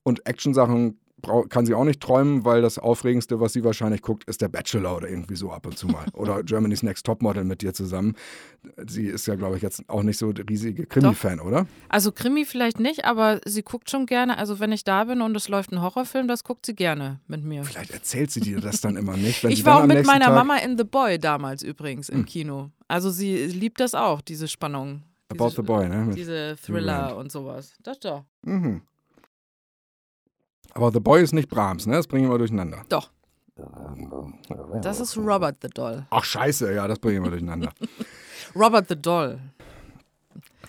Und 0.02 0.26
Actionsachen 0.26 0.98
kann 1.48 1.66
sie 1.66 1.74
auch 1.74 1.84
nicht 1.84 2.00
träumen, 2.00 2.44
weil 2.44 2.62
das 2.62 2.78
Aufregendste, 2.78 3.40
was 3.40 3.52
sie 3.52 3.64
wahrscheinlich 3.64 4.02
guckt, 4.02 4.24
ist 4.24 4.40
der 4.40 4.48
Bachelor 4.48 4.96
oder 4.96 5.08
irgendwie 5.08 5.36
so 5.36 5.50
ab 5.50 5.66
und 5.66 5.78
zu 5.78 5.86
mal. 5.86 6.06
oder 6.12 6.42
Germany's 6.44 6.82
Next 6.82 7.06
Topmodel 7.06 7.44
mit 7.44 7.62
dir 7.62 7.72
zusammen. 7.72 8.14
Sie 8.86 9.06
ist 9.06 9.26
ja, 9.26 9.34
glaube 9.34 9.56
ich, 9.56 9.62
jetzt 9.62 9.88
auch 9.88 10.02
nicht 10.02 10.18
so 10.18 10.30
riesige 10.30 10.86
Krimi-Fan, 10.86 11.40
oder? 11.40 11.66
Also 11.88 12.12
Krimi 12.12 12.44
vielleicht 12.44 12.80
nicht, 12.80 13.04
aber 13.04 13.40
sie 13.44 13.62
guckt 13.62 13.90
schon 13.90 14.06
gerne. 14.06 14.38
Also 14.38 14.60
wenn 14.60 14.72
ich 14.72 14.84
da 14.84 15.04
bin 15.04 15.20
und 15.20 15.36
es 15.36 15.48
läuft 15.48 15.72
ein 15.72 15.80
Horrorfilm, 15.80 16.28
das 16.28 16.44
guckt 16.44 16.66
sie 16.66 16.74
gerne 16.74 17.20
mit 17.26 17.44
mir. 17.44 17.64
Vielleicht 17.64 17.90
erzählt 17.90 18.30
sie 18.30 18.40
dir 18.40 18.60
das 18.60 18.80
dann 18.80 18.96
immer 18.96 19.16
nicht. 19.16 19.44
ich 19.44 19.64
war 19.64 19.82
auch 19.82 19.86
mit 19.86 20.06
meiner 20.06 20.26
Tag 20.26 20.34
Mama 20.34 20.56
in 20.56 20.76
The 20.76 20.84
Boy 20.84 21.18
damals 21.18 21.62
übrigens 21.62 22.08
im 22.08 22.20
hm. 22.20 22.26
Kino. 22.26 22.70
Also 22.88 23.10
sie 23.10 23.46
liebt 23.46 23.80
das 23.80 23.94
auch, 23.94 24.20
diese 24.20 24.48
Spannung. 24.48 25.02
About 25.28 25.46
diese, 25.46 25.56
the 25.56 25.62
Boy, 25.62 25.88
ne? 25.88 26.04
Mit 26.04 26.16
diese 26.16 26.56
Thriller 26.62 27.16
und 27.16 27.32
sowas. 27.32 27.74
Das 27.82 27.98
doch. 28.00 28.24
Mhm. 28.42 28.82
Aber 30.74 30.92
The 30.92 31.00
Boy 31.00 31.22
ist 31.22 31.32
nicht 31.32 31.48
Brahms, 31.48 31.86
ne? 31.86 31.94
Das 31.94 32.06
bringen 32.06 32.30
wir 32.30 32.38
durcheinander. 32.38 32.84
Doch. 32.88 33.10
Das 34.82 35.00
ist 35.00 35.16
Robert 35.16 35.56
the 35.62 35.68
Doll. 35.68 36.06
Ach, 36.10 36.24
scheiße, 36.24 36.74
ja, 36.74 36.88
das 36.88 36.98
bringen 36.98 37.22
wir 37.22 37.30
durcheinander. 37.30 37.72
Robert 38.54 38.88
the 38.88 38.96
Doll. 38.96 39.38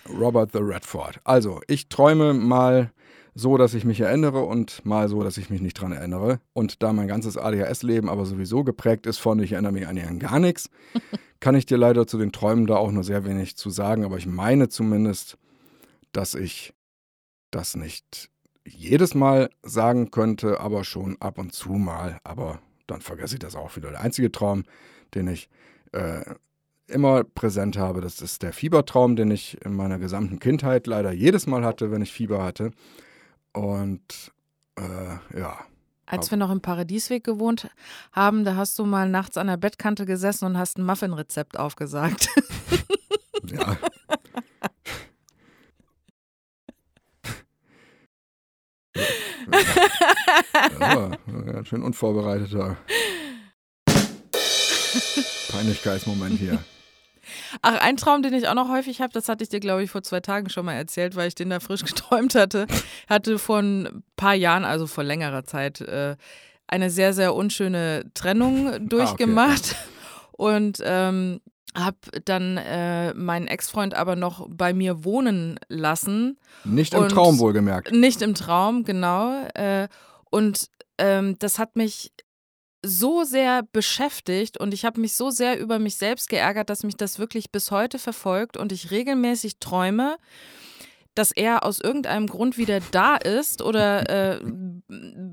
Robert 0.09 0.51
the 0.51 0.59
Redford. 0.59 1.19
Also, 1.23 1.61
ich 1.67 1.87
träume 1.87 2.33
mal 2.33 2.91
so, 3.35 3.57
dass 3.57 3.73
ich 3.73 3.85
mich 3.85 4.01
erinnere 4.01 4.41
und 4.41 4.85
mal 4.85 5.07
so, 5.07 5.23
dass 5.23 5.37
ich 5.37 5.49
mich 5.49 5.61
nicht 5.61 5.79
dran 5.79 5.91
erinnere. 5.91 6.39
Und 6.51 6.83
da 6.83 6.93
mein 6.93 7.07
ganzes 7.07 7.37
ADHS-Leben 7.37 8.09
aber 8.09 8.25
sowieso 8.25 8.63
geprägt 8.63 9.07
ist 9.07 9.17
von, 9.17 9.39
ich 9.39 9.53
erinnere 9.53 9.71
mich 9.71 9.87
an 9.87 10.19
gar 10.19 10.39
nichts, 10.39 10.69
kann 11.39 11.55
ich 11.55 11.65
dir 11.65 11.77
leider 11.77 12.05
zu 12.05 12.17
den 12.17 12.31
Träumen 12.31 12.67
da 12.67 12.75
auch 12.75 12.91
nur 12.91 13.03
sehr 13.03 13.25
wenig 13.25 13.55
zu 13.55 13.69
sagen. 13.69 14.03
Aber 14.03 14.17
ich 14.17 14.27
meine 14.27 14.69
zumindest, 14.69 15.37
dass 16.11 16.35
ich 16.35 16.73
das 17.49 17.75
nicht 17.75 18.29
jedes 18.65 19.13
Mal 19.13 19.49
sagen 19.63 20.11
könnte, 20.11 20.59
aber 20.59 20.83
schon 20.83 21.17
ab 21.19 21.37
und 21.37 21.53
zu 21.53 21.71
mal. 21.71 22.19
Aber 22.23 22.59
dann 22.87 23.01
vergesse 23.01 23.35
ich 23.35 23.39
das 23.39 23.55
auch 23.55 23.75
wieder. 23.75 23.91
Der 23.91 24.01
einzige 24.01 24.31
Traum, 24.31 24.63
den 25.13 25.27
ich 25.27 25.49
äh, 25.91 26.23
immer 26.87 27.23
präsent 27.23 27.77
habe, 27.77 28.01
das 28.01 28.21
ist 28.21 28.43
der 28.43 28.53
Fiebertraum, 28.53 29.15
den 29.15 29.31
ich 29.31 29.63
in 29.65 29.73
meiner 29.75 29.99
gesamten 29.99 30.39
Kindheit 30.39 30.87
leider 30.87 31.11
jedes 31.11 31.47
Mal 31.47 31.63
hatte, 31.63 31.91
wenn 31.91 32.01
ich 32.01 32.11
Fieber 32.11 32.43
hatte. 32.43 32.71
Und 33.53 34.31
äh, 34.77 35.39
ja. 35.39 35.59
Als 36.05 36.29
wir 36.29 36.37
noch 36.37 36.51
im 36.51 36.61
Paradiesweg 36.61 37.23
gewohnt 37.23 37.69
haben, 38.11 38.43
da 38.43 38.55
hast 38.55 38.77
du 38.77 38.85
mal 38.85 39.09
nachts 39.09 39.37
an 39.37 39.47
der 39.47 39.57
Bettkante 39.57 40.05
gesessen 40.05 40.45
und 40.45 40.57
hast 40.57 40.77
ein 40.77 40.85
Muffin-Rezept 40.85 41.57
aufgesagt. 41.57 42.29
Ja. 43.45 43.77
Ja, 50.79 51.11
ganz 51.45 51.67
schön 51.67 51.83
unvorbereiteter 51.83 52.77
Peinlichkeitsmoment 55.49 56.39
hier. 56.39 56.59
Ach, 57.61 57.79
ein 57.79 57.95
Traum, 57.97 58.21
den 58.21 58.33
ich 58.33 58.47
auch 58.47 58.53
noch 58.53 58.69
häufig 58.69 59.01
habe, 59.01 59.13
das 59.13 59.29
hatte 59.29 59.43
ich 59.43 59.49
dir, 59.49 59.59
glaube 59.59 59.83
ich, 59.83 59.91
vor 59.91 60.03
zwei 60.03 60.19
Tagen 60.19 60.49
schon 60.49 60.65
mal 60.65 60.73
erzählt, 60.73 61.15
weil 61.15 61.27
ich 61.27 61.35
den 61.35 61.49
da 61.49 61.59
frisch 61.59 61.83
geträumt 61.85 62.35
hatte. 62.35 62.67
Hatte 63.09 63.39
vor 63.39 63.59
ein 63.59 64.03
paar 64.15 64.33
Jahren, 64.33 64.65
also 64.65 64.87
vor 64.87 65.03
längerer 65.03 65.45
Zeit, 65.45 65.81
äh, 65.81 66.15
eine 66.67 66.89
sehr, 66.89 67.13
sehr 67.13 67.35
unschöne 67.35 68.05
Trennung 68.13 68.87
durchgemacht. 68.89 69.75
Ah, 69.75 69.77
okay. 69.77 69.89
Und 70.31 70.81
ähm, 70.83 71.41
habe 71.75 71.97
dann 72.25 72.57
äh, 72.57 73.13
meinen 73.13 73.47
Ex-Freund 73.47 73.93
aber 73.93 74.15
noch 74.15 74.47
bei 74.49 74.73
mir 74.73 75.03
wohnen 75.03 75.59
lassen. 75.67 76.37
Nicht 76.63 76.93
im 76.93 77.07
Traum 77.09 77.39
wohlgemerkt. 77.39 77.91
Nicht 77.91 78.21
im 78.21 78.35
Traum, 78.35 78.83
genau. 78.83 79.45
Äh, 79.53 79.87
und 80.29 80.69
ähm, 80.97 81.37
das 81.39 81.59
hat 81.59 81.75
mich 81.75 82.11
so 82.85 83.23
sehr 83.23 83.63
beschäftigt 83.71 84.59
und 84.59 84.73
ich 84.73 84.83
habe 84.83 84.99
mich 84.99 85.13
so 85.13 85.29
sehr 85.29 85.59
über 85.59 85.79
mich 85.79 85.95
selbst 85.95 86.29
geärgert, 86.29 86.69
dass 86.69 86.83
mich 86.83 86.97
das 86.97 87.17
wirklich 87.17 87.51
bis 87.51 87.71
heute 87.71 87.97
verfolgt 87.97 88.57
und 88.57 88.71
ich 88.71 88.91
regelmäßig 88.91 89.59
träume, 89.59 90.17
dass 91.15 91.31
er 91.31 91.63
aus 91.63 91.79
irgendeinem 91.79 92.27
Grund 92.27 92.57
wieder 92.57 92.79
da 92.91 93.15
ist 93.15 93.61
oder 93.61 94.09
äh, 94.09 94.41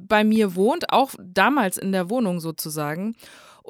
bei 0.07 0.23
mir 0.23 0.55
wohnt, 0.55 0.93
auch 0.93 1.15
damals 1.19 1.77
in 1.77 1.93
der 1.93 2.09
Wohnung 2.09 2.39
sozusagen 2.39 3.17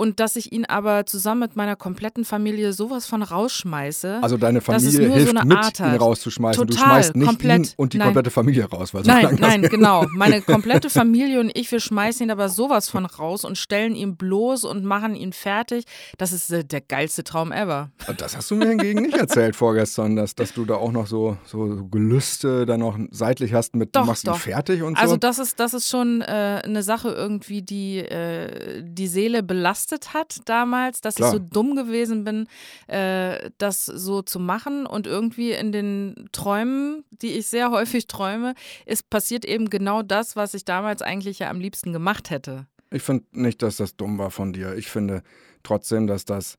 und 0.01 0.19
dass 0.19 0.35
ich 0.37 0.51
ihn 0.51 0.65
aber 0.65 1.05
zusammen 1.05 1.43
mit 1.43 1.57
meiner 1.57 1.77
kompletten 1.77 2.25
Familie 2.25 2.73
sowas 2.73 3.05
von 3.05 3.23
rausschmeiße. 3.23 4.21
Also 4.23 4.39
deine 4.39 4.63
Familie 4.63 5.13
hilft 5.13 5.37
so 5.37 5.45
mit, 5.45 5.59
Art 5.59 5.79
ihn 5.79 5.85
rauszuschmeißen. 5.85 6.67
Total, 6.67 6.75
du 6.75 6.83
schmeißt 6.83 7.17
nicht 7.17 7.27
komplett, 7.27 7.67
ihn 7.67 7.75
und 7.77 7.93
die 7.93 7.99
nein. 7.99 8.07
komplette 8.07 8.31
Familie 8.31 8.65
raus. 8.65 8.95
Weil 8.95 9.05
so 9.05 9.11
nein, 9.11 9.37
nein, 9.39 9.61
genau. 9.71 10.07
Meine 10.17 10.41
komplette 10.41 10.89
Familie 10.89 11.39
und 11.39 11.51
ich, 11.55 11.71
wir 11.71 11.81
schmeißen 11.81 12.25
ihn 12.25 12.31
aber 12.31 12.49
sowas 12.49 12.89
von 12.89 13.05
raus 13.05 13.45
und 13.45 13.59
stellen 13.59 13.95
ihn 13.95 14.17
bloß 14.17 14.65
und 14.65 14.85
machen 14.87 15.15
ihn 15.15 15.35
fertig. 15.35 15.85
Das 16.17 16.33
ist 16.33 16.51
äh, 16.51 16.65
der 16.65 16.81
geilste 16.81 17.23
Traum 17.23 17.53
ever. 17.53 17.91
Das 18.17 18.35
hast 18.35 18.51
du 18.51 18.55
mir 18.55 18.71
hingegen 18.71 19.03
nicht 19.03 19.19
erzählt 19.19 19.55
vorgestern, 19.55 20.17
dass, 20.17 20.35
dass 20.35 20.55
du 20.55 20.65
da 20.65 20.77
auch 20.77 20.93
noch 20.93 21.09
so, 21.09 21.37
so 21.45 21.87
Gelüste 21.91 22.65
dann 22.65 22.81
noch 22.81 22.99
seitlich 23.11 23.53
hast 23.53 23.77
mit, 23.77 23.95
doch, 23.95 24.01
du 24.01 24.07
machst 24.07 24.27
doch. 24.27 24.37
ihn 24.37 24.41
fertig 24.41 24.83
und 24.83 24.97
so. 24.97 25.03
Also 25.03 25.19
das 25.19 25.39
ist, 25.39 25.61
das 25.61 25.75
ist 25.75 25.91
schon 25.91 26.23
äh, 26.23 26.63
eine 26.65 26.83
Sache 26.83 27.11
irgendwie, 27.11 27.61
die 27.61 27.99
äh, 27.99 28.83
die 28.83 29.09
Seele 29.09 29.43
belastet 29.43 29.90
hat 30.15 30.41
damals, 30.47 31.01
dass 31.01 31.17
Klar. 31.17 31.29
ich 31.29 31.33
so 31.33 31.39
dumm 31.39 31.77
gewesen 31.77 32.25
bin, 32.25 32.47
äh, 32.87 33.51
das 33.59 33.87
so 33.87 34.23
zu 34.23 34.39
machen. 34.39 34.87
Und 34.87 35.07
irgendwie 35.07 35.53
in 35.53 35.73
den 35.73 36.29
Träumen, 36.33 37.05
die 37.11 37.33
ich 37.33 37.47
sehr 37.47 37.71
häufig 37.71 38.07
träume, 38.07 38.55
ist 38.87 39.11
passiert 39.11 39.45
eben 39.45 39.71
genau 39.71 40.03
das, 40.03 40.37
was 40.37 40.55
ich 40.55 40.65
damals 40.65 41.03
eigentlich 41.03 41.41
ja 41.41 41.51
am 41.51 41.61
liebsten 41.61 41.93
gemacht 41.93 42.31
hätte. 42.31 42.67
Ich 42.91 43.03
finde 43.03 43.25
nicht, 43.33 43.63
dass 43.63 43.77
das 43.77 43.97
dumm 43.97 44.19
war 44.19 44.31
von 44.31 44.53
dir. 44.53 44.75
Ich 44.75 44.89
finde 44.89 45.23
trotzdem, 45.63 46.07
dass 46.07 46.25
das 46.25 46.59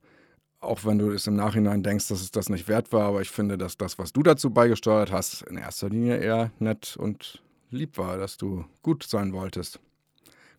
auch 0.62 0.84
wenn 0.84 0.98
du 0.98 1.10
es 1.10 1.26
im 1.26 1.34
Nachhinein 1.34 1.82
denkst, 1.82 2.08
dass 2.08 2.20
es 2.20 2.30
das 2.30 2.48
nicht 2.48 2.68
wert 2.68 2.92
war, 2.92 3.08
aber 3.08 3.20
ich 3.20 3.30
finde, 3.30 3.58
dass 3.58 3.76
das, 3.76 3.98
was 3.98 4.12
du 4.12 4.22
dazu 4.22 4.50
beigesteuert 4.50 5.10
hast, 5.10 5.42
in 5.42 5.58
erster 5.58 5.88
Linie 5.88 6.18
eher 6.18 6.52
nett 6.60 6.96
und 6.96 7.42
lieb 7.70 7.98
war, 7.98 8.16
dass 8.16 8.36
du 8.36 8.64
gut 8.82 9.02
sein 9.02 9.32
wolltest. 9.32 9.80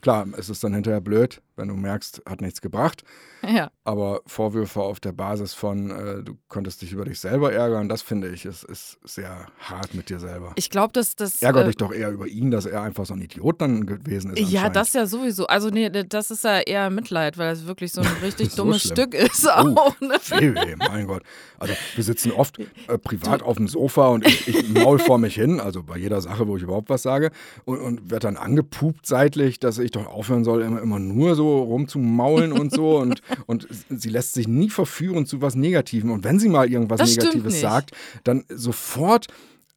Klar, 0.02 0.28
es 0.38 0.50
ist 0.50 0.64
dann 0.64 0.74
hinterher 0.74 1.00
blöd, 1.00 1.42
wenn 1.56 1.68
du 1.68 1.76
merkst, 1.76 2.24
hat 2.28 2.42
nichts 2.42 2.62
gebracht. 2.62 3.04
Ja. 3.48 3.72
Aber 3.84 4.22
Vorwürfe 4.26 4.82
auf 4.82 5.00
der 5.00 5.12
Basis 5.12 5.54
von, 5.54 5.92
äh, 5.92 6.24
du 6.24 6.38
könntest 6.50 6.82
dich 6.82 6.94
über 6.94 7.06
dich 7.06 7.20
selber 7.20 7.52
ärgern, 7.52 7.90
das 7.90 8.02
finde 8.02 8.30
ich, 8.30 8.46
ist, 8.46 8.64
ist 8.64 8.98
sehr 9.04 9.48
hart 9.60 9.94
mit 9.94 10.10
dir 10.10 10.20
selber. 10.20 10.54
Ich 10.56 10.70
glaube, 10.70 10.94
dass 10.94 11.16
das. 11.16 11.42
Ärger 11.42 11.62
äh, 11.62 11.66
dich 11.66 11.78
doch 11.78 11.92
eher 11.92 12.12
über 12.12 12.28
ihn, 12.28 12.52
dass 12.52 12.66
er 12.66 12.82
einfach 12.82 13.06
so 13.06 13.14
ein 13.14 13.22
Idiot 13.22 13.62
dann 13.62 13.86
gewesen 13.86 14.34
ist. 14.34 14.50
Ja, 14.50 14.70
das 14.70 14.94
ja 14.94 15.06
sowieso. 15.06 15.48
Also, 15.48 15.70
nee, 15.70 15.90
das 15.90 16.32
ist 16.32 16.44
ja 16.44 16.60
eher 16.60 16.90
Mitleid, 16.90 17.38
weil 17.38 17.50
das 17.50 17.68
wirklich 17.68 17.92
so 17.92 18.02
ein 18.02 18.08
richtig 18.24 18.52
so 18.52 18.64
dummes 18.64 18.82
schlimm. 18.82 18.96
Stück 18.96 19.14
ist. 19.14 19.50
Auch, 19.52 19.66
oh, 19.66 20.06
ne? 20.06 20.16
Weh, 20.30 20.76
mein 20.78 21.08
Gott. 21.08 21.24
Also, 21.60 21.74
wir 21.96 22.04
sitzen 22.04 22.32
oft 22.32 22.60
äh, 22.60 22.98
privat 22.98 23.44
auf 23.44 23.58
dem 23.58 23.68
Sofa 23.68 24.08
und 24.08 24.26
ich, 24.26 24.48
ich 24.48 24.70
maul 24.70 25.00
vor 25.00 25.18
mich 25.18 25.36
hin, 25.36 25.60
also 25.60 25.84
bei 25.84 25.98
jeder 25.98 26.22
Sache, 26.22 26.48
wo 26.48 26.56
ich 26.56 26.64
überhaupt 26.64 26.90
was 26.90 27.04
sage, 27.04 27.32
und, 27.66 27.80
und 27.80 28.10
werde 28.10 28.28
dann 28.28 28.38
angepupt 28.38 29.06
seitlich, 29.06 29.60
dass 29.60 29.78
ich 29.80 29.92
doch 29.92 30.08
aufhören 30.08 30.44
soll, 30.44 30.62
immer, 30.62 30.82
immer 30.82 31.00
nur 31.00 31.36
so 31.36 31.43
rumzumaulen 31.46 32.52
und 32.52 32.72
so. 32.72 32.98
Und, 33.04 33.22
und 33.48 33.68
sie 33.90 34.10
lässt 34.10 34.34
sich 34.34 34.48
nie 34.48 34.70
verführen 34.70 35.26
zu 35.26 35.42
was 35.42 35.56
Negativem. 35.56 36.12
Und 36.12 36.24
wenn 36.24 36.40
sie 36.40 36.48
mal 36.48 36.70
irgendwas 36.70 37.00
das 37.00 37.18
Negatives 37.18 37.60
sagt, 37.60 37.92
dann 38.24 38.46
sofort 38.50 39.28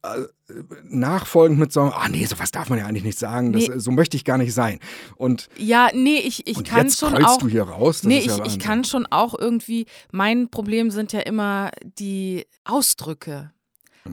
äh, 0.02 0.26
nachfolgend 0.84 1.58
mit 1.58 1.72
so, 1.72 1.80
ah 1.80 2.08
nee, 2.08 2.24
sowas 2.24 2.52
darf 2.52 2.68
man 2.68 2.78
ja 2.78 2.86
eigentlich 2.86 3.02
nicht 3.02 3.18
sagen, 3.18 3.52
das, 3.52 3.68
nee. 3.68 3.78
so 3.78 3.90
möchte 3.90 4.16
ich 4.16 4.24
gar 4.24 4.38
nicht 4.38 4.54
sein. 4.54 4.78
Und 5.16 5.48
ja, 5.56 5.88
nee, 5.92 6.18
ich, 6.18 6.46
ich 6.46 6.62
kann 6.62 6.84
jetzt 6.84 7.00
schon 7.00 7.14
auch. 7.24 7.38
du 7.38 7.48
hier 7.48 7.64
raus. 7.64 8.04
nee, 8.04 8.18
ich, 8.18 8.26
ja 8.26 8.44
ich 8.44 8.58
kann 8.58 8.84
schon 8.84 9.06
auch 9.06 9.36
irgendwie. 9.36 9.86
Mein 10.12 10.48
Problem 10.48 10.90
sind 10.90 11.12
ja 11.12 11.20
immer 11.20 11.70
die 11.98 12.46
Ausdrücke. 12.64 13.50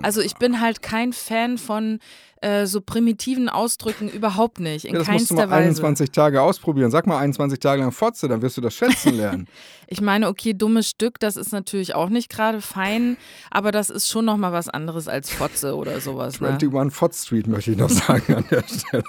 Also 0.02 0.22
ich 0.22 0.36
bin 0.36 0.60
halt 0.60 0.82
kein 0.82 1.14
Fan 1.14 1.58
von 1.58 2.00
äh, 2.42 2.66
so 2.66 2.82
primitiven 2.82 3.48
Ausdrücken 3.48 4.10
überhaupt 4.10 4.60
nicht. 4.60 4.86
In 4.86 4.94
Ja, 4.94 5.00
das 5.00 5.08
musst 5.08 5.32
du 5.32 5.36
mal 5.36 5.50
Weise. 5.50 5.68
21 5.68 6.12
Tage 6.12 6.42
ausprobieren. 6.42 6.92
Sag 6.92 7.08
mal 7.08 7.18
21 7.20 7.60
Tage 7.60 7.82
lang 7.82 7.92
Fotze, 7.92 8.28
dann 8.28 8.42
wirst 8.42 8.58
du 8.58 8.62
das 8.62 8.74
schätzen 8.74 9.16
lernen. 9.16 9.48
Ich 9.86 10.02
meine, 10.02 10.28
okay, 10.28 10.54
dummes 10.56 10.90
Stück, 10.90 11.20
das 11.20 11.36
ist 11.36 11.52
natürlich 11.52 11.94
auch 11.94 12.10
nicht 12.10 12.30
gerade 12.30 12.62
fein, 12.62 13.16
aber 13.52 13.72
das 13.72 13.92
ist 13.92 14.10
schon 14.10 14.26
noch 14.26 14.38
mal 14.38 14.52
was 14.52 14.68
anderes 14.68 15.08
als 15.08 15.30
Fotze 15.30 15.76
oder 15.76 16.00
sowas. 16.00 16.42
Ne? 16.42 16.48
21 16.48 16.98
Fotz 16.98 17.26
Street 17.26 17.46
möchte 17.46 17.72
ich 17.72 17.78
noch 17.78 17.90
sagen 17.90 18.34
an 18.34 18.46
der 18.50 18.64
Stelle, 18.64 19.04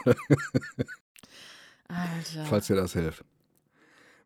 Alter. 1.88 2.44
falls 2.44 2.66
dir 2.66 2.76
das 2.76 2.92
hilft. 2.92 3.24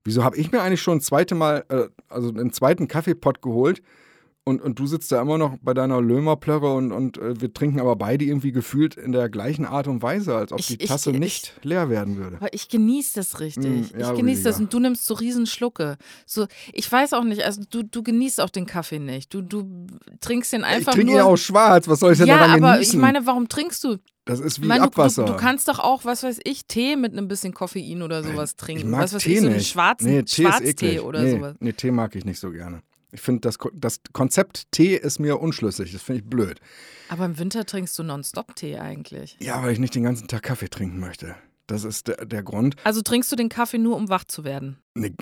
Wieso 0.02 0.24
habe 0.24 0.36
ich 0.36 0.50
mir 0.50 0.60
eigentlich 0.60 0.82
schon 0.82 0.98
ein 0.98 1.00
zweite 1.00 1.36
Mal, 1.36 1.64
äh, 1.68 1.84
also 2.08 2.30
einen 2.30 2.52
zweiten 2.52 2.88
Kaffeepott 2.88 3.40
geholt 3.40 3.82
und, 4.48 4.60
und 4.62 4.78
du 4.78 4.86
sitzt 4.86 5.12
da 5.12 5.20
immer 5.22 5.38
noch 5.38 5.56
bei 5.62 5.74
deiner 5.74 6.00
Lömerplörre 6.00 6.74
und, 6.74 6.90
und 6.92 7.18
äh, 7.18 7.40
wir 7.40 7.52
trinken 7.52 7.78
aber 7.80 7.94
beide 7.96 8.24
irgendwie 8.24 8.50
gefühlt 8.52 8.96
in 8.96 9.12
der 9.12 9.28
gleichen 9.28 9.64
Art 9.64 9.86
und 9.86 10.02
Weise, 10.02 10.34
als 10.34 10.50
ob 10.52 10.58
Ich- 10.60 10.66
die 10.66 10.82
ich- 10.82 10.88
Tasse 10.88 11.10
ich- 11.12 11.18
nicht 11.18 11.54
leer 11.62 11.90
werden 11.90 12.16
würde. 12.16 12.36
Aber 12.38 12.52
ich 12.52 12.68
genieße 12.68 13.12
das 13.14 13.40
richtig. 13.40 13.92
Mm, 13.94 13.98
ja, 14.00 14.10
ich 14.12 14.18
genieße 14.18 14.42
das 14.42 14.58
und 14.58 14.72
du 14.72 14.80
nimmst 14.80 15.06
so 15.06 15.14
riesen 15.14 15.46
Schlucke. 15.46 15.96
So, 16.26 16.46
ich 16.72 16.90
weiß 16.90 17.12
auch 17.12 17.24
nicht, 17.24 17.42
also 17.44 17.62
du, 17.70 17.82
du 17.84 18.02
genießt 18.02 18.40
auch 18.40 18.50
den 18.50 18.66
Kaffee 18.66 18.98
nicht. 18.98 19.32
Du, 19.32 19.42
du 19.42 19.86
trinkst 20.20 20.52
den 20.52 20.60
Ich 20.60 20.66
einfach 20.66 20.94
trinke 20.94 21.12
nur. 21.12 21.20
ihn 21.20 21.26
auch 21.26 21.36
schwarz, 21.36 21.86
was 21.88 22.00
soll 22.00 22.12
ich 22.12 22.18
denn 22.18 22.26
ja, 22.28 22.38
daran 22.38 22.62
aber 22.62 22.72
genießen? 22.74 22.94
ich 22.94 23.00
meine, 23.00 23.26
warum 23.26 23.48
trinkst 23.48 23.84
du? 23.84 23.96
das 24.24 24.40
ist 24.40 24.58
wie 24.58 24.64
Ich 24.64 24.68
meine, 24.68 24.80
du, 24.82 24.86
Abwasser. 24.88 25.24
du, 25.24 25.32
du 25.32 25.38
kannst 25.38 25.68
doch 25.68 25.78
auch, 25.78 26.04
was 26.04 26.22
weiß 26.22 26.40
ich, 26.44 26.66
Tee 26.66 26.96
mit 26.96 27.12
einem 27.12 27.28
bisschen 27.28 27.54
Koffein 27.54 28.02
oder 28.02 28.22
sowas 28.22 28.56
trinken. 28.56 28.82
ich 28.82 28.86
mag 28.90 29.00
was 29.04 29.14
weiß 29.14 29.22
Tee 29.22 29.32
ich, 29.34 29.40
so 29.40 29.46
einen 29.46 29.56
nicht. 29.56 29.70
schwarzen 29.70 30.06
nee, 30.10 30.22
Tee 30.22 30.42
ist 30.42 30.50
Schwarztee 30.50 31.00
oder 31.00 31.22
nee, 31.22 31.30
sowas. 31.30 31.54
Nee, 31.60 31.72
Tee 31.72 31.90
mag 31.90 32.14
ich 32.14 32.26
nicht 32.26 32.38
so 32.38 32.50
gerne. 32.50 32.82
Ich 33.10 33.20
finde, 33.20 33.40
das, 33.40 33.58
das 33.74 34.00
Konzept 34.12 34.70
Tee 34.70 34.94
ist 34.96 35.18
mir 35.18 35.40
unschlüssig. 35.40 35.92
Das 35.92 36.02
finde 36.02 36.20
ich 36.20 36.28
blöd. 36.28 36.60
Aber 37.08 37.24
im 37.24 37.38
Winter 37.38 37.64
trinkst 37.64 37.98
du 37.98 38.02
Nonstop-Tee 38.02 38.78
eigentlich. 38.78 39.36
Ja, 39.40 39.62
weil 39.62 39.72
ich 39.72 39.78
nicht 39.78 39.94
den 39.94 40.02
ganzen 40.02 40.28
Tag 40.28 40.42
Kaffee 40.42 40.68
trinken 40.68 40.98
möchte. 41.00 41.34
Das 41.66 41.84
ist 41.84 42.08
der, 42.08 42.24
der 42.26 42.42
Grund. 42.42 42.76
Also 42.84 43.02
trinkst 43.02 43.30
du 43.32 43.36
den 43.36 43.48
Kaffee 43.48 43.78
nur, 43.78 43.96
um 43.96 44.08
wach 44.08 44.24
zu 44.24 44.44
werden. 44.44 44.78
Nee, 44.94 45.14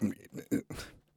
äh, 0.50 0.62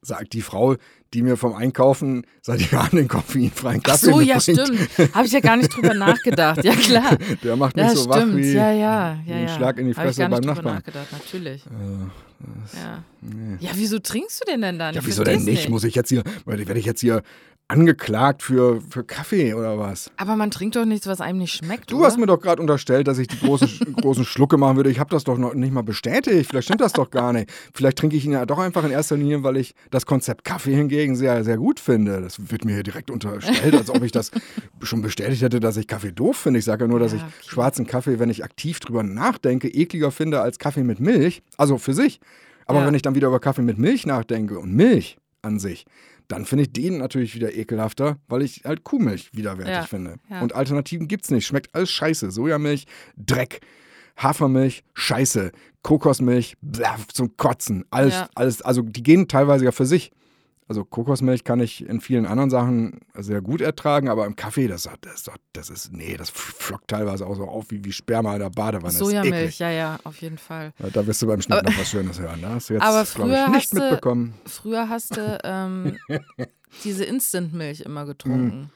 sagt 0.01 0.33
die 0.33 0.41
Frau, 0.41 0.75
die 1.13 1.21
mir 1.23 1.35
vom 1.37 1.53
Einkaufen 1.55 2.25
seit 2.41 2.71
Jahren 2.71 2.95
den 2.95 3.07
koffeinfreien 3.07 3.81
Ach 3.83 3.91
Kaffee 3.91 4.05
so, 4.11 4.21
ja, 4.21 4.35
mitbringt. 4.37 4.89
stimmt. 4.89 5.15
Habe 5.15 5.25
ich 5.27 5.33
ja 5.33 5.39
gar 5.39 5.57
nicht 5.57 5.75
drüber 5.75 5.93
nachgedacht. 5.95 6.63
Ja, 6.63 6.73
klar. 6.75 7.17
Der 7.43 7.55
macht 7.55 7.75
mich 7.75 7.85
Ja, 7.85 7.95
so 7.95 8.07
wach 8.09 8.17
stimmt. 8.17 8.37
wie 8.37 8.51
ja, 8.53 8.71
ja, 8.71 9.19
ja, 9.25 9.35
ein 9.35 9.47
ja. 9.47 9.55
Schlag 9.55 9.77
in 9.79 9.87
die 9.87 9.93
Hab 9.93 10.05
ich 10.05 10.15
Fresse 10.15 10.21
gar 10.21 10.29
nicht 10.29 10.35
beim 10.45 10.55
drüber 10.55 10.71
Nachbarn. 10.73 10.75
nachgedacht, 10.75 11.11
natürlich. 11.11 11.65
Äh, 11.65 12.77
Ja. 12.77 13.03
nee. 13.21 13.57
ja, 13.59 13.71
wieso 13.73 13.99
trinkst 13.99 14.41
du 14.41 14.51
den 14.51 14.61
denn 14.61 14.79
dann? 14.79 14.93
Ja, 14.95 15.01
Ich 15.01 15.07
wieso 15.07 15.23
denn 15.23 15.43
nicht? 15.43 15.67
Muss 15.69 15.83
ich 15.83 15.95
jetzt 15.95 16.09
hier, 16.09 16.23
werde 16.45 16.79
ich 16.79 16.85
jetzt 16.85 17.01
hier 17.01 17.21
angeklagt 17.69 18.41
für, 18.43 18.81
für 18.81 19.03
Kaffee 19.03 19.53
oder 19.53 19.77
was? 19.77 20.11
Aber 20.17 20.35
man 20.35 20.49
trinkt 20.51 20.75
doch 20.75 20.85
nichts, 20.85 21.05
was 21.07 21.21
einem 21.21 21.37
nicht 21.37 21.53
schmeckt. 21.53 21.91
Du 21.91 21.97
oder? 21.99 22.07
hast 22.07 22.17
mir 22.17 22.25
doch 22.25 22.41
gerade 22.41 22.59
unterstellt, 22.61 23.07
dass 23.07 23.19
ich 23.19 23.27
die 23.27 23.39
große, 23.39 23.67
großen 24.01 24.25
Schlucke 24.25 24.57
machen 24.57 24.75
würde. 24.75 24.89
Ich 24.89 24.99
habe 24.99 25.11
das 25.11 25.23
doch 25.23 25.37
noch 25.37 25.53
nicht 25.53 25.71
mal 25.71 25.83
bestätigt. 25.83 26.49
Vielleicht 26.49 26.65
stimmt 26.65 26.81
das 26.81 26.93
doch 26.93 27.11
gar 27.11 27.31
nicht. 27.31 27.49
Vielleicht 27.73 27.97
trinke 27.99 28.15
ich 28.17 28.25
ihn 28.25 28.31
ja 28.31 28.45
doch 28.45 28.57
einfach 28.57 28.83
in 28.83 28.91
erster 28.91 29.15
Linie, 29.15 29.43
weil 29.43 29.57
ich 29.57 29.75
das 29.91 30.05
Konzept 30.07 30.43
Kaffee 30.43 30.75
hingegen 30.75 31.15
sehr, 31.15 31.43
sehr 31.43 31.57
gut 31.57 31.79
finde. 31.79 32.21
Das 32.21 32.51
wird 32.51 32.65
mir 32.65 32.73
hier 32.73 32.83
direkt 32.83 33.11
unterstellt, 33.11 33.75
als 33.75 33.89
ob 33.91 34.01
ich 34.03 34.11
das 34.11 34.31
schon 34.81 35.01
bestätigt 35.03 35.43
hätte, 35.43 35.59
dass 35.59 35.77
ich 35.77 35.87
Kaffee 35.87 36.11
doof 36.11 36.37
finde. 36.37 36.59
Ich 36.59 36.65
sage 36.65 36.85
ja 36.85 36.87
nur, 36.87 36.99
dass 36.99 37.11
Ja, 37.11 37.19
ich 37.19 37.23
okay. 37.23 37.33
schwarzen 37.47 37.85
Kaffee, 37.85 38.17
wenn 38.19 38.31
ich 38.31 38.43
aktiv 38.43 38.79
drüber 38.79 39.03
nachdenke, 39.03 39.67
ekliger 39.69 40.11
finde 40.11 40.41
als 40.41 40.57
Kaffee 40.57 40.83
mit 40.83 40.99
Milch. 40.99 41.43
Also 41.55 41.77
für 41.77 41.93
sich. 41.93 42.19
Aber 42.65 42.79
Ja. 42.81 42.87
wenn 42.87 42.95
ich 42.95 43.03
dann 43.03 43.13
wieder 43.15 43.27
über 43.27 43.39
Kaffee 43.39 43.61
mit 43.61 43.77
Milch 43.77 44.05
nachdenke 44.07 44.57
und 44.59 44.73
Milch 44.73 45.17
an 45.41 45.59
sich, 45.59 45.85
dann 46.29 46.45
finde 46.45 46.61
ich 46.63 46.71
den 46.71 46.99
natürlich 46.99 47.35
wieder 47.35 47.53
ekelhafter, 47.53 48.17
weil 48.29 48.41
ich 48.43 48.61
halt 48.63 48.85
Kuhmilch 48.85 49.29
widerwärtig 49.33 49.73
Ja, 49.73 49.83
finde. 49.83 50.15
ja. 50.29 50.41
Und 50.41 50.55
Alternativen 50.55 51.07
gibt's 51.09 51.29
nicht. 51.31 51.45
Schmeckt 51.45 51.75
alles 51.75 51.89
scheiße. 51.89 52.31
Sojamilch, 52.31 52.85
Dreck. 53.17 53.59
Hafermilch, 54.15 54.83
scheiße. 54.93 55.51
Kokosmilch, 55.81 56.55
bläh, 56.61 56.85
zum 57.13 57.35
Kotzen. 57.37 57.85
Alles, 57.89 58.13
Ja. 58.13 58.29
alles, 58.35 58.61
also 58.61 58.81
die 58.81 59.03
gehen 59.03 59.27
teilweise 59.27 59.65
ja 59.65 59.71
für 59.71 59.85
sich. 59.85 60.11
Also 60.69 60.85
Kokosmilch 60.85 61.43
kann 61.43 61.59
ich 61.59 61.83
in 61.85 61.99
vielen 61.99 62.27
anderen 62.27 62.51
Sachen 62.51 63.01
sehr 63.17 63.41
gut 63.41 63.59
ertragen, 63.59 64.07
aber 64.07 64.27
im 64.27 64.35
Kaffee, 64.35 64.67
das, 64.67 64.87
das, 65.01 65.25
das 65.51 65.69
ist, 65.71 65.91
nee, 65.91 66.15
das 66.15 66.29
flockt 66.29 66.87
teilweise 66.87 67.25
auch 67.25 67.35
so 67.35 67.45
auf 67.45 67.71
wie, 67.71 67.83
wie 67.83 67.91
Sperma 67.91 68.33
in 68.35 68.39
der 68.39 68.51
Badewanne. 68.51 68.83
Das 68.93 68.99
Sojamilch, 68.99 69.57
ja, 69.57 69.71
ja, 69.71 69.97
auf 70.03 70.21
jeden 70.21 70.37
Fall. 70.37 70.71
Ja, 70.77 70.89
Da 70.91 71.05
wirst 71.07 71.23
du 71.23 71.27
beim 71.27 71.41
Schnitt 71.41 71.63
noch 71.63 71.75
was 71.77 71.89
Schönes 71.89 72.19
hören. 72.19 72.39
Da 72.43 72.49
hast 72.51 72.69
du 72.69 72.75
jetzt, 72.75 72.83
Aber 72.83 73.03
glaube 73.03 73.31
früher 73.31 73.45
ich, 73.47 73.53
nicht 73.53 73.73
du- 73.73 73.79
mitbekommen. 73.79 74.33
Früher 74.45 74.87
hast 74.89 75.17
du 75.17 75.39
ähm, 75.43 75.97
diese 76.83 77.03
Instant-Milch 77.03 77.81
immer 77.81 78.05
getrunken. 78.05 78.69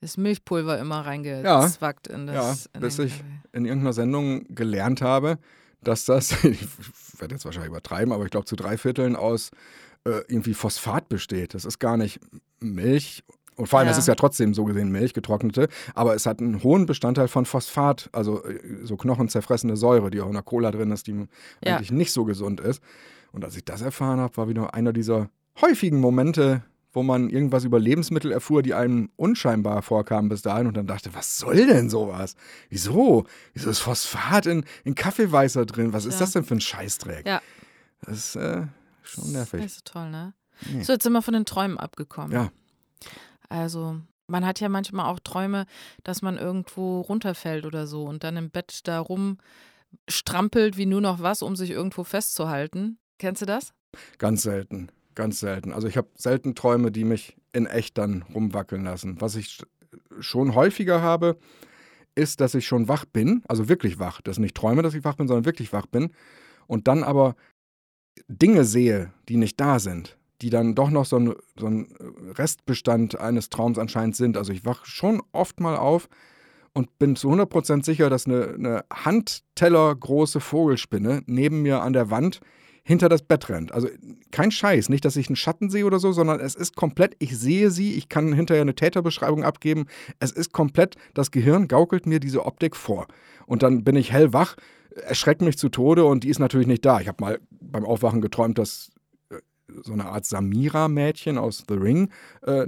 Das 0.00 0.16
Milchpulver 0.16 0.78
immer 0.78 1.04
reingezwackt 1.04 2.06
in 2.08 2.22
Mhm. 2.22 2.28
Ja, 2.28 2.34
das. 2.48 2.70
in 2.72 2.80
bis 2.80 2.98
ich 2.98 3.12
Kaffee. 3.18 3.24
in 3.52 3.66
irgendeiner 3.66 3.92
Sendung 3.92 4.46
gelernt 4.54 5.02
habe, 5.02 5.38
dass 5.82 6.06
das, 6.06 6.32
ich 6.44 6.66
werde 7.20 7.34
jetzt 7.34 7.44
wahrscheinlich 7.44 7.68
übertreiben, 7.68 8.10
aber 8.14 8.24
ich 8.24 8.30
glaube 8.30 8.46
zu 8.46 8.56
drei 8.56 8.78
Vierteln 8.78 9.16
aus 9.16 9.50
äh, 10.04 10.10
irgendwie 10.28 10.54
Phosphat 10.54 11.08
besteht. 11.08 11.54
Das 11.54 11.64
ist 11.64 11.78
gar 11.78 11.96
nicht 11.96 12.20
Milch. 12.60 13.22
Und 13.56 13.66
vor 13.68 13.78
allem, 13.80 13.86
Ja. 13.88 13.92
es 13.92 13.98
ist 13.98 14.08
ja 14.08 14.14
trotzdem 14.14 14.54
so 14.54 14.64
gesehen 14.64 14.90
Milch, 14.90 15.12
getrocknete, 15.12 15.68
aber 15.94 16.14
es 16.14 16.24
hat 16.24 16.40
einen 16.40 16.62
hohen 16.62 16.86
Bestandteil 16.86 17.28
von 17.28 17.44
Phosphat, 17.44 18.08
also 18.12 18.42
äh, 18.44 18.58
so 18.84 18.96
knochenzerfressende 18.96 19.76
Säure, 19.76 20.10
die 20.10 20.20
auch 20.22 20.28
in 20.28 20.32
der 20.32 20.42
Cola 20.42 20.70
drin 20.70 20.90
ist, 20.92 21.06
die 21.06 21.26
Ja. 21.64 21.76
eigentlich 21.76 21.92
nicht 21.92 22.12
so 22.12 22.24
gesund 22.24 22.60
ist. 22.60 22.82
Und 23.32 23.44
als 23.44 23.56
ich 23.56 23.64
das 23.64 23.82
erfahren 23.82 24.18
habe, 24.18 24.36
war 24.38 24.48
wieder 24.48 24.72
einer 24.74 24.92
dieser 24.94 25.28
häufigen 25.60 26.00
Momente, 26.00 26.64
wo 26.92 27.02
man 27.04 27.28
irgendwas 27.30 27.64
über 27.64 27.78
Lebensmittel 27.78 28.32
erfuhr, 28.32 28.62
die 28.62 28.74
einem 28.74 29.10
unscheinbar 29.16 29.82
vorkamen 29.82 30.28
bis 30.28 30.42
dahin 30.42 30.66
und 30.66 30.76
dann 30.76 30.86
dachte, 30.86 31.10
was 31.14 31.36
soll 31.38 31.66
denn 31.66 31.88
sowas? 31.90 32.34
Wieso? 32.70 33.26
Wieso 33.52 33.70
ist 33.70 33.78
Phosphat 33.80 34.46
in, 34.46 34.64
in 34.84 34.94
Kaffeeweißer 34.96 35.66
drin? 35.66 35.92
Was 35.92 36.06
ist 36.06 36.14
Ja. 36.14 36.20
das 36.20 36.32
denn 36.32 36.44
für 36.44 36.54
ein 36.54 36.60
Scheißdreck? 36.60 37.26
Ja. 37.26 37.40
Das 38.02 38.16
ist 38.16 38.36
äh, 38.36 38.62
schon 39.10 39.32
nervig. 39.32 39.60
Nicht 39.60 39.74
so 39.74 39.80
toll, 39.84 40.10
ne? 40.10 40.34
Nee. 40.70 40.82
So, 40.82 40.92
jetzt 40.92 41.02
sind 41.04 41.12
wir 41.12 41.22
von 41.22 41.34
den 41.34 41.44
Träumen 41.46 41.78
abgekommen. 41.78 42.32
Ja. 42.32 42.50
Also, 43.48 44.00
man 44.26 44.46
hat 44.46 44.60
ja 44.60 44.68
manchmal 44.68 45.06
auch 45.06 45.18
Träume, 45.20 45.66
dass 46.04 46.22
man 46.22 46.36
irgendwo 46.38 47.00
runterfällt 47.00 47.64
oder 47.66 47.86
so 47.86 48.04
und 48.04 48.22
dann 48.24 48.36
im 48.36 48.50
Bett 48.50 48.80
da 48.84 49.00
rumstrampelt 49.00 50.76
wie 50.76 50.86
nur 50.86 51.00
noch 51.00 51.20
was, 51.20 51.42
um 51.42 51.56
sich 51.56 51.70
irgendwo 51.70 52.04
festzuhalten. 52.04 52.98
Kennst 53.18 53.42
du 53.42 53.46
das? 53.46 53.72
Ganz 54.18 54.42
selten. 54.42 54.88
Ganz 55.14 55.40
selten. 55.40 55.72
Also 55.72 55.88
ich 55.88 55.96
habe 55.96 56.08
selten 56.14 56.54
Träume, 56.54 56.92
die 56.92 57.04
mich 57.04 57.36
in 57.52 57.66
echt 57.66 57.98
dann 57.98 58.22
rumwackeln 58.34 58.84
lassen. 58.84 59.20
Was 59.20 59.34
ich 59.34 59.46
sch- 59.48 60.22
schon 60.22 60.54
häufiger 60.54 61.02
habe, 61.02 61.36
ist, 62.14 62.40
dass 62.40 62.54
ich 62.54 62.66
schon 62.66 62.86
wach 62.86 63.04
bin, 63.04 63.42
also 63.48 63.68
wirklich 63.68 63.98
wach. 63.98 64.20
Das 64.20 64.38
nicht 64.38 64.56
träume, 64.56 64.82
dass 64.82 64.94
ich 64.94 65.04
wach 65.04 65.16
bin, 65.16 65.26
sondern 65.26 65.44
wirklich 65.44 65.72
wach 65.72 65.86
bin. 65.86 66.12
Und 66.68 66.86
dann 66.86 67.02
aber 67.02 67.34
Dinge 68.28 68.64
sehe, 68.64 69.12
die 69.28 69.36
nicht 69.36 69.60
da 69.60 69.78
sind, 69.78 70.16
die 70.42 70.50
dann 70.50 70.74
doch 70.74 70.90
noch 70.90 71.04
so 71.04 71.16
ein, 71.16 71.34
so 71.58 71.66
ein 71.66 71.88
Restbestand 72.36 73.18
eines 73.18 73.50
Traums 73.50 73.78
anscheinend 73.78 74.16
sind. 74.16 74.36
Also 74.36 74.52
ich 74.52 74.64
wach 74.64 74.84
schon 74.86 75.22
oft 75.32 75.60
mal 75.60 75.76
auf 75.76 76.08
und 76.72 76.98
bin 76.98 77.16
zu 77.16 77.30
100% 77.30 77.84
sicher, 77.84 78.10
dass 78.10 78.26
eine, 78.26 78.54
eine 78.54 78.84
Handteller 78.92 79.94
große 79.94 80.40
Vogelspinne 80.40 81.22
neben 81.26 81.62
mir 81.62 81.82
an 81.82 81.92
der 81.92 82.10
Wand 82.10 82.40
hinter 82.82 83.08
das 83.08 83.22
Bett 83.22 83.48
rennt. 83.48 83.72
Also 83.72 83.88
kein 84.30 84.50
Scheiß, 84.50 84.88
nicht, 84.88 85.04
dass 85.04 85.16
ich 85.16 85.28
einen 85.28 85.36
Schatten 85.36 85.70
sehe 85.70 85.84
oder 85.84 85.98
so, 85.98 86.12
sondern 86.12 86.40
es 86.40 86.54
ist 86.54 86.76
komplett, 86.76 87.14
ich 87.18 87.36
sehe 87.38 87.70
sie, 87.70 87.94
ich 87.94 88.08
kann 88.08 88.32
hinterher 88.32 88.62
eine 88.62 88.74
Täterbeschreibung 88.74 89.44
abgeben. 89.44 89.86
Es 90.18 90.32
ist 90.32 90.52
komplett, 90.52 90.96
das 91.14 91.30
Gehirn 91.30 91.68
gaukelt 91.68 92.06
mir 92.06 92.20
diese 92.20 92.44
Optik 92.44 92.76
vor. 92.76 93.06
Und 93.46 93.62
dann 93.62 93.84
bin 93.84 93.96
ich 93.96 94.12
hellwach, 94.12 94.56
erschreckt 95.04 95.42
mich 95.42 95.58
zu 95.58 95.68
Tode 95.68 96.04
und 96.04 96.24
die 96.24 96.28
ist 96.28 96.38
natürlich 96.38 96.66
nicht 96.66 96.84
da. 96.84 97.00
Ich 97.00 97.08
habe 97.08 97.22
mal 97.22 97.38
beim 97.60 97.84
Aufwachen 97.84 98.20
geträumt, 98.20 98.58
dass 98.58 98.90
äh, 99.30 99.36
so 99.82 99.92
eine 99.92 100.06
Art 100.06 100.24
Samira-Mädchen 100.26 101.38
aus 101.38 101.64
The 101.68 101.74
Ring 101.74 102.10
äh, 102.42 102.66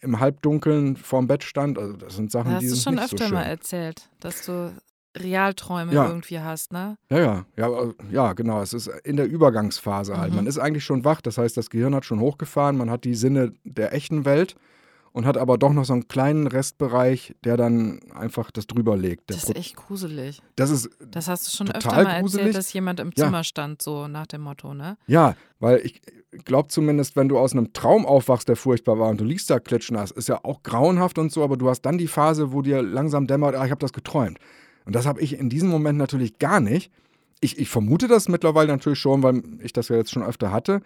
im 0.00 0.20
Halbdunkeln 0.20 0.96
vorm 0.96 1.26
Bett 1.26 1.44
stand. 1.44 1.78
Also 1.78 1.96
das 1.96 2.16
sind 2.16 2.30
Sachen, 2.30 2.52
Das 2.52 2.60
die 2.60 2.70
hast 2.70 2.76
du 2.86 2.90
schon 2.90 2.98
öfter 2.98 3.28
so 3.28 3.34
mal 3.34 3.42
erzählt, 3.42 4.08
dass 4.20 4.44
du 4.46 4.72
Realträume 5.16 5.92
Ja. 5.94 6.08
irgendwie 6.08 6.40
hast, 6.40 6.72
ne? 6.72 6.98
Ja, 7.10 7.18
ja, 7.18 7.44
ja, 7.56 7.70
ja, 8.10 8.32
genau. 8.34 8.60
Es 8.60 8.74
ist 8.74 8.88
in 9.04 9.16
der 9.16 9.26
Übergangsphase 9.26 10.18
halt. 10.18 10.30
Mhm. 10.30 10.36
Man 10.36 10.46
ist 10.46 10.58
eigentlich 10.58 10.84
schon 10.84 11.04
wach, 11.04 11.20
das 11.20 11.38
heißt, 11.38 11.56
das 11.56 11.70
Gehirn 11.70 11.94
hat 11.94 12.04
schon 12.04 12.20
hochgefahren, 12.20 12.76
man 12.76 12.90
hat 12.90 13.04
die 13.04 13.14
Sinne 13.14 13.52
der 13.64 13.94
echten 13.94 14.24
Welt 14.24 14.56
und 15.16 15.24
hat 15.24 15.38
aber 15.38 15.56
doch 15.56 15.72
noch 15.72 15.86
so 15.86 15.94
einen 15.94 16.08
kleinen 16.08 16.46
Restbereich, 16.46 17.34
der 17.42 17.56
dann 17.56 18.00
einfach 18.14 18.50
das 18.50 18.66
drüber 18.66 18.98
legt. 18.98 19.30
Das 19.30 19.46
Pro- 19.46 19.52
ist 19.52 19.56
echt 19.56 19.76
gruselig. 19.76 20.42
das 20.56 20.68
ist, 20.68 20.90
Das 21.10 21.26
hast 21.26 21.46
du 21.46 21.56
schon 21.56 21.70
öfter 21.70 21.90
mal 21.90 22.20
gruselig. 22.20 22.46
erzählt, 22.46 22.56
dass 22.56 22.72
jemand 22.74 23.00
im 23.00 23.12
Ja. 23.16 23.24
Zimmer 23.24 23.42
stand, 23.42 23.80
so 23.80 24.08
nach 24.08 24.26
dem 24.26 24.42
Motto, 24.42 24.74
ne? 24.74 24.98
ja, 25.06 25.34
weil 25.58 25.78
ich 25.78 26.02
glaube 26.44 26.68
zumindest, 26.68 27.16
wenn 27.16 27.30
du 27.30 27.38
aus 27.38 27.52
einem 27.52 27.72
Traum 27.72 28.04
aufwachst, 28.04 28.46
der 28.48 28.56
furchtbar 28.56 28.98
war 28.98 29.08
und 29.08 29.18
du 29.18 29.24
liegst 29.24 29.48
da 29.48 29.58
klitschnass, 29.58 30.10
ist 30.10 30.28
ja 30.28 30.38
auch 30.44 30.62
grauenhaft 30.62 31.18
und 31.18 31.32
so, 31.32 31.42
aber 31.42 31.56
du 31.56 31.70
hast 31.70 31.80
dann 31.82 31.96
die 31.96 32.08
Phase, 32.08 32.52
wo 32.52 32.60
dir 32.60 32.82
langsam 32.82 33.26
dämmert, 33.26 33.54
ah, 33.54 33.64
ich 33.64 33.70
habe 33.70 33.80
das 33.80 33.94
geträumt. 33.94 34.38
Und 34.84 34.94
das 34.94 35.06
habe 35.06 35.20
ich 35.22 35.38
in 35.38 35.48
diesem 35.48 35.70
Moment 35.70 35.98
natürlich 35.98 36.38
gar 36.38 36.60
nicht. 36.60 36.92
Ich, 37.40 37.58
ich 37.58 37.70
vermute 37.70 38.06
das 38.06 38.28
mittlerweile 38.28 38.68
natürlich 38.68 38.98
schon, 38.98 39.22
weil 39.22 39.42
ich 39.62 39.72
das 39.72 39.88
ja 39.88 39.96
jetzt 39.96 40.10
schon 40.12 40.22
öfter 40.22 40.52
hatte. 40.52 40.82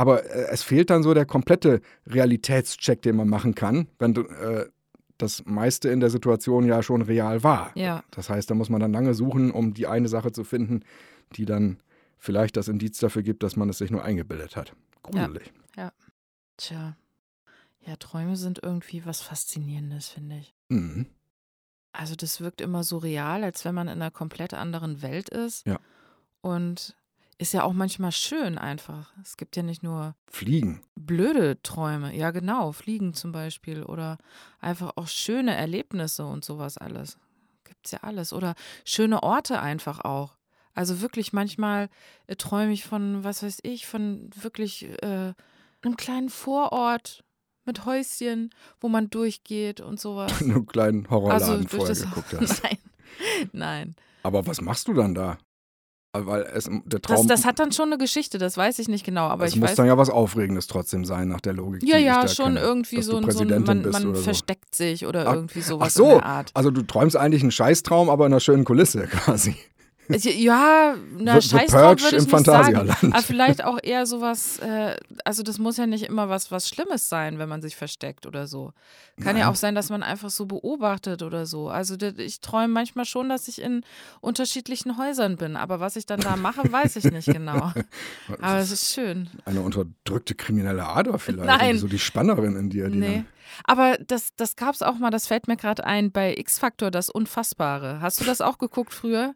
Aber 0.00 0.24
äh, 0.24 0.46
es 0.50 0.62
fehlt 0.62 0.88
dann 0.88 1.02
so 1.02 1.12
der 1.12 1.26
komplette 1.26 1.82
Realitätscheck, 2.06 3.02
den 3.02 3.16
man 3.16 3.28
machen 3.28 3.54
kann, 3.54 3.86
wenn 3.98 4.16
äh, 4.16 4.64
das 5.18 5.44
meiste 5.44 5.90
in 5.90 6.00
der 6.00 6.08
Situation 6.08 6.64
ja 6.64 6.82
schon 6.82 7.02
real 7.02 7.42
war. 7.42 7.70
Ja. 7.74 8.02
Das 8.10 8.30
heißt, 8.30 8.50
da 8.50 8.54
muss 8.54 8.70
man 8.70 8.80
dann 8.80 8.94
lange 8.94 9.12
suchen, 9.12 9.50
um 9.50 9.74
die 9.74 9.86
eine 9.86 10.08
Sache 10.08 10.32
zu 10.32 10.42
finden, 10.42 10.84
die 11.36 11.44
dann 11.44 11.80
vielleicht 12.16 12.56
das 12.56 12.68
Indiz 12.68 12.98
dafür 12.98 13.22
gibt, 13.22 13.42
dass 13.42 13.56
man 13.56 13.68
es 13.68 13.76
sich 13.76 13.90
nur 13.90 14.02
eingebildet 14.02 14.56
hat. 14.56 14.72
Gruselig. 15.02 15.52
Tja. 16.56 16.96
Ja, 17.86 17.96
Träume 17.96 18.36
sind 18.36 18.62
irgendwie 18.62 19.04
was 19.04 19.20
Faszinierendes, 19.20 20.08
finde 20.08 20.38
ich. 20.38 20.54
Mhm. 20.70 21.06
Also 21.92 22.14
das 22.14 22.40
wirkt 22.40 22.62
immer 22.62 22.84
so 22.84 22.96
real, 22.96 23.44
als 23.44 23.66
wenn 23.66 23.74
man 23.74 23.88
in 23.88 24.00
einer 24.00 24.10
komplett 24.10 24.54
anderen 24.54 25.02
Welt 25.02 25.28
ist. 25.28 25.66
Ja. 25.66 25.78
Und 26.40 26.96
ist 27.40 27.54
ja 27.54 27.62
auch 27.64 27.72
manchmal 27.72 28.12
schön 28.12 28.58
einfach. 28.58 29.12
Es 29.22 29.38
gibt 29.38 29.56
ja 29.56 29.62
nicht 29.62 29.82
nur 29.82 30.14
Fliegen. 30.30 30.82
blöde 30.94 31.60
Träume. 31.62 32.14
Ja, 32.14 32.32
genau. 32.32 32.72
Fliegen 32.72 33.14
zum 33.14 33.32
Beispiel. 33.32 33.82
Oder 33.82 34.18
einfach 34.60 34.92
auch 34.96 35.08
schöne 35.08 35.54
Erlebnisse 35.54 36.26
und 36.26 36.44
sowas 36.44 36.76
alles. 36.76 37.18
Gibt's 37.64 37.92
ja 37.92 38.00
alles. 38.02 38.34
Oder 38.34 38.54
schöne 38.84 39.22
Orte 39.22 39.60
einfach 39.60 40.00
auch. 40.04 40.36
Also 40.74 41.00
wirklich 41.00 41.32
manchmal 41.32 41.88
äh, 42.26 42.36
träume 42.36 42.72
ich 42.72 42.84
von, 42.84 43.24
was 43.24 43.42
weiß 43.42 43.60
ich, 43.62 43.86
von 43.86 44.28
wirklich 44.34 44.84
äh, 45.02 45.32
einem 45.82 45.96
kleinen 45.96 46.28
Vorort 46.28 47.24
mit 47.64 47.86
Häuschen, 47.86 48.50
wo 48.80 48.88
man 48.88 49.08
durchgeht 49.08 49.80
und 49.80 49.98
sowas. 49.98 50.40
In 50.42 50.50
einem 50.50 50.66
kleinen 50.66 51.08
Horrorladen 51.08 51.66
Also 51.66 51.68
vorher 51.68 51.94
geguckt 51.94 52.36
hast. 52.38 52.62
Nein. 52.62 52.78
Nein. 53.52 53.96
Aber 54.24 54.46
was 54.46 54.60
machst 54.60 54.88
du 54.88 54.92
dann 54.92 55.14
da? 55.14 55.38
Weil 56.12 56.42
es, 56.52 56.64
der 56.64 56.80
Das, 56.98 57.00
Traum, 57.02 57.28
das 57.28 57.44
hat 57.44 57.60
dann 57.60 57.70
schon 57.70 57.86
eine 57.86 57.96
Geschichte, 57.98 58.38
das 58.38 58.56
weiß 58.56 58.80
ich 58.80 58.88
nicht 58.88 59.04
genau, 59.04 59.28
aber 59.28 59.44
es 59.44 59.52
ich 59.52 59.60
muss 59.60 59.70
weiß. 59.70 59.76
dann 59.76 59.86
ja 59.86 59.96
was 59.96 60.10
Aufregendes 60.10 60.66
trotzdem 60.66 61.04
sein, 61.04 61.28
nach 61.28 61.40
der 61.40 61.52
Logik. 61.52 61.84
Ja, 61.84 61.98
ja, 61.98 62.26
schon 62.26 62.46
kenne. 62.46 62.60
irgendwie 62.60 63.00
so 63.02 63.16
ein, 63.16 63.30
so 63.30 63.38
ein 63.44 63.62
man, 63.62 63.82
man 63.90 64.02
so. 64.02 64.14
versteckt 64.14 64.74
sich 64.74 65.06
oder 65.06 65.28
Ach- 65.28 65.34
irgendwie 65.34 65.60
Ach 65.62 65.66
sowas 65.66 65.94
so, 65.94 66.04
in 66.04 66.10
der 66.10 66.26
Art. 66.26 66.50
also 66.54 66.72
du 66.72 66.82
träumst 66.82 67.16
eigentlich 67.16 67.42
einen 67.42 67.52
Scheißtraum, 67.52 68.10
aber 68.10 68.26
in 68.26 68.32
einer 68.32 68.40
schönen 68.40 68.64
Kulisse 68.64 69.06
quasi. 69.06 69.54
Ja, 70.10 70.96
na, 71.16 71.40
Scheißtraum 71.40 72.00
würde 72.00 72.16
ich 72.16 72.24
im 72.24 72.30
nicht 72.30 72.44
sagen. 72.44 72.90
Aber 73.00 73.22
vielleicht 73.22 73.64
auch 73.64 73.78
eher 73.82 74.06
sowas, 74.06 74.58
äh, 74.58 74.96
also 75.24 75.42
das 75.42 75.58
muss 75.58 75.76
ja 75.76 75.86
nicht 75.86 76.04
immer 76.04 76.28
was, 76.28 76.50
was 76.50 76.68
Schlimmes 76.68 77.08
sein, 77.08 77.38
wenn 77.38 77.48
man 77.48 77.62
sich 77.62 77.76
versteckt 77.76 78.26
oder 78.26 78.46
so. 78.46 78.72
Kann 79.20 79.36
ja 79.36 79.44
Nein. 79.44 79.52
auch 79.52 79.56
sein, 79.56 79.74
dass 79.74 79.90
man 79.90 80.02
einfach 80.02 80.30
so 80.30 80.46
beobachtet 80.46 81.22
oder 81.22 81.46
so. 81.46 81.68
Also 81.68 81.96
ich 82.16 82.40
träume 82.40 82.68
manchmal 82.68 83.04
schon, 83.04 83.28
dass 83.28 83.48
ich 83.48 83.60
in 83.60 83.82
unterschiedlichen 84.20 84.98
Häusern 84.98 85.36
bin, 85.36 85.56
aber 85.56 85.80
was 85.80 85.96
ich 85.96 86.06
dann 86.06 86.20
da 86.20 86.36
mache, 86.36 86.70
weiß 86.70 86.96
ich 86.96 87.04
nicht 87.04 87.26
genau. 87.26 87.72
Aber 88.40 88.58
es 88.58 88.70
ist 88.70 88.94
schön. 88.94 89.28
Eine 89.44 89.60
unterdrückte 89.60 90.34
kriminelle 90.34 90.86
Ader 90.86 91.18
vielleicht. 91.18 91.46
Nein. 91.46 91.78
So 91.78 91.88
die 91.88 91.98
Spannerin 91.98 92.56
in 92.56 92.70
dir. 92.70 92.88
Die 92.88 92.98
Nee. 92.98 93.24
Aber 93.64 93.98
das, 93.98 94.34
das 94.36 94.56
gab 94.56 94.74
es 94.74 94.82
auch 94.82 94.98
mal, 94.98 95.10
das 95.10 95.26
fällt 95.26 95.48
mir 95.48 95.56
gerade 95.56 95.84
ein, 95.84 96.12
bei 96.12 96.34
X-Factor, 96.36 96.90
das 96.90 97.10
Unfassbare. 97.10 98.00
Hast 98.00 98.20
du 98.20 98.24
das 98.24 98.40
auch 98.40 98.58
geguckt 98.58 98.94
früher? 98.94 99.34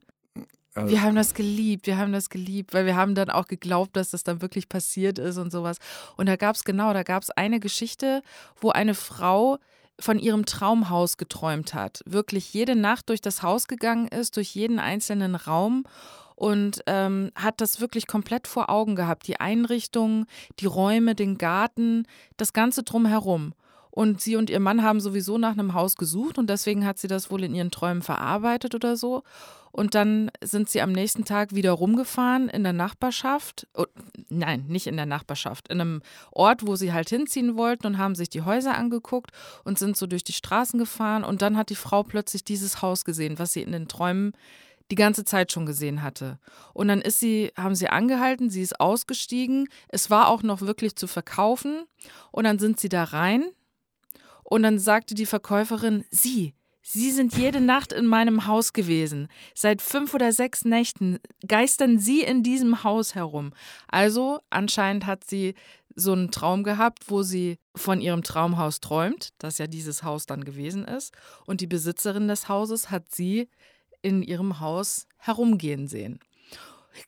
Also- 0.75 0.91
Wir 0.91 1.03
haben 1.03 1.15
das 1.15 1.35
geliebt, 1.35 1.87
wir 1.87 1.99
haben 1.99 2.13
das 2.13 2.29
geliebt, 2.31 2.75
weil 2.75 2.85
wir 2.87 2.97
haben 2.97 3.15
dann 3.15 3.31
auch 3.31 3.47
geglaubt, 3.47 3.97
dass 3.97 4.11
das 4.11 4.25
dann 4.25 4.43
wirklich 4.43 4.69
passiert 4.69 5.19
ist 5.19 5.39
und 5.39 5.53
sowas. 5.53 5.79
Und 6.17 6.27
da 6.27 6.37
gab 6.37 6.57
es 6.57 6.65
genau, 6.65 6.93
da 6.93 7.03
gab 7.05 7.23
es 7.23 7.31
eine 7.31 7.61
Geschichte, 7.61 8.23
wo 8.61 8.71
eine 8.71 8.95
Frau 8.95 9.59
von 10.01 10.19
ihrem 10.19 10.45
Traumhaus 10.45 11.17
geträumt 11.17 11.75
hat. 11.75 12.03
Wirklich 12.05 12.53
jede 12.53 12.75
Nacht 12.75 13.09
durch 13.09 13.21
das 13.21 13.43
Haus 13.43 13.69
gegangen 13.69 14.09
ist, 14.09 14.37
durch 14.37 14.55
jeden 14.55 14.81
einzelnen 14.81 15.37
Raum 15.37 15.85
und 16.35 16.83
ähm, 16.89 17.31
hat 17.37 17.61
das 17.61 17.81
wirklich 17.81 18.09
komplett 18.09 18.49
vor 18.49 18.71
Augen 18.71 18.97
gehabt. 18.97 19.29
Die 19.29 19.39
Einrichtung, 19.39 20.27
die 20.59 20.67
Räume, 20.67 21.15
den 21.15 21.39
Garten, 21.39 22.07
das 22.37 22.53
Ganze 22.53 22.83
drumherum. 22.83 23.55
Und 23.95 24.21
sie 24.21 24.35
und 24.35 24.51
ihr 24.51 24.59
Mann 24.59 24.83
haben 24.83 24.99
sowieso 24.99 25.39
nach 25.39 25.53
einem 25.53 25.73
Haus 25.73 25.95
gesucht 25.95 26.37
und 26.37 26.51
deswegen 26.51 26.85
hat 26.85 26.99
sie 26.99 27.07
das 27.07 27.31
wohl 27.31 27.45
in 27.45 27.55
ihren 27.55 27.71
Träumen 27.71 28.03
verarbeitet 28.03 28.75
oder 28.75 28.97
so. 28.97 29.23
Und 29.71 29.95
dann 29.95 30.33
sind 30.43 30.69
sie 30.69 30.83
am 30.83 30.91
nächsten 30.91 31.25
Tag 31.25 31.55
wieder 31.55 31.71
rumgefahren 31.71 32.49
in 32.49 32.65
der 32.65 32.73
Nachbarschaft. 32.73 33.69
Oh, 33.73 33.85
nein, 34.29 34.65
nicht 34.67 34.89
in 34.89 34.97
der 34.97 35.07
Nachbarschaft, 35.07 35.69
in 35.69 35.81
einem 35.81 36.03
Ort, 36.33 36.67
wo 36.67 36.75
sie 36.75 36.93
halt 36.93 37.09
hinziehen 37.09 37.55
wollten 37.55 37.87
und 37.87 37.99
haben 37.99 38.17
sich 38.17 38.29
die 38.29 38.43
Häuser 38.43 38.75
angeguckt 38.75 39.31
und 39.63 39.79
sind 39.79 39.97
so 39.97 40.09
durch 40.09 40.25
die 40.25 40.33
Straßen 40.33 40.77
gefahren. 40.77 41.23
Und 41.23 41.41
dann 41.41 41.57
hat 41.57 41.71
die 41.71 41.77
Frau 41.77 42.03
plötzlich 42.03 42.43
dieses 42.43 42.83
Haus 42.83 43.05
gesehen, 43.05 43.39
was 43.39 43.53
sie 43.53 43.63
in 43.63 43.71
den 43.71 43.87
Träumen 43.87 44.33
die 44.91 44.97
ganze 44.97 45.25
Zeit 45.25 45.53
schon 45.53 45.67
gesehen 45.67 46.03
hatte. 46.03 46.41
Und 46.73 46.89
dann 46.89 47.01
ist 47.01 47.21
sie, 47.21 47.53
haben 47.57 47.77
sie 47.77 47.89
angehalten, 47.89 48.51
sie 48.51 48.63
ist 48.63 48.81
ausgestiegen. 48.81 49.69
Es 49.87 50.11
war 50.11 50.31
auch 50.31 50.43
noch 50.43 50.63
wirklich 50.63 50.97
zu 50.97 51.07
verkaufen. 51.07 51.85
Und 52.33 52.43
dann 52.43 52.59
sind 52.59 52.81
sie 52.81 52.89
da 52.89 53.05
rein. 53.05 53.45
Und 54.45 54.63
dann 54.63 54.79
sagte 54.79 55.15
die 55.15 55.27
Verkäuferin, 55.27 56.05
Sie, 56.11 56.55
Sie 56.87 57.11
sind 57.11 57.35
jede 57.37 57.63
Nacht 57.63 57.95
in 57.95 58.07
meinem 58.07 58.47
Haus 58.47 58.75
gewesen. 58.75 59.29
Seit 59.55 59.81
fünf 59.81 60.13
oder 60.13 60.33
sechs 60.33 60.67
Nächten 60.67 61.19
geistern 61.47 61.99
Sie 61.99 62.21
in 62.21 62.43
diesem 62.43 62.85
Haus 62.85 63.15
herum. 63.15 63.53
Also 63.89 64.41
anscheinend 64.51 65.07
hat 65.07 65.25
sie 65.25 65.55
so 65.97 66.13
einen 66.13 66.31
Traum 66.31 66.63
gehabt, 66.63 67.05
wo 67.09 67.23
sie 67.23 67.59
von 67.75 68.01
ihrem 68.01 68.23
Traumhaus 68.23 68.81
träumt, 68.81 69.31
das 69.39 69.59
ja 69.59 69.67
dieses 69.67 70.03
Haus 70.03 70.27
dann 70.27 70.45
gewesen 70.45 70.85
ist. 70.85 71.15
Und 71.47 71.61
die 71.61 71.67
Besitzerin 71.67 72.29
des 72.29 72.49
Hauses 72.49 72.91
hat 72.91 73.11
sie 73.11 73.49
in 74.03 74.23
ihrem 74.23 74.61
Haus 74.61 75.07
herumgehen 75.17 75.89
sehen. 75.89 76.21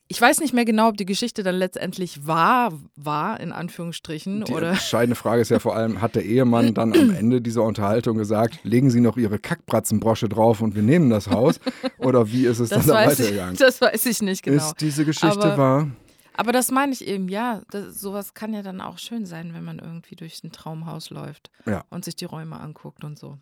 Ich 0.09 0.21
weiß 0.21 0.41
nicht 0.41 0.53
mehr 0.53 0.65
genau, 0.65 0.89
ob 0.89 0.97
die 0.97 1.07
Geschichte 1.07 1.43
dann 1.43 1.55
letztendlich 1.57 2.27
wahr 2.27 2.73
war, 2.97 3.39
in 3.41 3.53
Anführungsstrichen, 3.53 4.45
Die 4.45 4.53
oder. 4.53 4.71
entscheidende 4.71 5.15
Frage 5.17 5.43
ist 5.43 5.51
ja 5.51 5.59
vor 5.61 5.77
allem, 5.77 6.01
hat 6.01 6.15
der 6.17 6.25
Ehemann 6.25 6.75
dann 6.75 6.93
am 6.93 7.11
Ende 7.15 7.41
dieser 7.41 7.63
Unterhaltung 7.63 8.17
gesagt, 8.17 8.59
legen 8.65 8.91
Sie 8.91 9.01
noch 9.01 9.17
Ihre 9.17 9.39
Kackbratzenbrosche 9.39 10.29
drauf 10.29 10.61
und 10.61 10.75
wir 10.75 10.83
nehmen 10.83 11.11
das 11.11 11.29
Haus? 11.29 11.61
Oder 11.99 12.31
wie 12.33 12.47
ist 12.47 12.59
es 12.59 12.71
Das 12.71 12.87
dann 12.87 13.05
ich, 13.05 13.11
weitergegangen? 13.19 13.57
das 13.57 13.81
weiß 13.81 14.07
ich 14.07 14.23
nicht 14.23 14.43
genau. 14.43 14.57
Ist 14.65 14.81
diese 14.81 15.05
Geschichte 15.05 15.29
Aber- 15.53 15.57
wahr? 15.59 15.91
Aber 16.39 16.53
das 16.53 16.71
meine 16.71 16.93
ich 16.93 17.07
eben, 17.07 17.29
ja. 17.31 17.63
Das, 17.71 17.99
sowas 17.99 18.35
kann 18.35 18.53
ja 18.53 18.61
dann 18.63 18.83
auch 18.83 18.99
schön 18.99 19.25
sein, 19.25 19.55
wenn 19.55 19.65
man 19.65 19.79
irgendwie 19.79 20.17
durch 20.17 20.45
ein 20.45 20.53
Traumhaus 20.53 21.09
läuft 21.09 21.51
Ja. 21.65 21.85
und 21.89 22.05
sich 22.05 22.15
die 22.15 22.27
Räume 22.27 22.61
anguckt 22.61 23.05
und 23.05 23.19
so. 23.19 23.39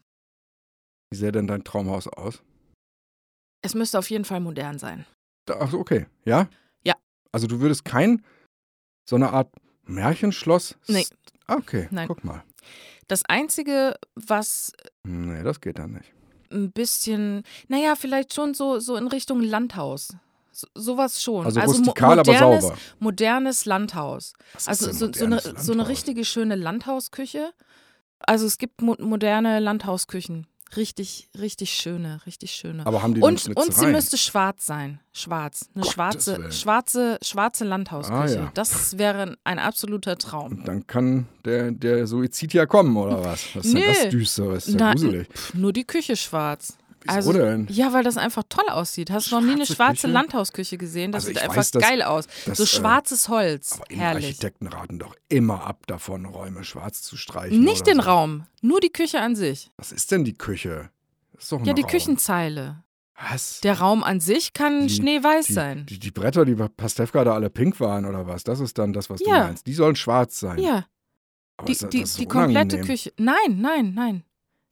Wie 1.11 1.17
sähe 1.19 1.33
denn 1.33 1.49
dein 1.49 1.65
Traumhaus 1.65 2.07
aus? 2.07 2.41
Es 3.63 3.75
müsste 3.75 3.99
auf 3.99 4.09
jeden 4.11 4.25
Fall 4.25 4.39
modern 4.41 4.79
sein. 4.79 5.07
Ach, 5.51 5.73
okay. 5.73 6.07
Ja? 6.25 6.49
Ja. 6.85 6.95
Also 7.33 7.47
du 7.47 7.61
würdest 7.61 7.85
kein, 7.85 8.23
so 9.09 9.17
eine 9.17 9.33
Art 9.33 9.51
Märchenschloss? 9.85 10.77
Nee. 10.89 11.07
Ah, 11.47 11.57
Okay, 11.57 11.89
Nein. 11.91 12.09
guck 12.09 12.25
mal. 12.25 12.43
Das 13.09 13.23
Einzige, 13.27 13.95
was 14.15 14.73
Nee, 15.03 15.43
das 15.43 15.61
geht 15.61 15.79
dann 15.79 15.93
nicht. 15.93 16.13
ein 16.51 16.73
bisschen, 16.73 17.43
naja, 17.69 17.97
vielleicht 17.97 18.33
schon 18.33 18.55
so, 18.55 18.79
so 18.79 18.97
in 18.97 19.07
Richtung 19.09 19.41
Landhaus. 19.43 20.17
So, 20.53 20.67
sowas 20.75 21.21
schon. 21.23 21.45
Also, 21.45 21.61
mo- 21.61 21.67
rustikal, 21.67 22.19
aber 22.21 22.33
modernes, 22.33 22.63
sauber. 22.63 22.79
modernes 23.01 23.65
Landhaus. 23.67 24.33
Was 24.55 24.69
Also 24.69 24.93
so, 24.93 25.13
so, 25.13 25.25
eine, 25.25 25.35
modernes 25.37 25.43
so 25.45 25.51
eine 25.51 25.79
Landhaus? 25.79 25.89
richtige 25.89 26.25
schöne 26.25 26.55
Landhausküche. 26.55 27.53
Also 28.21 28.47
es 28.47 28.57
gibt 28.57 28.81
mo 28.81 28.95
moderne 29.01 29.59
Landhausküchen. 29.61 30.47
Richtig, 30.77 31.29
richtig 31.39 31.73
schöne, 31.73 32.21
richtig 32.27 32.53
schöne. 32.53 32.87
Aber 32.87 33.03
haben 33.03 33.15
die 33.15 33.21
und, 33.21 33.57
und 33.57 33.75
sie 33.75 33.87
müsste 33.87 34.17
schwarz 34.19 34.67
sein. 34.67 35.01
Schwarz. 35.13 35.69
Eine 35.75 35.83
Gottes 35.83 35.93
schwarze, 35.95 36.39
Willen. 36.39 36.53
schwarze, 36.53 37.19
schwarze 37.23 37.65
Landhausküche. 37.65 38.19
Ah, 38.19 38.27
ja. 38.45 38.51
Das 38.55 38.99
wäre 38.99 39.37
ein 39.45 39.59
absoluter 39.59 40.19
Traum. 40.19 40.53
Und 40.59 40.69
dann 40.69 40.87
kann 40.87 41.27
der, 41.45 41.71
der 41.71 42.07
Suizid 42.07 42.53
ja 42.53 42.67
kommen, 42.67 42.97
oder 42.97 43.23
was? 43.25 43.55
Was 43.55 43.65
ist 43.67 43.75
denn 43.75 43.83
das 43.87 44.09
Düsteres? 44.09 44.67
Ist 44.69 44.75
ja 44.75 44.81
Na, 44.81 44.93
gruselig. 44.93 45.29
pff, 45.29 45.55
nur 45.55 45.73
die 45.73 45.85
Küche 45.85 46.17
schwarz. 46.17 46.77
Wieso 47.05 47.17
also, 47.17 47.33
denn? 47.35 47.67
Ja, 47.71 47.93
weil 47.93 48.03
das 48.03 48.17
einfach 48.17 48.43
toll 48.49 48.69
aussieht. 48.69 49.11
Hast 49.11 49.31
du 49.31 49.37
noch 49.37 49.43
nie 49.43 49.53
eine 49.53 49.67
Schwarze 49.67 50.03
Küche? 50.03 50.07
Landhausküche 50.09 50.79
gesehen? 50.79 51.13
Das 51.13 51.25
Also 51.25 51.29
sieht 51.35 51.43
einfach 51.43 51.57
weiß, 51.59 51.71
dass- 51.73 51.83
geil 51.83 52.03
aus. 52.03 52.27
dass, 52.47 52.59
so 52.59 52.65
äh, 52.65 52.67
schwarzes 52.67 53.29
Holz. 53.29 53.73
Aber 53.75 53.85
Herrlich. 53.91 54.25
Innenarchitekten 54.25 54.67
raten 54.69 54.99
doch 54.99 55.15
immer 55.29 55.67
ab 55.67 55.87
davon, 55.87 56.25
Räume 56.27 56.65
schwarz 56.65 57.03
zu 57.03 57.17
streichen. 57.17 57.63
Nicht 57.63 57.87
den 57.87 57.97
so. 58.01 58.09
Raum, 58.09 58.47
nur 58.63 58.81
die 58.81 58.91
Küche 58.91 59.21
an 59.21 59.37
sich. 59.37 59.71
Was 59.77 59.93
ist 59.93 60.11
denn 60.13 60.25
die 60.25 60.35
Küche? 60.35 60.91
Das 61.35 61.45
ist 61.45 61.53
doch 61.53 61.59
ein 61.61 61.65
Ja, 61.67 61.75
die 61.75 61.83
Raum. 61.83 61.91
Küchenzeile. 61.91 62.83
Was? 63.31 63.61
Der 63.61 63.79
Raum 63.79 64.03
an 64.03 64.19
sich 64.21 64.55
kann 64.55 64.89
Die- 64.89 64.95
schneeweiß 64.95 65.47
die, 65.47 65.53
sein. 65.53 65.87
Die, 65.87 65.99
die 66.01 66.11
Bretter, 66.11 66.45
die 66.45 66.55
bei 66.55 66.69
Pastewka 66.69 67.23
da 67.25 67.35
alle 67.35 67.49
pink 67.51 67.79
waren, 67.81 68.07
oder 68.07 68.27
was? 68.27 68.43
Das 68.45 68.59
ist 68.61 68.77
dann 68.79 68.93
das, 68.93 69.09
was 69.11 69.21
Ja. 69.21 69.27
du 69.41 69.45
meinst. 69.49 69.67
Die 69.67 69.75
sollen 69.75 69.95
schwarz 69.95 70.41
sein. 70.41 70.59
Ja, 70.59 70.87
Aber 71.57 71.67
die, 71.67 71.73
ist 71.73 71.83
das- 71.83 71.91
die, 71.91 72.01
das 72.01 72.11
ist 72.11 72.19
die 72.19 72.27
komplette. 72.27 72.81
Küche. 72.81 73.13
Nein, 73.19 73.61
nein, 73.61 73.93
nein. 73.95 74.25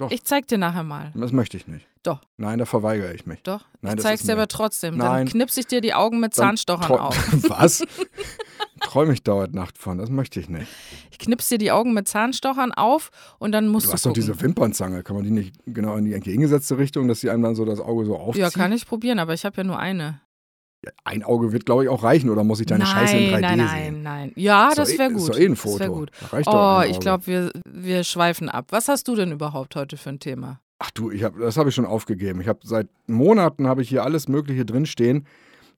Doch. 0.02 0.10
Ich 0.10 0.24
zeig 0.24 0.48
dir 0.48 0.58
nachher 0.58 0.82
mal. 0.82 1.12
Das 1.14 1.32
möchte 1.32 1.56
ich 1.56 1.66
nicht. 1.68 1.86
Doch. 2.02 2.20
Nein, 2.36 2.58
da 2.58 2.64
verweigere 2.64 3.14
ich 3.14 3.26
mich. 3.26 3.42
Doch, 3.42 3.64
Nein, 3.80 3.96
ich 3.96 4.02
zeig's 4.02 4.24
dir 4.24 4.32
aber 4.32 4.48
trotzdem. 4.48 4.96
Nein. 4.96 5.26
Dann 5.26 5.28
knipse 5.28 5.60
ich 5.60 5.66
dir 5.66 5.80
die 5.80 5.94
Augen 5.94 6.18
mit 6.18 6.34
Zahnstochern 6.34 6.90
auf. 6.98 7.16
Was? 7.48 7.84
Träume 8.80 9.12
ich 9.12 9.22
dauernd 9.22 9.54
Nacht 9.54 9.78
von. 9.78 9.98
Das 9.98 10.10
möchte 10.10 10.40
ich 10.40 10.48
nicht. 10.48 10.66
Ich 11.12 11.18
knipse 11.20 11.54
dir 11.54 11.58
die 11.58 11.70
Augen 11.70 11.94
mit 11.94 12.08
Zahnstochern 12.08 12.72
auf 12.72 13.10
und 13.38 13.52
dann 13.52 13.68
musst 13.68 13.86
Du 13.86 13.90
du, 13.90 13.94
hast 13.94 14.06
doch 14.06 14.12
diese 14.12 14.40
Wimpernzange. 14.40 15.04
Kann 15.04 15.14
man 15.14 15.24
die 15.24 15.30
nicht 15.30 15.54
genau 15.66 15.96
in 15.96 16.04
die 16.04 16.14
entgegengesetzte 16.14 16.78
Richtung, 16.78 17.06
dass 17.06 17.20
sie 17.20 17.30
einem 17.30 17.42
dann 17.44 17.54
so 17.54 17.64
das 17.64 17.78
Auge 17.78 18.04
so 18.04 18.16
aufzieht? 18.16 18.42
Ja, 18.42 18.50
kann 18.50 18.72
ich 18.72 18.86
probieren, 18.86 19.20
aber 19.20 19.34
ich 19.34 19.44
habe 19.44 19.56
ja 19.58 19.64
nur 19.64 19.78
eine. 19.78 20.20
Ein 21.04 21.22
Auge 21.22 21.52
wird, 21.52 21.64
glaube 21.66 21.84
ich, 21.84 21.88
auch 21.88 22.02
reichen, 22.02 22.28
oder 22.30 22.42
muss 22.44 22.58
ich 22.60 22.66
deine 22.66 22.82
nein, 22.84 22.92
Scheiße 22.92 23.16
in 23.16 23.30
3D 23.34 23.40
nein, 23.40 23.58
sehen? 23.58 23.68
Nein, 23.68 24.02
nein, 24.02 24.32
Ja, 24.36 24.68
Ist 24.70 24.78
das 24.78 24.90
eh- 24.92 24.98
wäre 24.98 25.12
ist 25.12 25.18
gut. 25.18 25.28
doch 25.34 25.38
eh 25.38 25.44
ein 25.46 25.50
Das 25.52 25.60
Foto. 25.60 25.92
gut. 25.94 26.10
Da 26.20 26.26
reicht 26.28 26.46
doch 26.48 26.78
Oh, 26.80 26.82
ich 26.90 26.98
glaube, 27.00 27.26
wir, 27.26 27.50
wir 27.68 28.02
schweifen 28.04 28.48
ab. 28.48 28.66
Was 28.70 28.88
hast 28.88 29.06
du 29.06 29.14
denn 29.14 29.30
überhaupt 29.32 29.76
heute 29.76 29.96
für 29.96 30.10
ein 30.10 30.18
Thema? 30.18 30.60
Ach 30.80 30.90
du, 30.90 31.12
ich 31.12 31.22
hab, 31.22 31.38
das 31.38 31.56
habe 31.56 31.68
ich 31.68 31.74
schon 31.76 31.86
aufgegeben. 31.86 32.40
Ich 32.40 32.48
habe 32.48 32.58
seit 32.64 32.88
Monaten 33.06 33.68
habe 33.68 33.82
ich 33.82 33.88
hier 33.88 34.02
alles 34.02 34.26
Mögliche 34.28 34.64
drinstehen. 34.64 35.26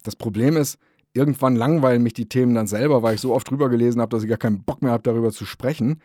Das 0.03 0.17
Problem 0.17 0.57
ist, 0.57 0.79
irgendwann 1.13 1.55
langweilen 1.57 2.03
mich 2.03 2.15
die 2.15 2.29
Themen 2.29 2.55
dann 2.55 2.67
selber, 2.67 3.03
weil 3.03 3.17
ich 3.17 3.21
so 3.21 3.35
oft 3.35 3.51
drüber 3.51 3.69
gelesen 3.69 4.01
habe, 4.01 4.09
dass 4.11 4.23
ich 4.23 4.29
gar 4.31 4.39
keinen 4.39 4.63
Bock 4.65 4.81
mehr 4.81 4.93
habe, 4.93 5.03
darüber 5.03 5.31
zu 5.33 5.45
sprechen. 5.45 6.01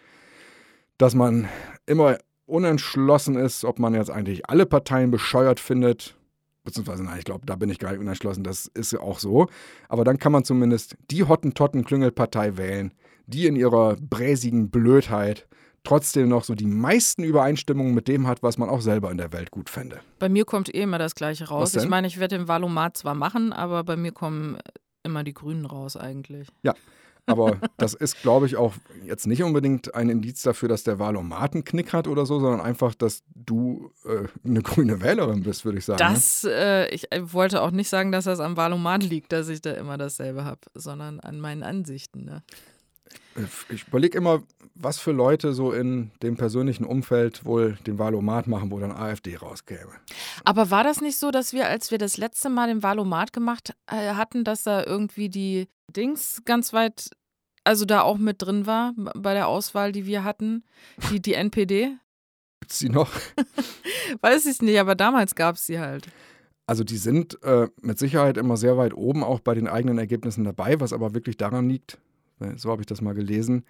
dass 0.97 1.15
man 1.15 1.47
immer 1.85 2.17
unentschlossen 2.45 3.35
ist, 3.35 3.65
ob 3.65 3.79
man 3.79 3.93
jetzt 3.93 4.11
eigentlich 4.11 4.49
alle 4.49 4.65
Parteien 4.65 5.11
bescheuert 5.11 5.59
findet, 5.59 6.17
beziehungsweise 6.65 7.03
nein, 7.03 7.19
ich 7.19 7.25
glaube, 7.25 7.45
da 7.45 7.55
bin 7.55 7.69
ich 7.69 7.79
gar 7.79 7.91
nicht 7.91 8.01
unentschlossen, 8.01 8.43
das 8.43 8.69
ist 8.73 8.91
ja 8.91 8.99
auch 8.99 9.19
so. 9.19 9.47
Aber 9.87 10.03
dann 10.03 10.17
kann 10.17 10.31
man 10.31 10.43
zumindest 10.43 10.97
die 11.09 11.23
Hottentotten-Klüngelpartei 11.23 12.57
wählen, 12.57 12.93
die 13.27 13.47
in 13.47 13.55
ihrer 13.55 13.95
bräsigen 13.95 14.69
Blödheit 14.69 15.47
trotzdem 15.83 16.27
noch 16.27 16.43
so 16.43 16.55
die 16.55 16.65
meisten 16.65 17.23
Übereinstimmungen 17.23 17.93
mit 17.93 18.07
dem 18.07 18.27
hat, 18.27 18.43
was 18.43 18.57
man 18.57 18.69
auch 18.69 18.81
selber 18.81 19.11
in 19.11 19.17
der 19.17 19.31
Welt 19.31 19.51
gut 19.51 19.69
fände. 19.69 19.99
Bei 20.19 20.27
mir 20.27 20.43
kommt 20.43 20.73
eh 20.73 20.81
immer 20.81 20.97
das 20.97 21.15
Gleiche 21.15 21.47
raus. 21.47 21.75
Ich 21.75 21.87
meine, 21.87 22.07
ich 22.07 22.19
werde 22.19 22.37
den 22.37 22.47
Valomat 22.47 22.97
zwar 22.97 23.15
machen, 23.15 23.53
aber 23.53 23.83
bei 23.83 23.95
mir 23.95 24.11
kommen 24.11 24.57
immer 25.03 25.23
die 25.23 25.33
Grünen 25.33 25.65
raus 25.65 25.95
eigentlich. 25.95 26.47
Aber 27.25 27.57
das 27.77 27.93
ist, 27.93 28.21
glaube 28.21 28.45
ich, 28.45 28.55
auch 28.55 28.73
jetzt 29.05 29.27
nicht 29.27 29.43
unbedingt 29.43 29.95
ein 29.95 30.09
Indiz 30.09 30.41
dafür, 30.41 30.69
dass 30.69 30.83
der 30.83 30.99
Wahlomat 30.99 31.53
einen 31.53 31.63
Knick 31.63 31.93
hat 31.93 32.07
oder 32.07 32.25
so, 32.25 32.39
sondern 32.39 32.61
einfach, 32.61 32.95
dass 32.95 33.23
du 33.33 33.91
äh, 34.05 34.27
eine 34.47 34.61
grüne 34.63 35.01
Wählerin 35.01 35.43
bist, 35.43 35.65
würde 35.65 35.77
ich 35.77 35.85
sagen. 35.85 36.03
ne? 36.03 36.13
Das, 36.13 36.43
äh, 36.43 36.87
ich 36.89 37.11
äh, 37.11 37.33
wollte 37.33 37.61
auch 37.61 37.71
nicht 37.71 37.89
sagen, 37.89 38.11
dass 38.11 38.25
das 38.25 38.39
am 38.39 38.57
Valomat 38.57 39.03
liegt, 39.03 39.31
dass 39.31 39.49
ich 39.49 39.61
da 39.61 39.71
immer 39.71 39.97
dasselbe 39.97 40.45
habe, 40.45 40.61
sondern 40.73 41.19
an 41.19 41.39
meinen 41.39 41.63
Ansichten. 41.63 42.25
Ne? 42.25 42.43
Ich 43.69 43.87
überlege 43.87 44.17
immer, 44.17 44.43
was 44.75 44.99
für 44.99 45.11
Leute 45.11 45.53
so 45.53 45.71
in 45.71 46.11
dem 46.21 46.35
persönlichen 46.35 46.85
Umfeld 46.85 47.45
wohl 47.45 47.77
den 47.87 47.97
Wahlomat 47.97 48.47
machen, 48.47 48.71
wo 48.71 48.79
dann 48.79 48.91
AfD 48.91 49.35
rauskäme. 49.35 49.91
Aber 50.43 50.69
war 50.69 50.83
das 50.83 51.01
nicht 51.01 51.17
so, 51.17 51.31
dass 51.31 51.53
wir, 51.53 51.67
als 51.67 51.91
wir 51.91 51.97
das 51.97 52.17
letzte 52.17 52.49
Mal 52.49 52.67
den 52.67 52.83
Valomat 52.83 53.33
gemacht 53.33 53.73
äh, 53.87 54.13
hatten, 54.13 54.43
dass 54.43 54.63
da 54.63 54.83
irgendwie 54.83 55.29
die 55.29 55.67
Dings 55.95 56.41
ganz 56.45 56.73
weit, 56.73 57.09
also 57.63 57.85
da 57.85 58.01
auch 58.01 58.17
mit 58.17 58.41
drin 58.41 58.65
war 58.65 58.93
bei 58.95 59.33
der 59.33 59.47
Auswahl, 59.47 59.91
die 59.91 60.05
wir 60.05 60.23
hatten, 60.23 60.63
die, 61.09 61.21
die 61.21 61.33
NPD? 61.33 61.97
Gibt's 62.61 62.79
die 62.79 62.89
noch? 62.89 63.11
Weiß 64.21 64.45
ich 64.45 64.61
nicht, 64.61 64.79
aber 64.79 64.95
damals 64.95 65.35
gab 65.35 65.55
es 65.55 65.65
sie 65.65 65.79
halt. 65.79 66.07
Also 66.67 66.83
die 66.83 66.97
sind 66.97 67.41
äh, 67.43 67.67
mit 67.81 67.99
Sicherheit 67.99 68.37
immer 68.37 68.57
sehr 68.57 68.77
weit 68.77 68.95
oben, 68.95 69.23
auch 69.23 69.39
bei 69.39 69.53
den 69.53 69.67
eigenen 69.67 69.99
Ergebnissen 69.99 70.43
dabei, 70.43 70.79
was 70.79 70.93
aber 70.93 71.13
wirklich 71.13 71.37
daran 71.37 71.69
liegt, 71.69 71.99
so 72.57 72.71
habe 72.71 72.81
ich 72.81 72.85
das 72.87 73.01
mal 73.01 73.13
gelesen, 73.13 73.65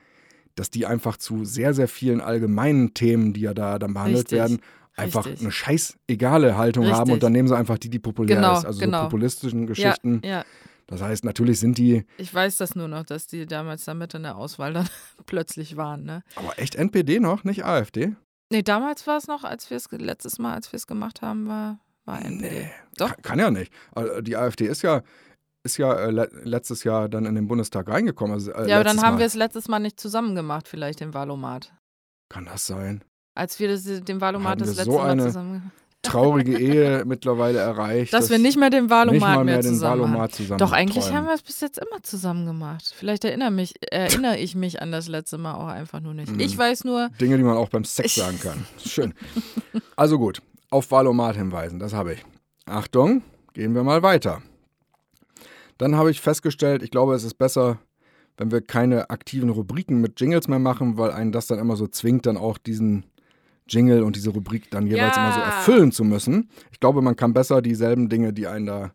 dass 0.55 0.69
die 0.69 0.85
einfach 0.85 1.17
zu 1.17 1.45
sehr, 1.45 1.73
sehr 1.73 1.87
vielen 1.87 2.21
allgemeinen 2.21 2.93
Themen, 2.93 3.33
die 3.33 3.41
ja 3.41 3.53
da 3.53 3.77
dann 3.77 3.93
behandelt 3.93 4.25
Richtig, 4.25 4.37
werden, 4.37 4.59
einfach 4.95 5.25
richtig. 5.25 5.41
eine 5.41 5.51
scheiß 5.51 5.97
egale 6.07 6.57
Haltung 6.57 6.85
haben 6.85 6.93
Richtig. 6.99 7.13
und 7.13 7.23
dann 7.23 7.31
nehmen 7.33 7.47
sie 7.47 7.57
einfach 7.57 7.77
die, 7.77 7.89
die 7.89 7.99
populär 7.99 8.37
Genau, 8.37 8.57
ist. 8.57 8.65
Also 8.65 8.79
genau. 8.79 8.99
so 8.99 9.03
populistischen 9.05 9.67
Geschichten. 9.67 10.21
Ja, 10.23 10.29
ja. 10.29 10.45
Das 10.87 11.01
heißt, 11.01 11.25
natürlich 11.25 11.59
sind 11.59 11.77
die, 11.77 12.05
Ich 12.17 12.33
weiß 12.33 12.57
das 12.57 12.75
nur 12.75 12.87
noch, 12.87 13.03
dass 13.03 13.25
die 13.27 13.45
damals 13.47 13.85
damit 13.85 14.13
in 14.13 14.23
der 14.23 14.37
Auswahl 14.37 14.71
dann 14.73 14.87
plötzlich 15.25 15.77
waren. 15.77 16.03
Ne? 16.03 16.23
aber 16.35 16.57
echt 16.59 16.75
NPD 16.75 17.19
noch, 17.19 17.43
nicht 17.43 17.65
AfD? 17.65 18.15
Nee, 18.51 18.61
damals 18.61 19.05
war 19.07 19.17
es 19.17 19.27
noch, 19.27 19.43
als 19.43 19.69
wir 19.69 19.77
es 19.77 19.87
letztes 19.91 20.37
Mal, 20.37 20.53
als 20.53 20.71
wir 20.71 20.77
es 20.77 20.85
gemacht 20.85 21.21
haben, 21.23 21.47
war, 21.47 21.79
war 22.05 22.23
NPD. 22.23 22.49
Nee. 22.49 22.71
Doch. 22.97 23.09
Kann, 23.09 23.21
kann 23.23 23.39
ja 23.39 23.51
nicht. 23.51 23.73
Also 23.93 24.21
Die 24.21 24.37
AfD 24.37 24.67
ist 24.67 24.83
ja, 24.83 25.01
ist 25.65 25.77
ja 25.77 25.93
äh, 25.93 26.11
le 26.11 26.29
letztes 26.43 26.83
Jahr 26.83 27.09
dann 27.09 27.25
in 27.25 27.35
den 27.35 27.47
Bundestag 27.47 27.89
reingekommen. 27.89 28.35
Also, 28.35 28.51
äh, 28.51 28.69
Ja, 28.69 28.75
aber 28.75 28.83
dann 28.83 29.01
haben 29.01 29.15
Mal. 29.15 29.19
wir 29.19 29.25
es 29.25 29.35
letztes 29.35 29.67
Mal 29.67 29.79
nicht 29.79 29.99
zusammen 29.99 30.35
gemacht, 30.35 30.67
vielleicht 30.67 30.99
den 30.99 31.13
Valomat. 31.13 31.73
Kann 32.29 32.45
das 32.45 32.67
sein? 32.67 33.03
Als 33.33 33.59
wir 33.59 33.67
das, 33.67 33.83
den 33.83 34.21
Valomat 34.21 34.61
das 34.61 34.75
letzte 34.75 34.91
so 34.91 34.97
Mal 34.99 35.19
zusammen 35.19 35.71
Traurige 36.03 36.57
Ehe 36.59 37.03
mittlerweile 37.05 37.59
erreicht. 37.59 38.13
Dass 38.13 38.29
wir 38.29 38.37
nicht 38.37 38.57
mehr 38.57 38.69
den 38.69 38.89
Valomat 38.89 39.37
mehr 39.37 39.43
mehr 39.43 39.61
zusammen 39.61 40.03
haben. 40.03 40.11
Valomat 40.11 40.35
zusammen 40.35 40.59
Doch, 40.59 40.71
eigentlich 40.71 41.05
träumen. 41.05 41.17
haben 41.19 41.27
wir 41.27 41.33
es 41.33 41.41
bis 41.41 41.59
jetzt 41.61 41.79
immer 41.79 42.03
zusammen 42.03 42.45
gemacht. 42.45 42.93
Vielleicht 42.95 43.25
erinnere, 43.25 43.51
mich, 43.51 43.73
erinnere 43.91 44.37
ich 44.37 44.55
mich 44.55 44.81
an 44.81 44.91
das 44.91 45.07
letzte 45.07 45.37
Mal 45.37 45.55
auch 45.55 45.67
einfach 45.67 45.99
nur 45.99 46.13
nicht. 46.13 46.31
Mhm. 46.31 46.39
Ich 46.39 46.57
weiß 46.57 46.83
nur, 46.83 47.09
Dinge, 47.19 47.37
die 47.37 47.43
man 47.43 47.57
auch 47.57 47.69
beim 47.69 47.83
Sex 47.83 48.15
sagen 48.15 48.39
kann. 48.39 48.65
Schön. 48.85 49.13
Also 49.95 50.19
gut, 50.19 50.41
auf 50.69 50.91
Valomat 50.91 51.35
hinweisen, 51.35 51.79
das 51.79 51.93
habe 51.93 52.13
ich. 52.13 52.25
Achtung, 52.67 53.23
gehen 53.53 53.73
wir 53.73 53.83
mal 53.83 54.03
weiter. 54.03 54.41
Dann 55.77 55.95
habe 55.95 56.11
ich 56.11 56.21
festgestellt, 56.21 56.83
ich 56.83 56.91
glaube, 56.91 57.15
es 57.15 57.23
ist 57.23 57.35
besser, 57.35 57.79
wenn 58.37 58.51
wir 58.51 58.61
keine 58.61 59.09
aktiven 59.09 59.49
Rubriken 59.49 60.01
mit 60.01 60.19
Jingles 60.19 60.47
mehr 60.47 60.59
machen, 60.59 60.97
weil 60.97 61.11
einen 61.11 61.31
das 61.31 61.47
dann 61.47 61.59
immer 61.59 61.75
so 61.75 61.87
zwingt, 61.87 62.25
dann 62.25 62.37
auch 62.37 62.57
diesen 62.57 63.05
Jingle 63.67 64.03
und 64.03 64.15
diese 64.15 64.29
Rubrik 64.29 64.69
dann 64.71 64.87
jeweils 64.87 65.15
Ja. 65.17 65.23
immer 65.23 65.33
so 65.33 65.39
erfüllen 65.41 65.91
zu 65.91 66.03
müssen. 66.03 66.49
Ich 66.71 66.79
glaube, 66.79 67.01
man 67.01 67.15
kann 67.15 67.33
besser 67.33 67.61
dieselben 67.61 68.09
Dinge, 68.09 68.31
die 68.31 68.47
einen 68.47 68.65
da 68.65 68.91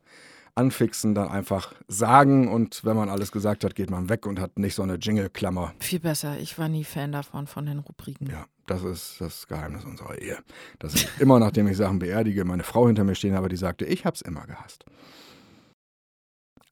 anfixen, 0.55 1.15
dann 1.15 1.29
einfach 1.29 1.75
sagen 1.89 2.49
und 2.49 2.85
wenn 2.85 2.97
man 2.97 3.09
alles 3.09 3.33
gesagt 3.33 3.65
hat, 3.65 3.75
geht 3.75 3.91
man 3.91 4.09
weg 4.09 4.27
und 4.27 4.41
hat 4.41 4.59
nicht 4.59 4.75
so 4.75 4.83
eine 4.83 4.95
Jingle-Klammer. 4.97 5.73
viel 5.79 6.01
besser. 6.01 6.39
Ich 6.39 6.59
war 6.59 6.69
nie 6.69 6.85
Fan 6.85 7.13
davon, 7.13 7.47
von 7.47 7.67
den 7.67 7.79
Rubriken. 7.79 8.29
Ja, 8.31 8.45
das 8.67 8.83
ist 8.85 9.17
das 9.21 9.47
Geheimnis 9.47 9.85
unserer 9.85 10.19
Ehe. 10.19 10.39
Dass 10.79 10.95
ich 10.95 11.09
immer, 11.19 11.39
nachdem 11.39 11.67
ich 11.69 11.77
Sachen 11.77 11.99
beerdige, 11.99 12.45
meine 12.45 12.65
Frau 12.65 12.87
hinter 12.87 13.05
mir 13.05 13.15
stehen 13.15 13.35
habe, 13.35 13.49
die 13.49 13.57
sagte, 13.57 13.85
ich 13.87 14.05
hab's 14.05 14.21
immer 14.21 14.47
gehasst. 14.47 14.85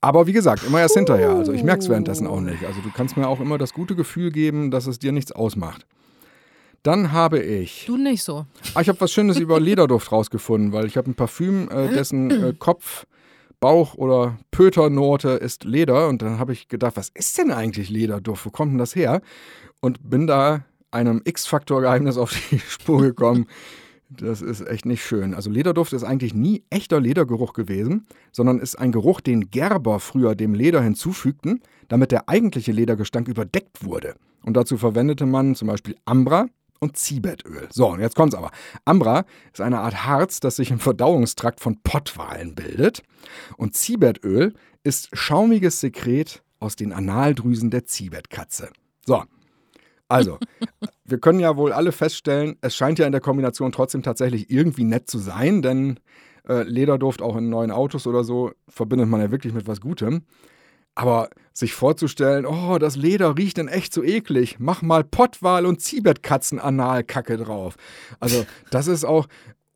Aber 0.01 0.27
wie 0.27 0.33
gesagt, 0.33 0.63
immer 0.65 0.81
erst 0.81 0.95
hinterher. 0.95 1.31
Also 1.31 1.53
ich 1.53 1.65
merke 1.65 1.83
es 1.83 1.89
währenddessen 1.89 2.27
auch 2.27 2.41
nicht. 2.41 2.65
Also 2.65 2.81
du 2.81 2.91
kannst 2.91 3.17
mir 3.17 3.27
auch 3.27 3.41
immer 3.41 3.59
das 3.59 3.73
gute 3.73 3.97
Gefühl 3.97 4.31
geben, 4.31 4.71
dass 4.71 4.87
es 4.87 4.99
dir 4.99 5.13
nichts 5.13 5.33
ausmacht. 5.33 5.87
Dann 6.85 7.13
habe 7.13 7.41
ich. 7.41 7.85
Du 7.87 7.97
nicht 7.97 8.23
so. 8.23 8.47
Ah, 8.75 8.81
ich 8.81 8.89
habe 8.89 9.01
was 9.01 9.13
Schönes 9.13 9.39
über 9.39 9.59
Lederduft 9.59 10.13
rausgefunden, 10.13 10.73
weil 10.73 10.87
ich 10.87 10.97
habe 10.97 11.11
ein 11.11 11.15
Parfüm, 11.15 11.69
äh, 11.69 11.89
dessen 11.89 12.31
äh, 12.31 12.55
Kopf, 12.57 13.07
Bauch 13.59 13.95
oder 13.95 14.39
Pöternote 14.53 15.31
ist 15.31 15.65
Leder. 15.65 16.09
Und 16.09 16.23
dann 16.23 16.39
habe 16.39 16.53
ich 16.53 16.69
gedacht, 16.69 16.97
was 16.97 17.09
ist 17.09 17.37
denn 17.37 17.51
eigentlich 17.51 17.91
Lederduft? 17.91 18.47
Wo 18.47 18.51
kommt 18.51 18.73
denn 18.73 18.79
das 18.79 18.95
her? 18.95 19.21
Und 19.81 20.09
bin 20.09 20.29
da 20.29 20.65
einem 20.93 21.23
X-Faktor-Geheimnis 21.25 22.17
auf 22.17 22.33
die 22.51 22.59
Spur 22.69 23.03
gekommen. 23.03 23.47
Das 24.11 24.41
ist 24.41 24.67
echt 24.67 24.87
nicht 24.87 25.05
schön. 25.05 25.35
Also 25.35 25.51
Lederduft 25.51 25.93
ist 25.93 26.03
eigentlich 26.03 26.33
nie 26.33 26.65
echter 26.71 26.99
Ledergeruch 26.99 27.53
gewesen, 27.53 28.07
sondern 28.33 28.59
ist 28.59 28.79
ein 28.79 28.91
Geruch, 28.91 29.21
den 29.21 29.51
Gerber 29.51 30.01
früher 30.01 30.35
dem 30.35 30.55
Leder 30.55 30.83
hinzufügten, 30.83 31.61
damit 31.89 32.11
der 32.11 32.29
eigentliche 32.29 32.73
Ledergestank 32.73 33.29
überdeckt 33.29 33.85
wurde. 33.85 34.15
Und 34.45 34.57
dazu 34.57 34.79
verwendete 34.79 35.27
man 35.27 35.55
zum 35.55 35.69
Beispiel 35.69 35.97
Ambra 36.07 36.47
und 36.81 36.97
Zibettöl. 36.97 37.69
So, 37.71 37.89
und 37.89 38.01
jetzt 38.01 38.17
kommt's 38.17 38.35
aber. 38.35 38.51
Ambra 38.85 39.25
ist 39.53 39.61
eine 39.61 39.81
Art 39.81 40.07
Harz, 40.07 40.41
das 40.41 40.57
sich 40.57 40.71
im 40.71 40.79
Verdauungstrakt 40.79 41.61
von 41.61 41.81
Pottwalen 41.83 42.55
bildet. 42.55 43.03
Und 43.57 43.75
Zibettöl 43.77 44.55
ist 44.85 45.11
schaumiges 45.13 45.81
Sekret 45.81 46.43
aus 46.61 46.77
den 46.77 46.93
Analdrüsen 46.93 47.71
der 47.71 47.85
Zibetkatze. 47.85 48.71
So, 49.05 49.23
also, 50.09 50.39
wir 51.05 51.19
können 51.19 51.41
ja 51.41 51.57
wohl 51.57 51.73
alle 51.73 51.93
feststellen, 51.93 52.57
es 52.61 52.75
scheint 52.75 52.99
ja 52.99 53.07
in 53.07 53.13
der 53.13 53.21
Kombination 53.21 53.73
trotzdem 53.73 54.03
tatsächlich 54.03 54.51
irgendwie 54.51 54.85
nett 54.85 55.09
zu 55.09 55.19
sein, 55.19 55.63
denn 55.63 56.01
äh, 56.49 56.63
Lederduft 56.63 57.23
auch 57.23 57.37
in 57.37 57.51
neuen 57.51 57.71
Autos 57.71 58.07
oder 58.07 58.25
so 58.25 58.53
verbindet 58.69 59.09
man 59.09 59.21
ja 59.21 59.31
wirklich 59.31 59.53
mit 59.53 59.67
was 59.67 59.81
Gutem. 59.81 60.23
Aber 60.95 61.31
sich 61.53 61.75
vorzustellen, 61.75 62.45
oh, 62.45 62.79
das 62.79 62.97
Leder 62.97 63.39
riecht 63.39 63.59
in 63.59 63.69
echt 63.69 63.93
so 63.93 64.03
eklig, 64.03 64.57
mach 64.59 64.83
mal 64.83 65.05
Pottwal 65.05 65.65
und 65.65 65.81
Ziebertkatzen-Analkacke 65.81 67.37
drauf. 67.37 67.77
Also, 68.19 68.45
das 68.71 68.89
ist 68.89 69.05
auch, 69.05 69.29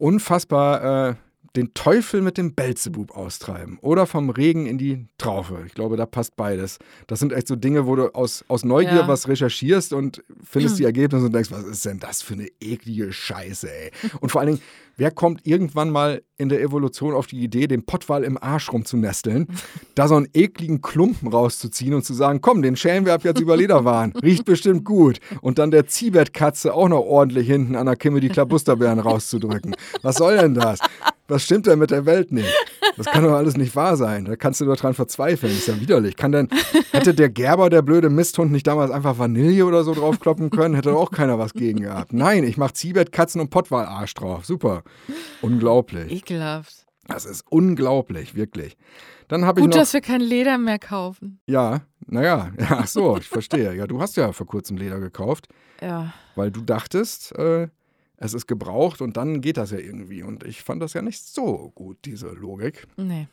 unfassbar 0.03 1.11
äh, 1.11 1.14
den 1.57 1.74
Teufel 1.74 2.22
mit 2.22 2.38
dem 2.38 2.55
Belzebub 2.55 3.16
austreiben 3.16 3.78
oder 3.82 4.07
vom 4.07 4.30
Regen 4.30 4.66
in 4.66 4.78
die 4.78 5.07
Traufe. 5.18 5.64
Ich 5.66 5.74
glaube, 5.74 5.96
da 5.96 6.07
passt 6.07 6.34
beides. 6.36 6.78
Das 7.07 7.20
sind 7.20 7.32
echt 7.32 7.46
so 7.48 7.57
Dinge, 7.57 7.86
wo 7.86 7.94
du 7.94 8.14
aus, 8.14 8.44
aus 8.48 8.64
Neugier 8.64 8.92
Ja. 9.00 9.09
was 9.09 9.28
recherchierst 9.28 9.92
und 9.92 10.22
findest 10.42 10.78
die 10.78 10.84
Ergebnisse 10.92 11.26
und 11.26 11.34
denkst, 11.34 11.50
was 11.50 11.64
ist 11.64 11.84
denn 11.84 11.98
das 11.98 12.22
für 12.22 12.34
eine 12.34 12.48
eklige 12.61 13.12
Scheiße, 13.12 13.70
ey. 13.70 13.90
Und 14.20 14.30
vor 14.30 14.40
allen 14.40 14.53
Dingen, 14.53 14.62
wer 14.96 15.11
kommt 15.11 15.46
irgendwann 15.46 15.90
mal 15.90 16.22
in 16.38 16.48
der 16.48 16.61
Evolution 16.62 17.14
auf 17.14 17.26
die 17.26 17.40
Idee, 17.42 17.66
den 17.66 17.84
Pottwal 17.84 18.24
im 18.24 18.36
Arsch 18.42 18.72
rumzunesteln, 18.72 19.46
da 19.94 20.09
so 20.09 20.16
einen 20.16 20.28
ekligen 20.32 20.80
Klumpen 20.80 21.28
rauszuziehen 21.28 21.92
und 21.94 22.05
zu 22.05 22.14
sagen, 22.14 22.40
komm, 22.40 22.62
den 22.62 22.76
schälen 22.76 23.05
wir 23.05 23.12
ab 23.12 23.24
jetzt 23.24 23.40
über 23.40 23.57
Lederwaren. 23.59 24.12
Riecht 24.22 24.46
bestimmt 24.46 24.84
gut. 24.84 25.20
Und 25.42 25.59
dann 25.59 25.70
der 25.70 25.86
Ziebertkatze 25.86 26.72
auch 26.72 26.88
noch 26.88 27.05
ordentlich 27.05 27.46
hinten 27.46 27.76
an 27.76 27.86
der 27.86 27.96
Kimme 27.96 28.20
die 28.20 28.28
Klabusterbeeren 28.30 28.98
rauszudrücken. 29.00 29.74
Was 30.00 30.16
soll 30.16 30.38
denn 30.38 30.55
das? 30.55 30.80
Was 31.33 31.45
stimmt 31.45 31.66
denn 31.66 31.78
mit 31.78 31.91
der 31.91 32.05
Welt 32.05 32.30
nicht? 32.30 32.53
Das 32.99 33.07
kann 33.07 33.24
doch 33.24 33.33
alles 33.33 33.57
nicht 33.57 33.74
wahr 33.74 33.97
sein. 33.97 34.26
Da 34.26 34.37
kannst 34.37 34.61
du 34.61 34.66
nur 34.66 34.76
dran 34.76 34.93
verzweifeln. 34.93 35.51
Das 35.51 35.61
ist 35.62 35.68
ja 35.68 35.80
widerlich. 35.80 36.16
Kann 36.16 36.30
denn, 36.33 36.49
hätte 36.91 37.14
der 37.14 37.30
Gerber, 37.30 37.70
der 37.70 37.80
blöde 37.80 38.11
Misthund, 38.11 38.53
nicht 38.53 38.66
damals 38.66 38.91
einfach 38.91 39.18
Vanille 39.18 39.64
oder 39.64 39.83
so 39.83 39.95
draufkloppen 39.95 40.51
können, 40.51 40.74
hätte 40.74 40.95
auch 40.95 41.11
keiner 41.11 41.39
was 41.39 41.55
gegen 41.55 41.80
gehabt. 41.80 42.12
Nein, 42.12 42.45
ich 42.45 42.59
mache 42.59 42.74
Zibet, 42.74 43.12
Katzen 43.12 43.41
und 43.41 43.49
Pottwalarsch 43.49 44.12
drauf. 44.12 44.45
Super. 44.45 44.83
Unglaublich. 45.41 46.12
Ekelhaft. 46.12 46.87
Das 47.09 47.24
ist 47.24 47.45
unglaublich, 47.51 48.35
wirklich. 48.35 48.76
Dann 49.28 49.45
habe 49.47 49.61
ich 49.61 49.64
Gut, 49.64 49.74
noch. 49.74 49.80
dass 49.80 49.93
wir 49.95 50.03
kein 50.03 50.20
Leder 50.20 50.59
mehr 50.59 50.78
kaufen. 50.78 51.41
Ja, 51.47 51.80
naja, 52.07 52.51
ja, 52.59 52.66
ach 52.70 52.87
so, 52.87 53.16
ich 53.16 53.26
verstehe. 53.28 53.74
Ja, 53.74 53.87
du 53.87 54.01
hast 54.01 54.16
ja 54.16 54.33
vor 54.33 54.47
kurzem 54.47 54.76
Leder 54.76 55.01
gekauft, 55.01 55.49
Ja. 55.80 56.12
weil 56.37 56.51
du 56.51 56.61
dachtest, 56.61 57.33
äh, 57.39 57.68
es 58.23 58.35
ist 58.35 58.47
gebraucht 58.47 59.01
und 59.01 59.16
dann 59.16 59.41
geht 59.41 59.57
das 59.57 59.73
ja 59.73 59.79
irgendwie. 59.79 60.23
Und 60.23 60.45
ich 60.45 60.62
fand 60.62 60.81
das 60.81 60.93
ja 60.93 61.03
nicht 61.03 61.25
so 61.27 61.73
gut, 61.75 61.99
diese 62.05 62.29
Logik. 62.29 62.87
Nee. 62.97 63.27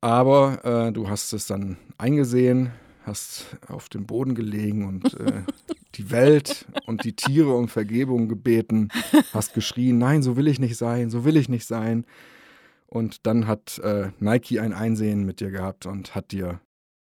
Aber 0.00 0.64
äh, 0.64 0.92
du 0.92 1.08
hast 1.08 1.32
es 1.32 1.46
dann 1.46 1.76
eingesehen, 1.96 2.72
hast 3.04 3.46
auf 3.68 3.88
den 3.88 4.06
Boden 4.06 4.34
gelegen 4.34 4.86
und 4.86 5.14
äh, 5.20 5.42
die 5.94 6.10
Welt 6.10 6.66
und 6.86 7.04
die 7.04 7.14
Tiere 7.14 7.54
um 7.54 7.68
Vergebung 7.68 8.28
gebeten, 8.28 8.88
hast 9.32 9.54
geschrien, 9.54 9.98
nein, 9.98 10.22
so 10.22 10.36
will 10.36 10.48
ich 10.48 10.58
nicht 10.58 10.76
sein, 10.76 11.08
so 11.08 11.24
will 11.24 11.36
ich 11.36 11.48
nicht 11.48 11.66
sein. 11.66 12.04
Und 12.88 13.26
dann 13.26 13.46
hat 13.46 13.78
äh, 13.78 14.10
Nike 14.18 14.58
ein 14.58 14.72
Einsehen 14.72 15.24
mit 15.24 15.38
dir 15.38 15.50
gehabt 15.50 15.86
und 15.86 16.14
hat 16.16 16.32
dir 16.32 16.60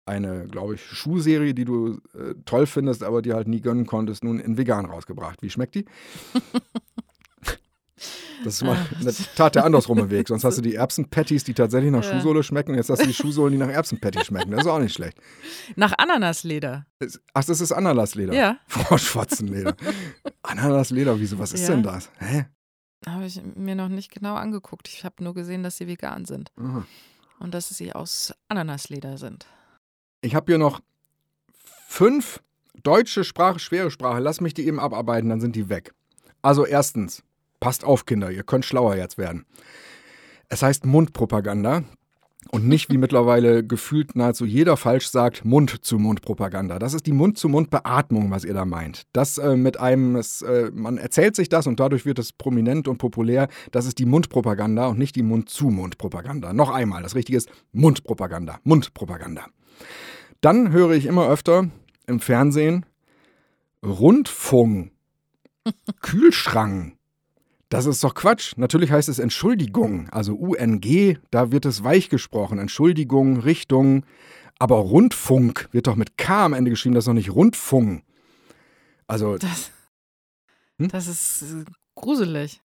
eine, 0.07 0.47
glaube 0.49 0.75
ich, 0.75 0.85
Schuhserie, 0.85 1.55
die 1.55 1.65
du 1.65 1.99
äh, 2.15 2.35
toll 2.45 2.67
findest, 2.67 3.03
aber 3.03 3.23
dir 3.23 3.35
halt 3.35 3.49
nie 3.49 3.61
gönnen 3.61 3.87
konntest, 3.87 4.23
nun 4.25 4.39
in 4.41 4.59
vegan 4.59 4.85
rausgebracht. 4.87 5.41
Wie 5.43 5.51
schmeckt 5.51 5.75
die? 5.75 5.85
Das 8.43 8.55
ist 8.55 8.65
mal 8.65 8.77
eine 9.01 9.15
Tat 9.37 9.55
der 9.55 9.65
andersrumme 9.65 10.11
Weg. 10.11 10.29
Sonst 10.29 10.45
hast 10.45 10.59
du 10.59 10.63
die 10.63 10.75
Erbsenpatties, 10.75 11.45
die 11.45 11.55
tatsächlich 11.55 11.91
nach 11.93 12.05
Ja. 12.05 12.13
Schuhsohle 12.13 12.43
schmecken. 12.43 12.75
Jetzt 12.75 12.91
hast 12.91 13.01
du 13.01 13.07
die 13.07 13.15
Schuhsohlen, 13.15 13.53
die 13.53 13.59
nach 13.59 13.69
Erbsenpatty 13.69 14.25
schmecken. 14.25 14.51
Das 14.51 14.63
ist 14.63 14.67
auch 14.67 14.81
nicht 14.81 14.93
schlecht. 14.93 15.17
Nach 15.77 15.95
Ananasleder. 15.97 16.85
Ach, 17.33 17.45
das 17.45 17.61
ist 17.61 17.73
Ananasleder. 17.73 18.35
Ja. 18.35 18.59
Froschwatzenleder. 18.67 19.77
Ananasleder, 20.43 21.19
wieso? 21.21 21.39
Was 21.39 21.53
ist 21.53 21.63
Ja. 21.63 21.69
denn 21.69 21.85
das? 21.85 22.11
Hä? 22.19 22.47
Habe 23.07 23.25
ich 23.25 23.41
mir 23.55 23.77
noch 23.77 23.89
nicht 23.89 24.13
genau 24.13 24.35
angeguckt. 24.35 24.89
Ich 24.89 25.05
habe 25.05 25.23
nur 25.23 25.33
gesehen, 25.33 25.63
dass 25.63 25.77
sie 25.79 25.87
vegan 25.87 26.25
sind. 26.27 26.51
Aha. 26.59 26.85
Und 27.39 27.55
dass 27.55 27.69
sie 27.71 27.93
aus 27.95 28.35
Ananasleder 28.49 29.17
sind. 29.17 29.47
Ich 30.25 30.35
habe 30.35 30.51
hier 30.51 30.59
noch 30.59 30.81
fünf 31.87 32.41
deutsche 32.83 33.25
Sprache, 33.25 33.59
schwere 33.59 33.91
Sprache. 33.91 34.21
Lass 34.21 34.41
mich 34.41 34.55
die 34.55 34.67
eben 34.67 34.81
abarbeiten, 34.81 35.29
dann 35.29 35.43
sind 35.43 35.55
die 35.55 35.69
weg. 35.69 35.93
Also 36.41 36.65
erstens, 36.65 37.23
passt 37.61 37.85
auf, 37.85 38.07
Kinder, 38.07 38.31
ihr 38.31 38.43
könnt 38.43 38.65
schlauer 38.65 38.97
jetzt 38.97 39.19
werden. 39.19 39.45
Es 40.49 40.63
heißt 40.63 40.87
Mundpropaganda 40.87 41.85
und 42.51 42.67
nicht 42.67 42.91
wie 42.91 42.97
mittlerweile 42.97 43.67
gefühlt 43.67 44.17
nahezu 44.17 44.47
jeder 44.47 44.79
falsch 44.79 45.09
sagt, 45.11 45.45
Mund-zu-Mund-Propaganda. 45.45 46.79
Das 46.79 46.95
ist 46.95 47.05
die 47.05 47.13
Mund-zu-Mund-Beatmung, 47.13 48.31
was 48.31 48.45
ihr 48.45 48.55
da 48.55 48.65
meint. 48.65 49.03
Das 49.13 49.37
äh, 49.37 49.57
mit 49.57 49.79
einem, 49.79 50.17
es, 50.17 50.41
äh, 50.41 50.71
man 50.73 50.97
erzählt 50.97 51.37
sich 51.37 51.51
das 51.51 51.67
und 51.67 51.81
dadurch 51.81 52.07
wird 52.07 52.19
es 52.19 52.33
prominent 52.33 52.89
und 52.89 52.97
populär. 52.97 53.49
Das 53.73 53.85
ist 53.85 53.99
die 53.99 54.07
Mundpropaganda 54.07 54.87
und 54.87 54.99
nicht 54.99 55.17
die 55.17 55.23
Mund-zu-Mund-Propaganda. 55.23 56.55
Noch 56.55 56.71
einmal, 56.71 57.03
das 57.03 57.15
Richtige 57.15 57.37
ist 57.37 57.51
Mundpropaganda. 57.73 58.59
Mundpropaganda. 58.65 59.49
Dann 60.45 60.73
höre 60.73 60.91
ich 60.91 61.07
immer 61.07 61.27
öfter 61.27 61.71
im 62.07 62.21
Fernsehen 62.21 62.85
Rundfunk, 63.83 64.93
Kühlschrank. 66.03 66.99
Das 67.71 67.87
ist 67.87 68.05
doch 68.05 68.15
Quatsch. 68.15 68.53
Natürlich 68.59 68.93
heißt 68.93 69.09
es 69.09 69.19
Entschuldigung, 69.19 70.11
also 70.11 70.35
UNG, 70.35 71.17
da 71.31 71.51
wird 71.51 71.65
es 71.65 71.83
weich 71.83 72.11
gesprochen. 72.11 72.59
Entschuldigung, 72.59 73.39
Richtung. 73.39 74.05
Aber 74.59 74.77
Rundfunk 74.77 75.71
wird 75.73 75.87
doch 75.87 75.97
mit 75.97 76.19
K 76.19 76.45
am 76.45 76.53
Ende 76.53 76.71
geschrieben, 76.71 76.95
das 76.95 77.05
ist 77.05 77.09
doch 77.09 77.15
nicht 77.15 77.35
Rundfunk. 77.35 78.05
Also, 79.07 79.39
Das, 79.39 79.71
Hm? 80.79 80.89
das 80.89 81.07
ist 81.07 81.41
äh, 81.41 81.65
gruselig. 81.95 82.61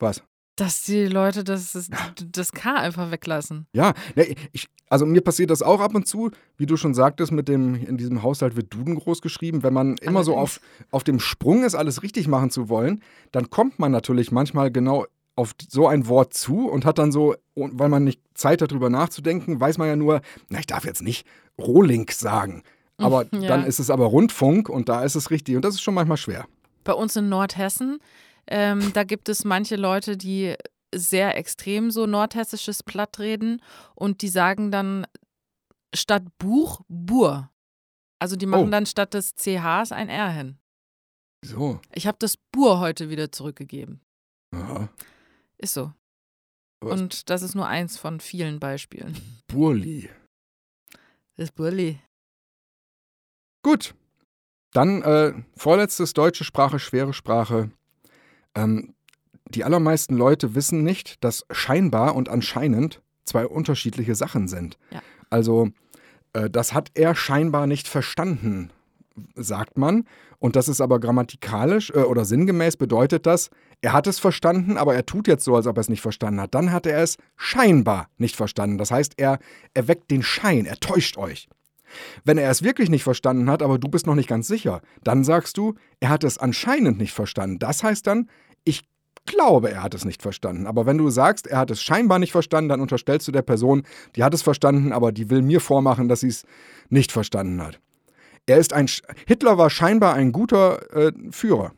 was? 0.00 0.24
Dass 0.60 0.82
die 0.82 1.06
Leute 1.06 1.42
das, 1.42 1.72
das, 1.72 1.88
das 2.22 2.52
K 2.52 2.74
einfach 2.74 3.10
weglassen. 3.10 3.66
Ja, 3.72 3.94
ne, 4.14 4.34
ich, 4.52 4.68
also 4.90 5.06
mir 5.06 5.22
passiert 5.22 5.48
das 5.50 5.62
auch 5.62 5.80
ab 5.80 5.94
und 5.94 6.06
zu, 6.06 6.30
wie 6.58 6.66
du 6.66 6.76
schon 6.76 6.92
sagtest, 6.92 7.32
mit 7.32 7.48
dem, 7.48 7.74
in 7.76 7.96
diesem 7.96 8.22
Haushalt 8.22 8.56
wird 8.56 8.74
Duden 8.74 8.96
groß 8.96 9.22
geschrieben. 9.22 9.62
Wenn 9.62 9.72
man 9.72 9.96
immer 10.02 10.22
so 10.22 10.36
auf, 10.36 10.60
auf 10.90 11.02
dem 11.02 11.18
Sprung 11.18 11.64
ist, 11.64 11.74
alles 11.74 12.02
richtig 12.02 12.28
machen 12.28 12.50
zu 12.50 12.68
wollen, 12.68 13.02
dann 13.32 13.48
kommt 13.48 13.78
man 13.78 13.90
natürlich 13.90 14.32
manchmal 14.32 14.70
genau 14.70 15.06
auf 15.34 15.54
so 15.66 15.86
ein 15.86 16.08
Wort 16.08 16.34
zu 16.34 16.68
und 16.68 16.84
hat 16.84 16.98
dann 16.98 17.10
so, 17.10 17.34
und 17.54 17.78
weil 17.78 17.88
man 17.88 18.04
nicht 18.04 18.20
Zeit 18.34 18.60
hat, 18.60 18.72
darüber 18.72 18.90
nachzudenken, 18.90 19.58
weiß 19.60 19.78
man 19.78 19.88
ja 19.88 19.96
nur, 19.96 20.20
na, 20.50 20.58
ich 20.58 20.66
darf 20.66 20.84
jetzt 20.84 21.00
nicht 21.00 21.26
Rohlink 21.58 22.12
sagen. 22.12 22.62
Aber 22.98 23.24
Ja. 23.32 23.48
dann 23.48 23.64
ist 23.64 23.78
es 23.78 23.88
aber 23.88 24.04
Rundfunk 24.06 24.68
und 24.68 24.90
da 24.90 25.04
ist 25.04 25.14
es 25.14 25.30
richtig. 25.30 25.56
Und 25.56 25.64
das 25.64 25.74
ist 25.76 25.80
schon 25.80 25.94
manchmal 25.94 26.18
schwer. 26.18 26.44
Bei 26.84 26.92
uns 26.92 27.16
in 27.16 27.30
Nordhessen, 27.30 28.00
ähm, 28.50 28.92
da 28.92 29.04
gibt 29.04 29.28
es 29.28 29.44
manche 29.44 29.76
Leute, 29.76 30.16
die 30.16 30.54
sehr 30.94 31.36
extrem 31.36 31.90
so 31.90 32.06
nordhessisches 32.06 32.82
Platt 32.82 33.18
reden 33.20 33.62
und 33.94 34.22
die 34.22 34.28
sagen 34.28 34.70
dann 34.70 35.06
statt 35.94 36.24
Buch 36.38 36.80
Bur. 36.88 37.50
Also 38.20 38.36
die 38.36 38.46
machen 38.46 38.68
Oh. 38.68 38.70
dann 38.70 38.86
statt 38.86 39.14
des 39.14 39.34
CHs 39.36 39.92
ein 39.92 40.08
R 40.08 40.30
hin. 40.30 40.58
So. 41.44 41.80
Ich 41.94 42.06
habe 42.06 42.18
das 42.18 42.36
Bur 42.52 42.80
heute 42.80 43.08
wieder 43.08 43.32
zurückgegeben. 43.32 44.00
Ja. 44.54 44.88
Ist 45.58 45.74
so. 45.74 45.92
Was? 46.82 47.00
Und 47.00 47.30
das 47.30 47.42
ist 47.42 47.54
nur 47.54 47.66
eins 47.66 47.96
von 47.98 48.20
vielen 48.20 48.58
Beispielen. 48.60 49.16
Burli. 49.46 50.10
Das 51.36 51.52
Burli. 51.52 52.00
Gut. 53.62 53.94
Dann 54.72 55.02
äh, 55.02 55.34
vorletztes 55.56 56.12
deutsche 56.12 56.44
Sprache, 56.44 56.78
schwere 56.78 57.12
Sprache. 57.12 57.70
Ähm, 58.54 58.94
die 59.48 59.64
allermeisten 59.64 60.16
Leute 60.16 60.54
wissen 60.54 60.82
nicht, 60.84 61.22
dass 61.24 61.44
scheinbar 61.50 62.14
und 62.14 62.28
anscheinend 62.28 63.02
zwei 63.24 63.46
unterschiedliche 63.46 64.14
Sachen 64.14 64.48
sind. 64.48 64.78
Ja. 64.90 65.00
Also, 65.28 65.70
äh, 66.32 66.50
das 66.50 66.72
hat 66.72 66.90
er 66.94 67.14
scheinbar 67.14 67.66
nicht 67.66 67.88
verstanden, 67.88 68.70
sagt 69.34 69.78
man. 69.78 70.04
Und 70.38 70.56
das 70.56 70.68
ist 70.68 70.80
aber 70.80 71.00
grammatikalisch 71.00 71.90
äh, 71.90 71.98
oder 71.98 72.24
sinngemäß 72.24 72.76
bedeutet 72.76 73.26
das, 73.26 73.50
er 73.82 73.92
hat 73.92 74.06
es 74.06 74.18
verstanden, 74.18 74.76
aber 74.76 74.94
er 74.94 75.06
tut 75.06 75.26
jetzt 75.26 75.44
so, 75.44 75.56
als 75.56 75.66
ob 75.66 75.76
er 75.78 75.82
es 75.82 75.88
nicht 75.88 76.02
verstanden 76.02 76.40
hat. 76.40 76.54
Dann 76.54 76.72
hat 76.72 76.86
er 76.86 77.02
es 77.02 77.16
scheinbar 77.36 78.08
nicht 78.18 78.36
verstanden. 78.36 78.78
Das 78.78 78.90
heißt, 78.90 79.14
er 79.16 79.38
erweckt 79.74 80.10
den 80.10 80.22
Schein, 80.22 80.66
er 80.66 80.76
täuscht 80.76 81.16
euch. 81.16 81.48
Wenn 82.24 82.38
er 82.38 82.50
es 82.50 82.62
wirklich 82.62 82.90
nicht 82.90 83.04
verstanden 83.04 83.50
hat, 83.50 83.62
aber 83.62 83.78
du 83.78 83.88
bist 83.88 84.06
noch 84.06 84.14
nicht 84.14 84.28
ganz 84.28 84.46
sicher, 84.46 84.80
dann 85.04 85.24
sagst 85.24 85.56
du, 85.56 85.74
er 86.00 86.10
hat 86.10 86.24
es 86.24 86.38
anscheinend 86.38 86.98
nicht 86.98 87.12
verstanden. 87.12 87.58
Das 87.58 87.82
heißt 87.82 88.06
dann, 88.06 88.28
ich 88.64 88.82
glaube, 89.26 89.70
er 89.70 89.82
hat 89.82 89.94
es 89.94 90.04
nicht 90.04 90.22
verstanden. 90.22 90.66
Aber 90.66 90.86
wenn 90.86 90.98
du 90.98 91.10
sagst, 91.10 91.46
er 91.46 91.58
hat 91.58 91.70
es 91.70 91.82
scheinbar 91.82 92.18
nicht 92.18 92.32
verstanden, 92.32 92.68
dann 92.68 92.80
unterstellst 92.80 93.28
du 93.28 93.32
der 93.32 93.42
Person, 93.42 93.82
die 94.16 94.24
hat 94.24 94.34
es 94.34 94.42
verstanden, 94.42 94.92
aber 94.92 95.12
die 95.12 95.30
will 95.30 95.42
mir 95.42 95.60
vormachen, 95.60 96.08
dass 96.08 96.20
sie 96.20 96.28
es 96.28 96.44
nicht 96.88 97.12
verstanden 97.12 97.62
hat. 97.62 97.80
Er 98.46 98.58
ist 98.58 98.72
ein 98.72 98.88
Sch 98.88 99.02
Hitler 99.26 99.58
war 99.58 99.70
scheinbar 99.70 100.14
ein 100.14 100.32
guter 100.32 100.96
äh, 100.96 101.12
Führer. 101.30 101.72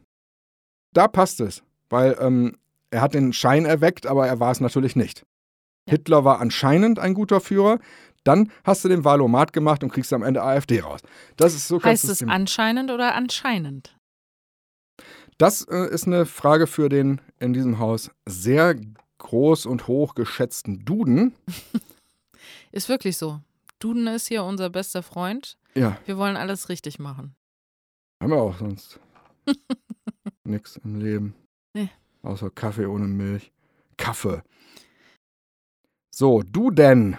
Da 0.94 1.08
passt 1.08 1.40
es, 1.40 1.62
weil 1.90 2.16
ähm, 2.20 2.56
er 2.90 3.00
hat 3.00 3.14
den 3.14 3.32
Schein 3.32 3.64
erweckt, 3.64 4.06
aber 4.06 4.26
er 4.26 4.40
war 4.40 4.52
es 4.52 4.60
natürlich 4.60 4.96
nicht. 4.96 5.24
Hitler 5.88 6.24
war 6.24 6.40
anscheinend 6.40 6.98
ein 6.98 7.14
guter 7.14 7.40
Führer. 7.40 7.78
Dann 8.24 8.50
hast 8.64 8.84
du 8.84 8.88
den 8.88 9.04
Wahlomat 9.04 9.52
gemacht 9.52 9.82
und 9.82 9.90
kriegst 9.92 10.12
am 10.12 10.22
Ende 10.22 10.42
AfD 10.42 10.80
raus. 10.80 11.00
Das 11.36 11.54
ist 11.54 11.66
so 11.68 11.82
Heißt 11.82 12.04
es 12.04 12.22
anscheinend 12.22 12.90
oder 12.90 13.14
anscheinend? 13.14 13.96
Das 15.38 15.62
äh, 15.68 15.88
ist 15.92 16.06
eine 16.06 16.24
Frage 16.26 16.66
für 16.66 16.88
den 16.88 17.20
in 17.40 17.52
diesem 17.52 17.78
Haus 17.78 18.10
sehr 18.26 18.76
groß 19.18 19.66
und 19.66 19.88
hoch 19.88 20.14
geschätzten 20.14 20.84
Duden. 20.84 21.34
Ist 22.72 22.88
wirklich 22.88 23.16
so. 23.18 23.40
Duden 23.78 24.06
ist 24.06 24.28
hier 24.28 24.44
unser 24.44 24.70
bester 24.70 25.02
Freund. 25.02 25.56
Ja, 25.74 25.98
Wir 26.06 26.16
wollen 26.16 26.36
alles 26.36 26.68
richtig 26.68 26.98
machen. 26.98 27.34
haben 28.22 28.30
wir 28.30 28.40
auch 28.40 28.56
sonst 28.56 28.98
nichts 30.44 30.76
im 30.82 30.98
Leben. 31.00 31.34
Nee. 31.74 31.90
Außer 32.22 32.50
Kaffee 32.50 32.86
ohne 32.86 33.06
Milch. 33.06 33.52
Kaffee. 33.96 34.42
So, 36.14 36.42
du 36.42 36.70
denn? 36.70 37.16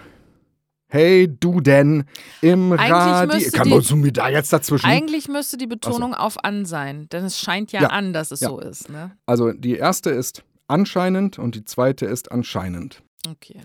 Hey, 0.94 1.26
du 1.28 1.60
denn 1.60 2.04
im 2.40 2.70
Radio. 2.72 3.34
müsste 3.34 3.50
Kann 3.50 3.64
die- 3.66 3.74
man 3.74 3.82
du 3.82 3.96
mir 3.96 4.12
da 4.12 4.28
jetzt 4.28 4.52
dazwischen? 4.52 4.86
Eigentlich 4.86 5.26
müsste 5.26 5.56
die 5.56 5.66
Betonung 5.66 6.14
auf 6.14 6.44
an 6.44 6.64
sein, 6.66 7.08
denn 7.10 7.24
es 7.24 7.40
scheint 7.40 7.72
ja, 7.72 7.82
Ja. 7.82 7.88
an, 7.88 8.12
dass 8.12 8.30
es 8.30 8.38
Ja. 8.38 8.50
so 8.50 8.60
ist. 8.60 8.88
Ne? 8.90 9.10
Also 9.26 9.50
die 9.52 9.74
erste 9.74 10.10
ist 10.10 10.44
anscheinend 10.68 11.36
und 11.40 11.56
die 11.56 11.64
zweite 11.64 12.06
ist 12.06 12.30
anscheinend. 12.30 13.02
Okay. 13.28 13.60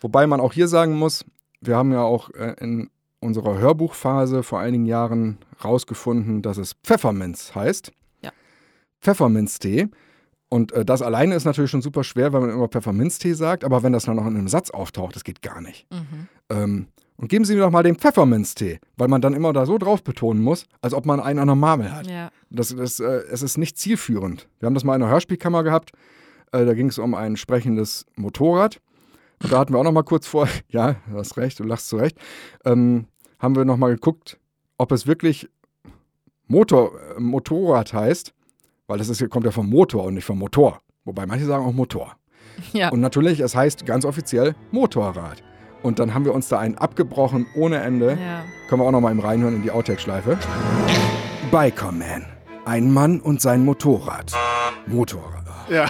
Wobei 0.00 0.26
man 0.26 0.40
auch 0.40 0.52
hier 0.52 0.66
sagen 0.66 0.98
muss, 0.98 1.24
wir 1.60 1.76
haben 1.76 1.92
ja 1.92 2.02
auch 2.02 2.30
äh, 2.30 2.56
in 2.58 2.90
unserer 3.20 3.58
Hörbuchphase 3.58 4.42
vor 4.42 4.58
einigen 4.58 4.86
Jahren 4.86 5.38
rausgefunden, 5.62 6.42
dass 6.42 6.56
es 6.56 6.72
Pfefferminz 6.82 7.54
heißt. 7.54 7.92
Ja. 8.22 8.32
Pfefferminztee. 9.00 9.86
Und 10.52 10.70
äh, 10.72 10.84
das 10.84 11.00
alleine 11.00 11.34
ist 11.34 11.46
natürlich 11.46 11.70
schon 11.70 11.80
super 11.80 12.04
schwer, 12.04 12.34
wenn 12.34 12.42
man 12.42 12.50
immer 12.50 12.68
Pfefferminztee 12.68 13.32
sagt, 13.32 13.64
aber 13.64 13.82
wenn 13.82 13.94
das 13.94 14.04
dann 14.04 14.16
noch 14.16 14.26
in 14.26 14.36
einem 14.36 14.48
Satz 14.48 14.68
auftaucht, 14.68 15.16
das 15.16 15.24
geht 15.24 15.40
gar 15.40 15.62
nicht. 15.62 15.86
Mhm. 15.90 16.28
Ähm, 16.50 16.86
und 17.16 17.28
geben 17.28 17.46
Sie 17.46 17.54
mir 17.54 17.62
doch 17.62 17.70
mal 17.70 17.82
den 17.82 17.96
Pfefferminztee, 17.96 18.78
weil 18.98 19.08
man 19.08 19.22
dann 19.22 19.32
immer 19.32 19.54
da 19.54 19.64
so 19.64 19.78
drauf 19.78 20.04
betonen 20.04 20.42
muss, 20.42 20.66
als 20.82 20.92
ob 20.92 21.06
man 21.06 21.20
einen 21.20 21.38
an 21.38 21.46
der 21.46 21.54
Marmel 21.54 21.90
hat. 21.90 22.06
Ja. 22.06 22.28
Das, 22.50 22.68
das, 22.76 23.00
äh, 23.00 23.22
es 23.30 23.40
ist 23.40 23.56
nicht 23.56 23.78
zielführend. 23.78 24.46
Wir 24.58 24.66
haben 24.66 24.74
das 24.74 24.84
mal 24.84 24.94
in 24.94 25.02
einer 25.02 25.10
Hörspielkammer 25.10 25.62
gehabt. 25.62 25.92
Äh, 26.52 26.66
da 26.66 26.74
ging 26.74 26.88
es 26.88 26.98
um 26.98 27.14
ein 27.14 27.38
sprechendes 27.38 28.04
Motorrad. 28.16 28.78
Und 29.42 29.54
da 29.54 29.58
hatten 29.58 29.72
wir 29.72 29.78
auch 29.78 29.84
noch 29.84 29.92
mal 29.92 30.04
kurz 30.04 30.26
vor, 30.26 30.48
ja, 30.68 30.96
du 31.10 31.16
hast 31.16 31.38
recht, 31.38 31.60
du 31.60 31.64
lachst 31.64 31.88
zurecht, 31.88 32.18
ähm, 32.66 33.06
haben 33.38 33.56
wir 33.56 33.64
noch 33.64 33.78
mal 33.78 33.94
geguckt, 33.94 34.38
ob 34.76 34.92
es 34.92 35.06
wirklich 35.06 35.48
Motor, 36.46 36.92
äh, 37.16 37.20
Motorrad 37.20 37.94
heißt, 37.94 38.34
weil 38.92 38.98
das 38.98 39.08
ist, 39.08 39.26
kommt 39.30 39.46
ja 39.46 39.52
vom 39.52 39.70
Motor 39.70 40.04
und 40.04 40.12
nicht 40.12 40.26
vom 40.26 40.38
Motor. 40.38 40.82
Wobei 41.06 41.24
manche 41.24 41.46
sagen 41.46 41.64
auch 41.64 41.72
Motor. 41.72 42.12
Ja. 42.74 42.90
Und 42.90 43.00
natürlich, 43.00 43.40
es 43.40 43.56
heißt 43.56 43.86
ganz 43.86 44.04
offiziell 44.04 44.54
Motorrad. 44.70 45.42
Und 45.82 45.98
dann 45.98 46.12
haben 46.12 46.26
wir 46.26 46.34
uns 46.34 46.48
da 46.48 46.58
einen 46.58 46.76
abgebrochen 46.76 47.46
ohne 47.56 47.78
Ende. 47.78 48.18
ja. 48.20 48.44
Können 48.68 48.82
wir 48.82 48.86
auch 48.86 48.90
noch 48.90 49.00
mal 49.00 49.10
im 49.10 49.20
reinhören 49.20 49.56
in 49.56 49.62
die 49.62 49.70
Outtake-Schleife. 49.70 50.36
Bikerman. 51.50 52.26
Ein 52.66 52.92
Mann 52.92 53.20
und 53.20 53.40
sein 53.40 53.64
Motorrad. 53.64 54.34
Motorrad. 54.86 55.46
Ja. 55.70 55.86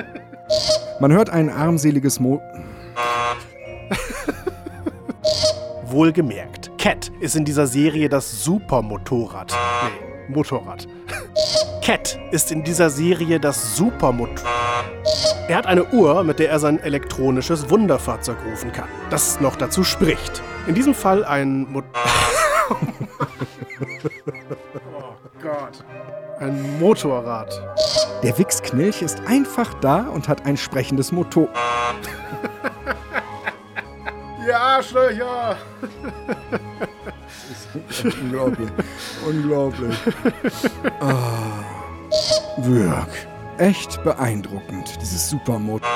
Man 1.00 1.10
hört 1.10 1.30
ein 1.30 1.48
armseliges 1.48 2.20
Mo... 2.20 2.42
Wohlgemerkt, 5.86 6.76
Cat 6.76 7.10
ist 7.20 7.36
in 7.36 7.46
dieser 7.46 7.66
Serie 7.66 8.10
das 8.10 8.44
Supermotorrad. 8.44 9.56
Nee, 9.84 10.34
Motorrad. 10.34 10.86
Cat 11.84 12.18
ist 12.30 12.50
in 12.50 12.64
dieser 12.64 12.88
Serie 12.88 13.38
das 13.38 13.76
Supermotorrad. 13.76 14.86
Er 15.48 15.56
hat 15.58 15.66
eine 15.66 15.84
Uhr, 15.92 16.24
mit 16.24 16.38
der 16.38 16.48
er 16.48 16.58
sein 16.58 16.80
elektronisches 16.80 17.68
Wunderfahrzeug 17.68 18.38
rufen 18.50 18.72
kann, 18.72 18.88
das 19.10 19.38
noch 19.38 19.54
dazu 19.54 19.84
spricht. 19.84 20.42
In 20.66 20.74
diesem 20.74 20.94
Fall 20.94 21.26
ein 21.26 21.70
Mo 21.70 21.82
Oh 22.70 22.76
Gott. 25.42 25.84
Ein 26.38 26.80
Motorrad. 26.80 27.52
Der 28.22 28.38
Wichsknilch 28.38 29.02
ist 29.02 29.20
einfach 29.26 29.74
da 29.74 30.08
und 30.08 30.26
hat 30.26 30.46
ein 30.46 30.56
sprechendes 30.56 31.12
Motor... 31.12 31.48
Ja, 34.46 34.58
Arschlöcher! 34.58 35.56
Unglaublich. 38.22 38.68
Unglaublich. 39.26 39.96
Ah. 41.00 41.64
Wirk. 42.58 43.08
Echt 43.58 44.02
beeindruckend, 44.04 45.00
dieses 45.00 45.30
Supermotor. 45.30 45.88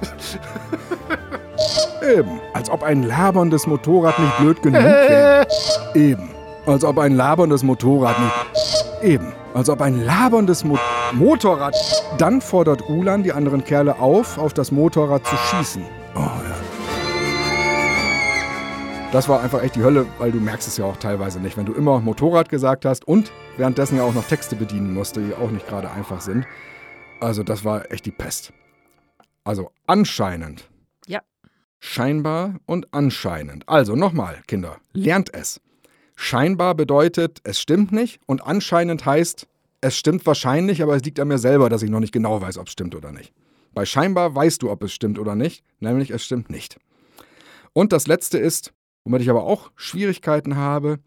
Eben. 2.02 2.40
Als 2.52 2.70
ob 2.70 2.82
ein 2.82 3.02
laberndes 3.02 3.66
Motorrad 3.66 4.18
nicht 4.18 4.36
blöd 4.38 4.62
genug 4.62 4.82
wäre. 4.82 5.46
Eben. 5.94 6.30
Als 6.66 6.84
ob 6.84 6.98
ein 6.98 7.16
laberndes 7.16 7.62
Motorrad 7.62 8.16
nicht. 8.18 9.02
Eben. 9.02 9.32
Als 9.54 9.68
ob 9.68 9.80
ein 9.80 10.04
laberndes 10.04 10.64
Mo 10.64 10.78
Motorrad. 11.12 11.74
Dann 12.18 12.40
fordert 12.40 12.88
Ulan 12.88 13.22
die 13.22 13.32
anderen 13.32 13.64
Kerle 13.64 13.98
auf, 13.98 14.38
auf 14.38 14.52
das 14.52 14.72
Motorrad 14.72 15.26
zu 15.26 15.36
schießen. 15.36 15.84
Oh 16.14 16.20
ja. 16.20 16.53
Das 19.14 19.28
war 19.28 19.40
einfach 19.40 19.62
echt 19.62 19.76
die 19.76 19.84
Hölle, 19.84 20.08
weil 20.18 20.32
du 20.32 20.40
merkst 20.40 20.66
es 20.66 20.76
ja 20.76 20.86
auch 20.86 20.96
teilweise 20.96 21.38
nicht. 21.38 21.56
Wenn 21.56 21.66
du 21.66 21.72
immer 21.72 22.00
Motorrad 22.00 22.48
gesagt 22.48 22.84
hast 22.84 23.06
und 23.06 23.30
währenddessen 23.56 23.96
ja 23.96 24.02
auch 24.02 24.12
noch 24.12 24.26
Texte 24.26 24.56
bedienen 24.56 24.92
musste, 24.92 25.22
die 25.22 25.34
auch 25.34 25.52
nicht 25.52 25.68
gerade 25.68 25.88
einfach 25.88 26.20
sind. 26.20 26.44
Also 27.20 27.44
das 27.44 27.64
war 27.64 27.92
echt 27.92 28.06
die 28.06 28.10
Pest. 28.10 28.52
Also 29.44 29.70
anscheinend. 29.86 30.68
Ja. 31.06 31.20
Scheinbar 31.78 32.56
und 32.66 32.92
anscheinend. 32.92 33.68
Also 33.68 33.94
nochmal, 33.94 34.42
Kinder, 34.48 34.78
lernt 34.92 35.32
es. 35.32 35.60
Scheinbar 36.16 36.74
bedeutet, 36.74 37.38
es 37.44 37.60
stimmt 37.60 37.92
nicht 37.92 38.20
und 38.26 38.44
anscheinend 38.44 39.06
heißt, 39.06 39.46
es 39.80 39.96
stimmt 39.96 40.26
wahrscheinlich, 40.26 40.82
aber 40.82 40.96
es 40.96 41.04
liegt 41.04 41.20
an 41.20 41.28
mir 41.28 41.38
selber, 41.38 41.68
dass 41.68 41.84
ich 41.84 41.90
noch 41.90 42.00
nicht 42.00 42.12
genau 42.12 42.40
weiß, 42.40 42.58
ob 42.58 42.66
es 42.66 42.72
stimmt 42.72 42.96
oder 42.96 43.12
nicht. 43.12 43.32
Bei 43.74 43.86
scheinbar 43.86 44.34
weißt 44.34 44.60
du, 44.60 44.72
ob 44.72 44.82
es 44.82 44.92
stimmt 44.92 45.20
oder 45.20 45.36
nicht, 45.36 45.62
nämlich 45.78 46.10
es 46.10 46.24
stimmt 46.24 46.50
nicht. 46.50 46.78
Und 47.72 47.92
das 47.92 48.08
letzte 48.08 48.38
ist, 48.38 48.72
womit 49.04 49.22
ich 49.22 49.30
aber 49.30 49.44
auch 49.44 49.70
Schwierigkeiten 49.76 50.56
habe, 50.56 50.98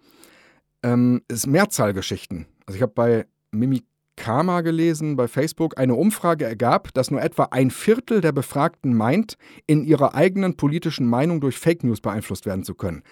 ähm, 0.83 1.21
ist 1.27 1.47
Mehrzahlgeschichten. 1.47 2.45
Also 2.65 2.75
ich 2.77 2.81
habe 2.81 2.93
bei 2.93 3.25
Mimikama 3.51 4.61
gelesen, 4.61 5.15
bei 5.15 5.27
Facebook, 5.27 5.77
eine 5.77 5.95
Umfrage 5.95 6.45
ergab, 6.45 6.93
dass 6.93 7.11
nur 7.11 7.21
etwa 7.21 7.45
ein 7.51 7.71
Viertel 7.71 8.21
der 8.21 8.31
Befragten 8.31 8.93
meint, 8.95 9.37
in 9.65 9.83
ihrer 9.83 10.15
eigenen 10.15 10.55
politischen 10.57 11.07
Meinung 11.07 11.41
durch 11.41 11.57
Fake 11.57 11.83
News 11.83 12.01
beeinflusst 12.01 12.45
werden 12.45 12.63
zu 12.63 12.75
können. 12.75 13.03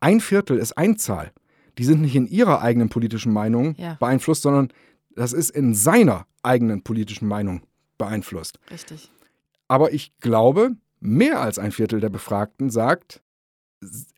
Ein 0.00 0.20
Viertel 0.20 0.58
ist 0.58 0.76
Einzahl. 0.76 1.32
Die 1.78 1.84
sind 1.84 2.00
nicht 2.02 2.14
in 2.14 2.26
ihrer 2.26 2.60
eigenen 2.62 2.88
politischen 2.88 3.32
Meinung 3.32 3.74
Ja. 3.78 3.94
beeinflusst, 3.98 4.42
sondern 4.42 4.68
das 5.16 5.32
ist 5.32 5.50
in 5.50 5.74
seiner 5.74 6.26
eigenen 6.42 6.82
politischen 6.82 7.26
Meinung 7.28 7.62
beeinflusst. 7.98 8.58
Richtig. 8.70 9.10
Aber 9.68 9.92
ich 9.92 10.12
glaube, 10.18 10.72
mehr 11.00 11.40
als 11.40 11.58
ein 11.58 11.72
Viertel 11.72 12.00
der 12.00 12.10
Befragten 12.10 12.70
sagt, 12.70 13.22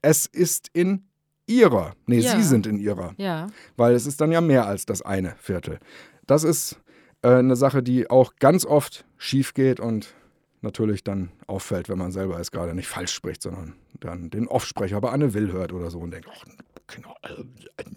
es 0.02 0.26
ist 0.26 0.70
in 0.72 1.04
ihrer. 1.46 1.94
Nee, 2.06 2.18
Ja. 2.20 2.36
sie 2.36 2.42
sind 2.42 2.66
in 2.66 2.78
ihrer. 2.78 3.14
Ja. 3.18 3.46
Weil 3.76 3.94
es 3.94 4.06
ist 4.06 4.20
dann 4.20 4.32
ja 4.32 4.40
mehr 4.40 4.66
als 4.66 4.86
das 4.86 5.02
eine 5.02 5.34
Viertel. 5.38 5.78
Das 6.26 6.44
ist 6.44 6.80
äh, 7.22 7.28
eine 7.36 7.56
Sache, 7.56 7.82
die 7.82 8.10
auch 8.10 8.34
ganz 8.38 8.64
oft 8.66 9.04
schief 9.16 9.54
geht 9.54 9.78
und 9.80 10.14
natürlich 10.62 11.04
dann 11.04 11.30
auffällt, 11.46 11.88
wenn 11.88 11.98
man 11.98 12.10
selber 12.10 12.40
es 12.40 12.50
gerade 12.50 12.74
nicht 12.74 12.88
falsch 12.88 13.12
spricht, 13.12 13.42
sondern 13.42 13.74
dann 14.00 14.30
den 14.30 14.48
Offsprecher 14.48 15.00
bei 15.00 15.10
Anne 15.10 15.34
Will 15.34 15.52
hört 15.52 15.72
oder 15.72 15.90
so 15.90 15.98
und 16.00 16.10
denkt, 16.10 16.28
ach, 16.32 16.44
genau, 16.88 17.14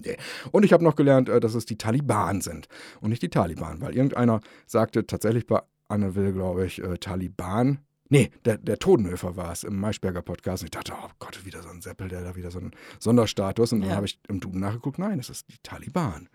nee. 0.04 0.18
Und 0.52 0.64
ich 0.64 0.72
habe 0.74 0.84
noch 0.84 0.96
gelernt, 0.96 1.30
äh, 1.30 1.40
dass 1.40 1.56
es 1.56 1.66
die 1.66 1.78
Taliban 1.78 2.42
sind 2.42 2.68
und 3.02 3.10
nicht 3.10 3.22
die 3.24 3.30
Taliban, 3.30 3.82
weil 3.82 3.96
irgendeiner 3.96 4.42
sagte 4.68 5.08
tatsächlich 5.08 5.48
bei 5.48 5.62
Anne 5.88 6.14
Will, 6.14 6.34
glaube 6.34 6.66
ich, 6.68 6.84
äh, 6.84 6.98
Taliban. 7.00 7.80
Nee, 8.10 8.32
der, 8.43 8.57
der 8.57 8.80
Todenhöfer 8.80 9.36
war 9.36 9.51
es 9.51 9.64
im 9.64 9.80
Maischberger 9.80 10.22
Podcast. 10.24 10.64
Und 10.64 10.68
ich 10.68 10.72
dachte, 10.72 10.93
oh 10.95 11.10
Gott, 11.20 11.45
wieder 11.45 11.62
so 11.62 11.70
ein 11.70 11.82
Seppel, 11.82 12.07
der 12.07 12.24
da 12.24 12.36
wieder 12.36 12.49
so 12.51 12.57
einen 12.60 12.72
Sonderstatus. 12.99 13.72
Und 13.72 13.82
dann 13.82 13.91
Ja. 13.91 13.95
habe 13.97 14.07
ich 14.07 14.20
im 14.28 14.39
Duden 14.39 14.60
nachgeguckt, 14.62 14.97
nein, 14.99 15.20
es 15.20 15.30
ist 15.30 15.47
die 15.49 15.57
Taliban. 15.62 16.28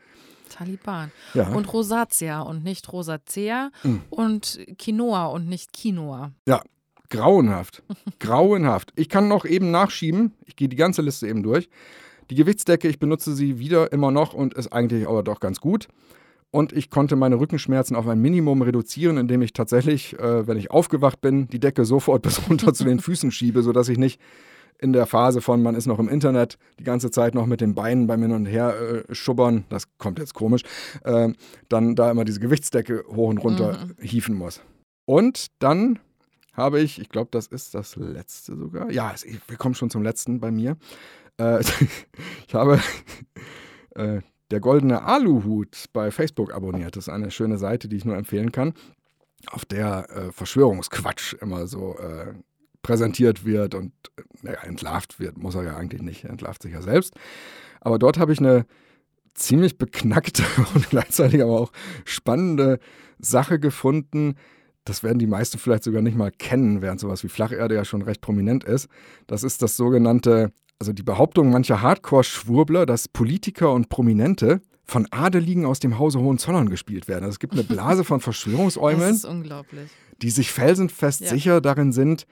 Taliban. 0.51 1.11
Ja. 1.35 1.49
Und 1.49 1.73
Rosatia 1.73 2.41
und 2.43 2.63
nicht 2.63 2.93
Rosacea 2.93 3.71
Mhm. 3.83 4.03
und 4.11 4.61
Quinoa 4.79 5.27
und 5.27 5.49
nicht 5.49 5.73
Quinoa. 5.73 6.33
Ja, 6.47 6.63
grauenhaft. 7.11 7.83
grauenhaft. 8.21 8.93
Ich 8.95 9.09
kann 9.09 9.27
noch 9.27 9.45
eben 9.45 9.71
nachschieben. 9.73 10.33
Ich 10.47 10.55
gehe 10.55 10.69
die 10.69 10.77
ganze 10.77 11.03
Liste 11.03 11.27
eben 11.27 11.43
durch. 11.43 11.69
Die 12.31 12.37
Gewichtsdecke, 12.37 12.89
ich 12.89 12.99
benutze 13.01 13.35
sie 13.35 13.59
wieder 13.59 13.91
immer 13.93 14.11
noch 14.11 14.33
und 14.33 14.55
ist 14.55 14.73
eigentlich 14.73 15.09
aber 15.09 15.23
doch 15.25 15.41
ganz 15.41 15.61
gut. 15.61 15.89
Und 16.55 16.73
ich 16.73 16.89
konnte 16.89 17.17
meine 17.17 17.41
Rückenschmerzen 17.41 17.97
auf 17.97 18.07
ein 18.07 18.21
Minimum 18.21 18.63
reduzieren, 18.63 19.17
indem 19.17 19.43
ich 19.43 19.55
tatsächlich, 19.55 20.17
äh, 20.21 20.47
wenn 20.47 20.57
ich 20.57 20.71
aufgewacht 20.71 21.21
bin, 21.21 21.49
die 21.49 21.59
Decke 21.59 21.85
sofort 21.85 22.23
bis 22.23 22.49
runter 22.49 22.73
zu 22.73 22.85
den 22.85 23.01
Füßen 23.01 23.33
schiebe, 23.33 23.65
sodass 23.65 23.89
ich 23.89 23.99
nicht 23.99 24.21
in 24.79 24.93
der 24.93 25.07
Phase 25.07 25.41
von, 25.41 25.65
man 25.65 25.75
ist 25.75 25.87
noch 25.87 25.99
im 25.99 26.09
Internet, 26.09 26.57
die 26.79 26.85
ganze 26.85 27.11
Zeit 27.11 27.35
noch 27.35 27.47
mit 27.47 27.61
den 27.61 27.75
Beinen 27.75 28.07
beim 28.07 28.23
Hin 28.23 28.31
und 28.31 28.47
Her 28.47 28.73
äh, 29.09 29.13
schubbern, 29.13 29.65
das 29.69 29.89
kommt 29.99 30.21
jetzt 30.21 30.35
komisch, 30.35 30.63
äh, 31.03 31.31
dann 31.69 31.97
da 31.97 32.13
immer 32.13 32.25
diese 32.25 32.39
Gewichtsdecke 32.39 33.03
hoch 33.09 33.31
und 33.31 33.39
runter 33.39 33.89
hieven 34.01 34.37
muss. 34.37 34.61
Und 35.07 35.49
dann 35.59 35.99
habe 36.53 36.81
ich, 36.81 37.01
ich 37.01 37.09
glaube, 37.09 37.31
das 37.33 37.49
ist 37.49 37.75
das 37.75 37.97
letzte 37.97 38.55
sogar. 38.55 38.93
Ja, 38.93 39.13
wir 39.49 39.57
kommen 39.57 39.75
schon 39.75 39.91
zum 39.91 40.05
letzten 40.05 40.39
bei 40.39 40.53
mir. 40.53 40.77
Äh, 41.37 41.65
ich 42.47 42.55
habe 42.55 42.81
äh, 43.97 44.21
der 44.55 44.61
goldene 44.61 45.03
Aluhut 45.03 45.87
bei 45.93 46.13
Facebook 46.13 46.55
abonniert. 46.55 46.97
Das 46.97 47.09
ist 47.09 47.13
eine 47.13 47.33
schöne 47.33 47.59
Seite, 47.59 47.89
die 47.89 47.97
ich 47.97 48.05
nur 48.05 48.17
empfehlen 48.17 48.53
kann, 48.53 48.73
auf 49.51 49.65
der 49.65 50.09
äh, 50.11 50.33
Verschwörungsquatsch 50.33 51.35
immer 51.41 51.67
so 51.67 51.99
äh, 51.99 52.35
präsentiert 52.83 53.45
wird 53.45 53.75
und 53.75 53.93
äh, 54.17 54.23
naja, 54.43 54.61
entlarvt 54.63 55.19
wird. 55.19 55.39
Muss 55.39 55.57
er 55.57 55.65
ja 55.65 55.77
eigentlich 55.77 56.03
nicht, 56.03 56.25
entlarvt 56.25 56.63
sich 56.63 56.73
ja 56.73 56.83
selbst. 56.83 57.15
Aber 57.81 57.99
dort 57.99 58.17
habe 58.17 58.33
ich 58.33 58.39
eine 58.39 58.65
ziemlich 59.35 59.77
beknackte 59.77 60.45
und 60.75 60.89
gleichzeitig 60.89 61.43
aber 61.43 61.61
auch 61.61 61.73
spannende 62.05 62.79
Sache 63.19 63.59
gefunden, 63.59 64.37
das 64.85 65.03
werden 65.03 65.19
die 65.19 65.27
meisten 65.27 65.59
vielleicht 65.59 65.83
sogar 65.83 66.03
nicht 66.03 66.17
mal 66.17 66.31
kennen, 66.31 66.83
während 66.83 67.01
sowas 67.01 67.25
wie 67.25 67.29
Flacherde 67.29 67.75
ja 67.75 67.85
schon 67.85 68.03
recht 68.03 68.21
prominent 68.21 68.65
ist. 68.65 68.89
Das 69.27 69.43
ist 69.43 69.63
das 69.63 69.77
sogenannte, 69.77 70.53
also 70.79 70.93
die 70.93 71.03
Behauptung 71.03 71.51
mancher 71.51 71.83
Hardcore-Schwurbler, 71.83 72.87
dass 72.87 73.09
Politiker 73.09 73.73
und 73.73 73.89
Prominente 73.89 74.61
von 74.85 75.07
Adeligen 75.11 75.65
aus 75.65 75.81
dem 75.81 75.99
Hause 75.99 76.21
Hohenzollern 76.21 76.69
gespielt 76.69 77.09
werden. 77.09 77.25
Also 77.25 77.35
es 77.35 77.39
gibt 77.39 77.55
eine 77.55 77.65
Blase 77.65 78.05
von 78.05 78.21
Verschwörungsäumeln. 78.21 79.15
Die 80.23 80.31
sich 80.31 80.53
felsenfest 80.53 81.23
ja. 81.23 81.31
sicher 81.31 81.61
darin 81.61 81.93
sind, 81.93 82.27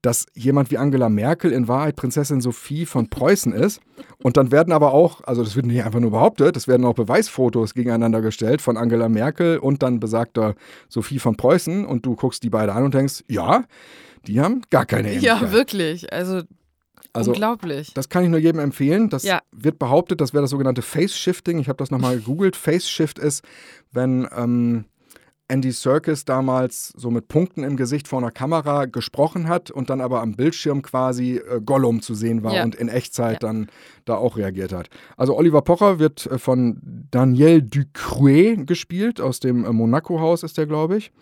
dass 0.00 0.26
jemand 0.34 0.72
wie 0.72 0.78
Angela 0.78 1.08
Merkel 1.08 1.52
in 1.52 1.68
Wahrheit 1.68 1.94
Prinzessin 1.94 2.40
Sophie 2.40 2.86
von 2.86 3.08
Preußen 3.08 3.52
ist. 3.52 3.80
Und 4.22 4.36
dann 4.36 4.50
werden 4.50 4.72
aber 4.72 4.92
auch, 4.92 5.20
also 5.22 5.44
das 5.44 5.54
wird 5.54 5.66
nicht 5.66 5.84
einfach 5.84 6.00
nur 6.00 6.10
behauptet, 6.10 6.56
es 6.56 6.66
werden 6.66 6.84
auch 6.84 6.94
Beweisfotos 6.94 7.72
gegeneinander 7.74 8.20
gestellt 8.20 8.60
von 8.62 8.76
Angela 8.76 9.08
Merkel 9.08 9.58
und 9.58 9.82
dann 9.84 10.00
besagter 10.00 10.56
Sophie 10.88 11.20
von 11.20 11.36
Preußen. 11.36 11.86
Und 11.86 12.04
du 12.04 12.16
guckst 12.16 12.42
die 12.42 12.50
beide 12.50 12.72
an 12.72 12.82
und 12.82 12.94
denkst, 12.94 13.22
ja, 13.28 13.64
die 14.26 14.40
haben 14.40 14.62
gar 14.70 14.86
keine 14.86 15.08
Ähnlichkeit. 15.12 15.40
Ja, 15.40 15.52
wirklich. 15.52 16.12
Also 16.12 16.42
also, 17.12 17.32
Unglaublich. 17.32 17.92
Das 17.94 18.08
kann 18.08 18.24
ich 18.24 18.30
nur 18.30 18.38
jedem 18.38 18.60
empfehlen. 18.60 19.10
Das 19.10 19.22
ja. 19.22 19.42
wird 19.52 19.78
behauptet, 19.78 20.20
das 20.20 20.32
wäre 20.32 20.42
das 20.42 20.50
sogenannte 20.50 20.82
Face-Shifting. 20.82 21.58
Ich 21.58 21.68
habe 21.68 21.76
das 21.76 21.90
nochmal 21.90 22.16
gegoogelt. 22.16 22.56
Face-Shift 22.56 23.18
ist, 23.18 23.44
wenn 23.90 24.26
ähm, 24.34 24.86
Andy 25.52 25.70
Serkis 25.70 26.24
damals 26.24 26.94
so 26.96 27.10
mit 27.10 27.28
Punkten 27.28 27.64
im 27.64 27.76
Gesicht 27.76 28.08
vor 28.08 28.18
einer 28.18 28.30
Kamera 28.30 28.86
gesprochen 28.86 29.48
hat 29.48 29.70
und 29.70 29.90
dann 29.90 30.00
aber 30.00 30.22
am 30.22 30.34
Bildschirm 30.34 30.80
quasi 30.80 31.36
äh, 31.36 31.60
Gollum 31.60 32.00
zu 32.00 32.14
sehen 32.14 32.42
war 32.42 32.54
ja. 32.54 32.64
und 32.64 32.74
in 32.74 32.88
Echtzeit 32.88 33.42
ja. 33.42 33.48
dann 33.48 33.68
da 34.06 34.14
auch 34.14 34.38
reagiert 34.38 34.72
hat. 34.72 34.88
Also 35.18 35.36
Oliver 35.36 35.60
Pocher 35.60 35.98
wird 35.98 36.24
äh, 36.26 36.38
von 36.38 36.80
Daniel 37.10 37.60
Ducrouet 37.60 38.66
gespielt, 38.66 39.20
aus 39.20 39.40
dem 39.40 39.66
äh, 39.66 39.72
Monaco-Haus 39.72 40.42
ist 40.42 40.56
der, 40.56 40.66
glaube 40.66 40.96
ich. 40.96 41.12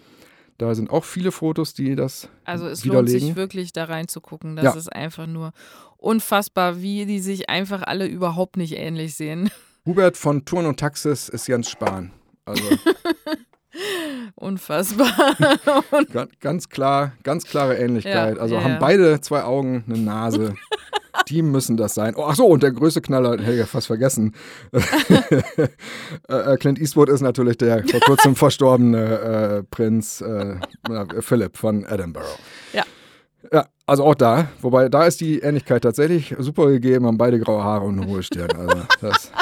Da 0.60 0.74
sind 0.74 0.90
auch 0.90 1.04
viele 1.04 1.32
Fotos, 1.32 1.72
die 1.72 1.96
das 1.96 2.28
Also 2.44 2.66
es 2.66 2.84
widerlegen. 2.84 3.12
lohnt 3.12 3.26
sich 3.28 3.36
wirklich 3.36 3.72
da 3.72 3.84
reinzugucken. 3.84 4.56
Das 4.56 4.64
ja. 4.66 4.74
ist 4.74 4.92
einfach 4.92 5.26
nur 5.26 5.52
unfassbar, 5.96 6.82
wie 6.82 7.06
die 7.06 7.20
sich 7.20 7.48
einfach 7.48 7.80
alle 7.82 8.06
überhaupt 8.06 8.58
nicht 8.58 8.76
ähnlich 8.76 9.14
sehen. 9.14 9.50
Hubert 9.86 10.18
von 10.18 10.44
Turn 10.44 10.66
und 10.66 10.78
Taxis 10.78 11.30
ist 11.30 11.46
Jens 11.46 11.70
Spahn. 11.70 12.12
Also 12.44 12.62
Unfassbar. 14.34 15.36
ganz, 16.40 16.68
klar, 16.68 17.12
ganz 17.22 17.44
klare 17.44 17.76
Ähnlichkeit. 17.76 18.36
Ja, 18.36 18.42
also 18.42 18.56
ja, 18.56 18.62
haben 18.62 18.72
ja. 18.72 18.78
beide 18.78 19.20
zwei 19.20 19.42
Augen, 19.44 19.84
eine 19.88 19.98
Nase. 19.98 20.54
Die 21.28 21.42
müssen 21.42 21.76
das 21.76 21.94
sein. 21.94 22.14
Oh, 22.16 22.24
ach 22.26 22.34
so, 22.34 22.46
und 22.46 22.62
der 22.62 22.72
größte 22.72 23.00
Knaller, 23.00 23.40
ja 23.40 23.66
fast 23.66 23.88
vergessen. 23.88 24.34
Äh, 24.72 26.52
äh, 26.52 26.56
Clint 26.56 26.80
Eastwood 26.80 27.08
ist 27.08 27.20
natürlich 27.20 27.58
der 27.58 27.84
vor 27.86 28.00
kurzem 28.00 28.34
verstorbene 28.36 29.18
äh, 29.18 29.62
Prinz 29.64 30.20
äh, 30.20 30.56
Philip 31.20 31.56
von 31.56 31.84
Edinburgh. 31.84 32.26
Ja. 32.72 32.84
Ja, 33.52 33.66
also 33.86 34.04
auch 34.04 34.14
da. 34.14 34.48
Wobei, 34.60 34.88
da 34.88 35.04
ist 35.04 35.20
die 35.20 35.40
Ähnlichkeit 35.40 35.82
tatsächlich 35.82 36.34
super 36.38 36.68
gegeben, 36.68 37.06
haben 37.06 37.18
beide 37.18 37.38
graue 37.40 37.64
Haare 37.64 37.84
und 37.84 38.00
eine 38.00 38.10
hohe 38.10 38.22
Stirn. 38.22 38.50
Also 38.56 38.82
das 39.00 39.32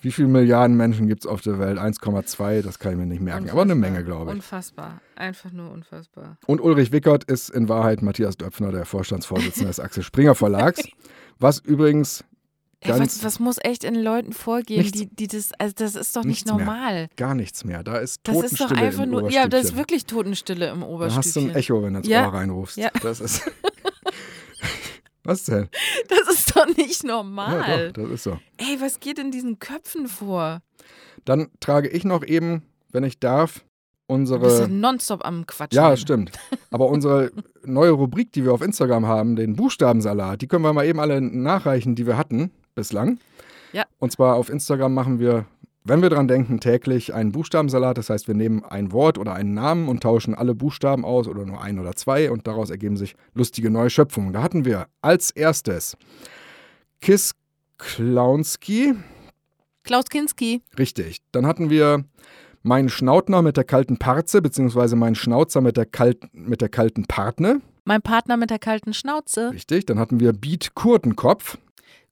wie 0.00 0.12
viele 0.12 0.28
Milliarden 0.28 0.76
Menschen 0.76 1.06
gibt 1.06 1.24
es 1.24 1.26
auf 1.26 1.40
der 1.40 1.58
Welt? 1.58 1.78
1,2, 1.78 2.62
das 2.62 2.78
kann 2.78 2.92
ich 2.92 2.98
mir 2.98 3.06
nicht 3.06 3.20
merken. 3.20 3.44
Unfassbar. 3.44 3.62
Aber 3.62 3.72
eine 3.72 3.80
Menge, 3.80 4.04
glaube 4.04 4.30
ich. 4.30 4.36
Unfassbar. 4.36 5.00
Einfach 5.16 5.52
nur 5.52 5.70
unfassbar. 5.70 6.36
Und 6.46 6.60
Ulrich 6.60 6.92
Wickert 6.92 7.24
ist 7.24 7.50
in 7.50 7.68
Wahrheit 7.68 8.02
Matthias 8.02 8.36
Döpfner, 8.36 8.72
der 8.72 8.84
Vorstandsvorsitzende 8.84 9.68
des 9.68 9.80
Axel 9.80 10.02
Springer 10.02 10.34
Verlags. 10.34 10.82
Was 11.38 11.58
übrigens 11.58 12.24
Ey, 12.80 13.00
was, 13.00 13.24
was, 13.24 13.40
muss 13.40 13.56
echt 13.62 13.84
in 13.84 13.94
Leuten 13.94 14.32
vorgehen, 14.32 14.90
die, 14.92 15.06
die 15.06 15.26
das, 15.26 15.50
also 15.58 15.74
das 15.76 15.94
ist 15.94 16.14
doch 16.14 16.24
nicht 16.24 16.46
normal. 16.46 16.94
Mehr. 16.94 17.08
Gar 17.16 17.34
nichts 17.34 17.64
mehr. 17.64 17.82
Da 17.82 17.96
ist 17.96 18.22
Totenstille 18.22 18.50
Das 18.50 18.52
ist 18.52 18.70
doch 18.70 18.76
einfach 18.76 19.06
nur, 19.06 19.30
ja, 19.30 19.48
das 19.48 19.64
ist 19.64 19.76
wirklich 19.76 20.04
Totenstille 20.04 20.68
im 20.68 20.82
Oberstübchen. 20.82 21.22
Da 21.22 21.26
hast 21.26 21.36
du 21.36 21.40
ein 21.40 21.56
Echo, 21.56 21.82
wenn 21.82 21.94
du 21.94 21.98
ins 22.00 22.08
ja. 22.08 22.26
Ohr 22.26 22.34
reinrufst. 22.34 22.76
Ja. 22.76 22.90
Das 23.02 23.20
ist 23.20 23.50
Was 25.26 25.44
denn? 25.44 25.68
Das 26.08 26.34
ist 26.34 26.56
doch 26.56 26.66
nicht 26.76 27.04
normal. 27.04 27.64
Ja, 27.68 27.88
doch, 27.90 28.04
das 28.04 28.12
ist 28.12 28.22
so. 28.24 28.38
Ey, 28.58 28.80
was 28.80 29.00
geht 29.00 29.18
in 29.18 29.30
diesen 29.30 29.58
Köpfen 29.58 30.08
vor? 30.08 30.62
Dann 31.24 31.48
trage 31.60 31.88
ich 31.88 32.04
noch 32.04 32.24
eben, 32.24 32.62
wenn 32.92 33.04
ich 33.04 33.18
darf, 33.18 33.64
unsere. 34.06 34.40
Du 34.40 34.46
bist 34.46 34.60
ja 34.60 34.68
nonstop 34.68 35.24
am 35.24 35.46
Quatschen. 35.46 35.76
Ja, 35.76 35.96
stimmt. 35.96 36.32
Aber 36.70 36.88
unsere 36.88 37.32
neue 37.64 37.90
Rubrik, 37.90 38.32
die 38.32 38.44
wir 38.44 38.52
auf 38.52 38.62
Instagram 38.62 39.06
haben, 39.06 39.36
den 39.36 39.56
Buchstabensalat, 39.56 40.42
die 40.42 40.46
können 40.46 40.62
wir 40.62 40.72
mal 40.72 40.86
eben 40.86 41.00
alle 41.00 41.20
nachreichen, 41.20 41.94
die 41.94 42.06
wir 42.06 42.16
hatten 42.16 42.52
bislang. 42.74 43.18
Ja. 43.72 43.84
Und 43.98 44.12
zwar 44.12 44.36
auf 44.36 44.48
Instagram 44.48 44.94
machen 44.94 45.18
wir 45.18 45.46
wenn 45.88 46.02
wir 46.02 46.10
dran 46.10 46.26
denken, 46.28 46.60
täglich 46.60 47.14
einen 47.14 47.32
Buchstabensalat, 47.32 47.98
das 47.98 48.10
heißt, 48.10 48.26
wir 48.26 48.34
nehmen 48.34 48.64
ein 48.64 48.92
Wort 48.92 49.18
oder 49.18 49.34
einen 49.34 49.54
Namen 49.54 49.88
und 49.88 50.02
tauschen 50.02 50.34
alle 50.34 50.54
Buchstaben 50.54 51.04
aus 51.04 51.28
oder 51.28 51.46
nur 51.46 51.60
ein 51.60 51.78
oder 51.78 51.94
zwei 51.94 52.30
und 52.30 52.46
daraus 52.46 52.70
ergeben 52.70 52.96
sich 52.96 53.14
lustige 53.34 53.70
neue 53.70 53.90
Schöpfungen. 53.90 54.32
Da 54.32 54.42
hatten 54.42 54.64
wir 54.64 54.86
als 55.00 55.30
erstes 55.30 55.96
Kiss 57.00 57.34
Klaunski. 57.78 58.94
Klaus 59.84 60.06
Kinski. 60.06 60.62
Richtig. 60.78 61.18
Dann 61.30 61.46
hatten 61.46 61.70
wir 61.70 62.04
meinen 62.62 62.88
Schnautner 62.88 63.42
mit 63.42 63.56
der 63.56 63.64
kalten 63.64 63.98
Parze, 63.98 64.42
beziehungsweise 64.42 64.96
meinen 64.96 65.14
Schnauzer 65.14 65.60
mit 65.60 65.76
der, 65.76 65.86
kalt, 65.86 66.24
mit 66.32 66.60
der 66.60 66.68
kalten 66.68 67.04
Partner. 67.04 67.60
Mein 67.84 68.02
Partner 68.02 68.36
mit 68.36 68.50
der 68.50 68.58
kalten 68.58 68.92
Schnauze. 68.92 69.52
Richtig. 69.52 69.86
Dann 69.86 70.00
hatten 70.00 70.18
wir 70.18 70.32
Beat 70.32 70.74
Kurtenkopf. 70.74 71.58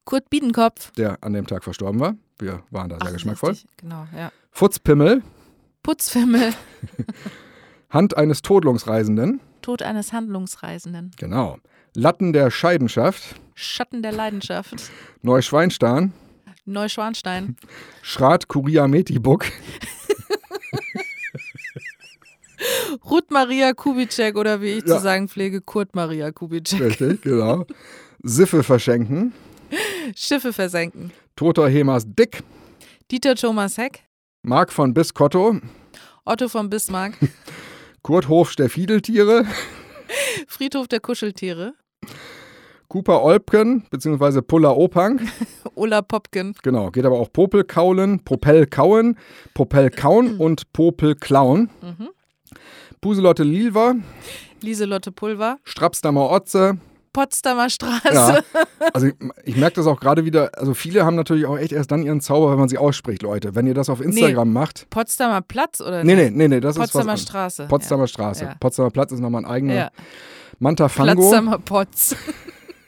Kurt 0.05 0.31
Biedenkopf. 0.31 0.93
Der 0.93 1.19
an 1.23 1.33
dem 1.33 1.47
Tag 1.47 1.65
verstorben 1.65 1.99
war. 1.99 2.15
Wir 2.39 2.63
waren 2.71 2.89
da 2.89 2.97
sehr 2.99 3.09
Ach, 3.09 3.13
geschmackvoll. 3.13 3.51
Richtig. 3.51 3.71
Genau, 3.77 4.07
ja. 4.17 4.33
Futzpimmel. 4.51 5.23
Putzfimmel. 5.83 6.53
Hand 7.91 8.17
eines 8.17 8.43
Todlungsreisenden. 8.43 9.41
Tod 9.63 9.83
eines 9.83 10.13
Handlungsreisenden. 10.13 11.13
Genau. 11.17 11.59
Latten 11.95 12.33
der 12.33 12.51
Scheidenschaft. 12.51 13.37
Schatten 13.55 14.03
der 14.03 14.13
Leidenschaft. 14.13 14.75
Neuschweinstein. 15.23 16.13
Neuschwanstein. 16.67 17.57
Schrat 18.03 18.49
Kuria 18.49 18.89
Metibuk. 18.89 19.45
Ruth 23.05 23.31
Maria 23.31 23.73
Kubitschek 23.75 24.37
oder 24.37 24.61
wie 24.61 24.79
ich 24.79 24.87
ja. 24.87 24.97
zu 24.97 25.03
sagen 25.03 25.29
pflege, 25.29 25.61
Kurt 25.61 25.95
Maria 25.95 26.33
Kubitschek. 26.33 26.81
Richtig, 26.81 27.23
genau. 27.23 27.67
Siffe 28.23 28.63
verschenken. 28.63 29.33
Schiffe 30.15 30.53
versenken. 30.53 31.13
Toter 31.37 31.69
Hemas 31.69 32.05
Dick. 32.07 32.45
Dieter 33.11 33.35
Thomas 33.35 33.77
Heck. 33.77 34.05
Marc 34.43 34.73
von 34.73 34.95
Biscotto. 34.95 35.59
Otto 36.25 36.49
von 36.49 36.71
Bismarck. 36.71 37.15
Kurt 38.03 38.29
Hof 38.29 38.55
der 38.55 38.71
Fiedeltiere. 38.71 39.45
Friedhof 40.47 40.87
der 40.87 41.01
Kuscheltiere. 41.01 41.75
Cooper 42.87 43.23
Olpken, 43.25 43.85
beziehungsweise 43.91 44.43
Pulla 44.43 44.71
Opang. 44.71 45.21
Ulla 45.75 46.03
Popken. 46.03 46.55
Genau, 46.63 46.93
geht 46.93 47.05
aber 47.05 47.19
auch 47.19 47.33
Popel 47.33 47.65
kaulen, 47.65 48.21
Popel 48.21 48.67
kauen, 48.67 49.19
Popel 49.55 49.91
kauen 49.91 50.37
und 50.39 50.73
Popel 50.73 51.17
klauen. 51.17 51.69
Mhm. 51.83 52.11
Puselotte 53.01 53.43
Lilver. 53.43 53.97
Lieselotte 54.61 55.11
Pulver. 55.11 55.59
Strapsdammer 55.65 56.31
Otze. 56.31 56.79
Potsdamer 57.15 57.71
Straße. 57.71 58.13
Ja. 58.13 58.41
Also 58.93 59.07
ich, 59.07 59.15
ich 59.45 59.57
merke 59.57 59.77
das 59.77 59.87
auch 59.87 59.99
gerade 59.99 60.27
wieder, 60.27 60.51
also 60.59 60.75
viele 60.75 61.07
haben 61.07 61.17
natürlich 61.17 61.47
auch 61.47 61.57
echt 61.57 61.73
erst 61.73 61.91
dann 61.91 62.03
ihren 62.03 62.21
Zauber, 62.21 62.51
wenn 62.53 62.59
man 62.59 62.69
sie 62.69 62.77
ausspricht, 62.77 63.23
Leute. 63.23 63.55
Wenn 63.55 63.67
ihr 63.67 63.73
das 63.73 63.89
auf 63.89 64.01
Instagram 64.01 64.49
nee, 64.49 64.55
macht. 64.55 64.91
Potsdamer 64.91 65.41
Platz 65.41 65.81
oder? 65.81 66.05
Nee, 66.05 66.15
nee, 66.15 66.31
nee, 66.31 66.49
nee 66.49 66.61
das 66.61 66.77
Potsdamer 66.77 67.15
ist 67.15 67.23
Potsdamer 67.23 67.49
Straße. 67.49 67.67
Potsdamer 67.69 68.03
ja. 68.03 68.09
Straße. 68.09 68.45
Ja. 68.45 68.55
Potsdamer 68.61 68.91
Platz 68.91 69.13
ist 69.13 69.21
nochmal 69.21 69.45
ein 69.45 69.51
eigener. 69.51 69.75
Ja. 69.75 69.91
Mantafango. 70.59 71.23
Potsdamer 71.23 71.59
Potz. 71.59 72.17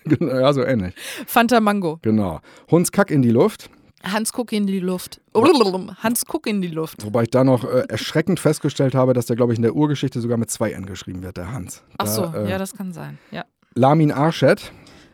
Genau, 0.09 0.39
ja, 0.39 0.53
so 0.53 0.62
ähnlich. 0.62 0.95
Fanta 1.27 1.59
Mango. 1.59 1.99
Genau. 2.03 2.39
Hundskack 2.70 3.11
in 3.11 3.22
die 3.22 3.31
Luft. 3.31 3.70
Hans 4.05 4.33
Kuck 4.33 4.53
in 4.53 4.66
die 4.66 4.79
Luft. 4.79 5.20
Hans 5.35 6.27
Kuck 6.27 6.47
in 6.47 6.62
die 6.62 6.68
Luft. 6.68 7.05
Wobei 7.05 7.24
ich 7.24 7.31
da 7.31 7.43
noch 7.43 7.64
äh, 7.64 7.85
erschreckend 7.89 8.39
festgestellt 8.39 8.95
habe, 8.95 9.14
dass 9.14 9.27
der, 9.27 9.35
glaube 9.35 9.53
ich, 9.53 9.59
in 9.59 9.62
der 9.62 9.74
Urgeschichte 9.74 10.20
sogar 10.20 10.39
mit 10.39 10.51
zwei 10.51 10.70
N 10.72 10.87
geschrieben 10.87 11.22
wird, 11.22 11.37
der 11.37 11.53
Hans. 11.53 11.83
Da, 11.99 12.05
Ach 12.05 12.07
so, 12.07 12.22
äh, 12.35 12.49
ja, 12.49 12.59
das 12.59 12.74
kann 12.74 12.93
sein. 12.93 13.18
Ja. 13.33 13.45
Lamin 13.79 14.11
Arschet. 14.11 14.72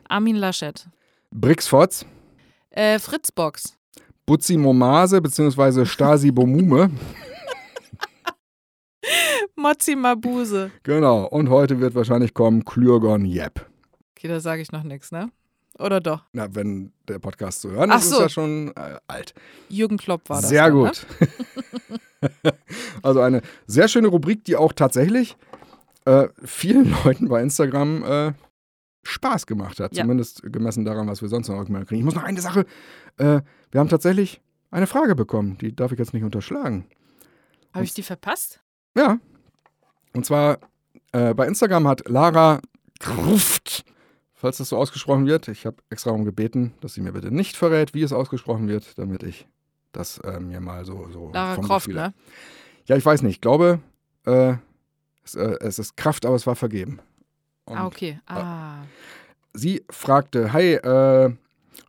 Armin 0.09 0.37
Laschet. 0.37 0.87
Brixfotz. 1.33 2.07
Äh, 2.71 3.01
Fritzbox. 3.01 3.77
Butzi 4.25 4.57
Momase 4.57 5.21
bzw. 5.21 5.85
Stasi 5.85 6.31
Bomume. 6.31 6.93
Mozzi 9.57 9.97
Mabuse. 9.97 10.71
Genau, 10.85 11.27
und 11.27 11.51
heute 11.51 11.81
wird 11.81 11.97
wahrscheinlich 11.97 12.35
kommen 12.35 12.65
Klürgon 12.65 13.25
Jep. 13.25 13.67
Okay, 14.17 14.29
da 14.29 14.39
sage 14.39 14.63
ich 14.63 14.71
noch 14.71 14.85
nichts, 14.85 15.11
ne? 15.11 15.33
Oder 15.81 15.99
doch? 16.01 16.23
Na, 16.33 16.55
wenn 16.55 16.93
der 17.09 17.19
Podcast 17.19 17.63
zu 17.63 17.73
hören 17.73 17.91
ist, 17.91 18.11
so. 18.11 18.17
ist 18.17 18.23
ja 18.23 18.29
schon 18.29 18.69
äh, 18.77 19.01
alt. 19.09 19.35
Jürgen 19.71 19.97
Klopp 19.97 20.29
war 20.31 20.41
das. 20.41 20.49
Sehr 20.49 20.67
dann, 20.67 20.73
gut. 20.73 21.05
Ne? 22.21 22.31
also 23.03 23.23
eine 23.23 23.43
sehr 23.67 23.89
schöne 23.89 24.07
Rubrik, 24.07 24.45
die 24.45 24.55
auch 24.55 24.73
tatsächlich 24.73 25.37
äh, 26.05 26.29
vielen 26.45 26.95
Leuten 27.05 27.29
bei 27.29 27.43
Instagram 27.43 28.05
äh, 28.05 28.33
Spaß 29.03 29.46
gemacht 29.46 29.80
hat. 29.80 29.94
Ja. 29.96 30.03
Zumindest 30.03 30.42
gemessen 30.44 30.84
daran, 30.84 31.09
was 31.09 31.22
wir 31.22 31.28
sonst 31.28 31.48
noch 31.48 31.64
kriegen. 31.64 31.96
Ich 31.96 32.05
muss 32.05 32.14
noch 32.14 32.22
eine 32.22 32.40
Sache. 32.40 32.66
Äh, 33.18 33.40
wir 33.70 33.80
haben 33.80 33.88
tatsächlich 33.88 34.40
eine 34.70 34.86
Frage 34.86 35.14
bekommen. 35.14 35.59
Die 35.59 35.74
darf 35.74 35.92
ich 35.92 35.98
jetzt 35.98 36.14
nicht 36.14 36.24
unterschlagen. 36.24 36.86
Habe 37.74 37.84
ich 37.84 37.94
die 37.94 38.03
verpasst? 38.03 38.61
Ja. 38.96 39.18
Und 40.12 40.26
zwar 40.26 40.59
äh, 41.12 41.34
bei 41.34 41.46
Instagram 41.46 41.88
hat 41.88 42.09
Lara 42.09 42.61
Gruft, 43.00 43.84
falls 44.34 44.59
das 44.59 44.68
so 44.68 44.76
ausgesprochen 44.76 45.26
wird, 45.26 45.48
ich 45.48 45.66
habe 45.66 45.76
extra 45.90 46.11
darum 46.11 46.24
gebeten, 46.24 46.74
dass 46.80 46.94
sie 46.94 47.00
mir 47.00 47.12
bitte 47.12 47.30
nicht 47.32 47.57
verrät, 47.57 47.94
wie 47.94 48.03
es 48.03 48.12
ausgesprochen 48.12 48.68
wird, 48.68 48.98
damit 48.98 49.22
ich 49.22 49.48
das 49.92 50.18
äh, 50.18 50.38
mir 50.38 50.61
mal 50.61 50.84
so, 50.84 51.09
so 51.11 51.30
Lara 51.32 51.57
her- 51.66 51.88
ne? 51.88 52.14
Ja, 52.86 52.96
ich 52.96 53.05
weiß 53.05 53.22
nicht. 53.22 53.36
Ich 53.36 53.40
glaube, 53.40 53.80
äh, 54.26 54.55
es, 55.24 55.34
äh, 55.34 55.57
es 55.61 55.78
ist 55.78 55.96
Kraft, 55.96 56.26
aber 56.26 56.36
es 56.36 56.46
war 56.46 56.57
vergeben. 56.57 57.00
Und 57.65 57.77
Ah, 57.77 57.87
okay. 57.87 58.19
Ah. 58.27 58.83
Sie 59.55 59.85
fragte, 59.91 60.53
hi, 60.53 60.75
äh, 60.75 61.33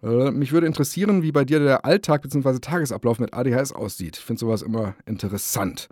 äh, 0.04 0.32
mich 0.32 0.52
würde 0.52 0.68
interessieren, 0.68 1.24
wie 1.24 1.32
bei 1.32 1.46
dir 1.46 1.60
der 1.60 1.86
Alltag 1.86 2.22
bzw. 2.22 2.60
Tagesablauf 2.60 3.20
mit 3.20 3.34
ADHS 3.34 3.72
aussieht. 3.72 4.18
Ich 4.18 4.24
finde 4.24 4.42
sowas 4.42 4.62
immer 4.62 4.96
interessant. 5.06 5.88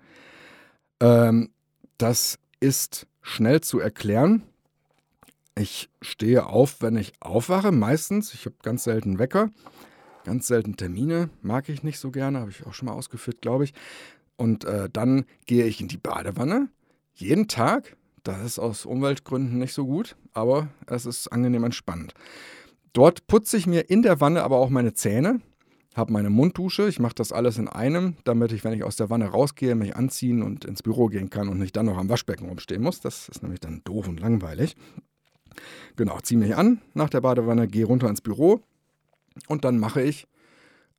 Ähm, 0.99 1.49
das 1.97 2.37
ist 2.59 3.07
schnell 3.21 3.61
zu 3.61 3.79
erklären. 3.79 4.43
Ich 5.55 5.89
stehe 6.01 6.45
auf, 6.47 6.81
wenn 6.81 6.95
ich 6.95 7.13
aufwache, 7.19 7.71
meistens. 7.71 8.33
Ich 8.33 8.45
habe 8.45 8.55
ganz 8.63 8.83
selten 8.83 9.19
Wecker, 9.19 9.49
ganz 10.23 10.47
selten 10.47 10.77
Termine, 10.77 11.29
mag 11.41 11.69
ich 11.69 11.83
nicht 11.83 11.99
so 11.99 12.11
gerne, 12.11 12.39
habe 12.39 12.51
ich 12.51 12.65
auch 12.65 12.73
schon 12.73 12.87
mal 12.87 12.93
ausgeführt, 12.93 13.41
glaube 13.41 13.65
ich. 13.65 13.73
Und 14.37 14.63
äh, 14.65 14.89
dann 14.91 15.25
gehe 15.45 15.65
ich 15.65 15.81
in 15.81 15.87
die 15.87 15.97
Badewanne, 15.97 16.69
jeden 17.13 17.47
Tag. 17.47 17.95
Das 18.23 18.43
ist 18.43 18.59
aus 18.59 18.85
Umweltgründen 18.85 19.57
nicht 19.57 19.73
so 19.73 19.85
gut, 19.85 20.15
aber 20.33 20.69
es 20.87 21.05
ist 21.05 21.27
angenehm 21.29 21.63
entspannend. 21.63 22.13
Dort 22.93 23.25
putze 23.27 23.57
ich 23.57 23.67
mir 23.67 23.89
in 23.89 24.01
der 24.01 24.19
Wanne 24.19 24.43
aber 24.43 24.57
auch 24.57 24.69
meine 24.69 24.93
Zähne, 24.93 25.41
habe 25.95 26.13
meine 26.13 26.29
Munddusche. 26.29 26.87
Ich 26.87 26.99
mache 26.99 27.15
das 27.15 27.31
alles 27.31 27.57
in 27.57 27.67
einem, 27.67 28.15
damit 28.23 28.51
ich, 28.51 28.63
wenn 28.63 28.73
ich 28.73 28.83
aus 28.83 28.95
der 28.95 29.09
Wanne 29.09 29.27
rausgehe, 29.27 29.75
mich 29.75 29.95
anziehen 29.95 30.43
und 30.43 30.65
ins 30.65 30.83
Büro 30.83 31.07
gehen 31.07 31.29
kann 31.29 31.49
und 31.49 31.57
nicht 31.57 31.75
dann 31.75 31.87
noch 31.87 31.97
am 31.97 32.09
Waschbecken 32.09 32.47
rumstehen 32.47 32.83
muss. 32.83 32.99
Das 32.99 33.29
ist 33.29 33.41
nämlich 33.41 33.59
dann 33.59 33.81
doof 33.83 34.07
und 34.07 34.19
langweilig. 34.19 34.75
Genau, 35.95 36.19
ziehe 36.19 36.39
mich 36.39 36.55
an 36.55 36.81
nach 36.93 37.09
der 37.09 37.21
Badewanne, 37.21 37.67
gehe 37.67 37.85
runter 37.85 38.09
ins 38.09 38.21
Büro 38.21 38.61
und 39.47 39.65
dann 39.65 39.79
mache 39.79 40.01
ich 40.01 40.27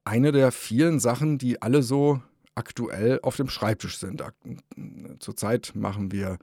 eine 0.04 0.32
der 0.32 0.50
vielen 0.52 0.98
Sachen, 0.98 1.38
die 1.38 1.62
alle 1.62 1.82
so 1.82 2.20
aktuell 2.54 3.20
auf 3.22 3.36
dem 3.36 3.48
Schreibtisch 3.48 3.98
sind. 3.98 4.22
Zurzeit 5.20 5.72
machen 5.74 6.12
wir 6.12 6.38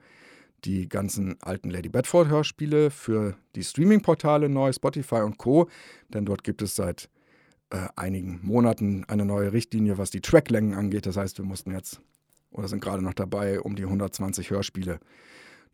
die 0.65 0.89
ganzen 0.89 1.37
alten 1.41 1.69
Lady 1.69 1.89
Bedford 1.89 2.27
Hörspiele 2.27 2.91
für 2.91 3.35
die 3.55 3.63
Streaming-Portale 3.63 4.49
neu, 4.49 4.71
Spotify 4.73 5.21
und 5.21 5.37
Co. 5.37 5.69
Denn 6.09 6.25
dort 6.25 6.43
gibt 6.43 6.61
es 6.61 6.75
seit 6.75 7.09
äh, 7.69 7.87
einigen 7.95 8.39
Monaten 8.43 9.05
eine 9.07 9.25
neue 9.25 9.53
Richtlinie, 9.53 9.97
was 9.97 10.11
die 10.11 10.21
Tracklängen 10.21 10.73
angeht. 10.73 11.05
Das 11.05 11.17
heißt, 11.17 11.37
wir 11.37 11.45
mussten 11.45 11.71
jetzt 11.71 12.01
oder 12.51 12.67
sind 12.67 12.81
gerade 12.81 13.03
noch 13.03 13.13
dabei, 13.13 13.59
um 13.59 13.75
die 13.75 13.83
120 13.83 14.49
Hörspiele 14.49 14.99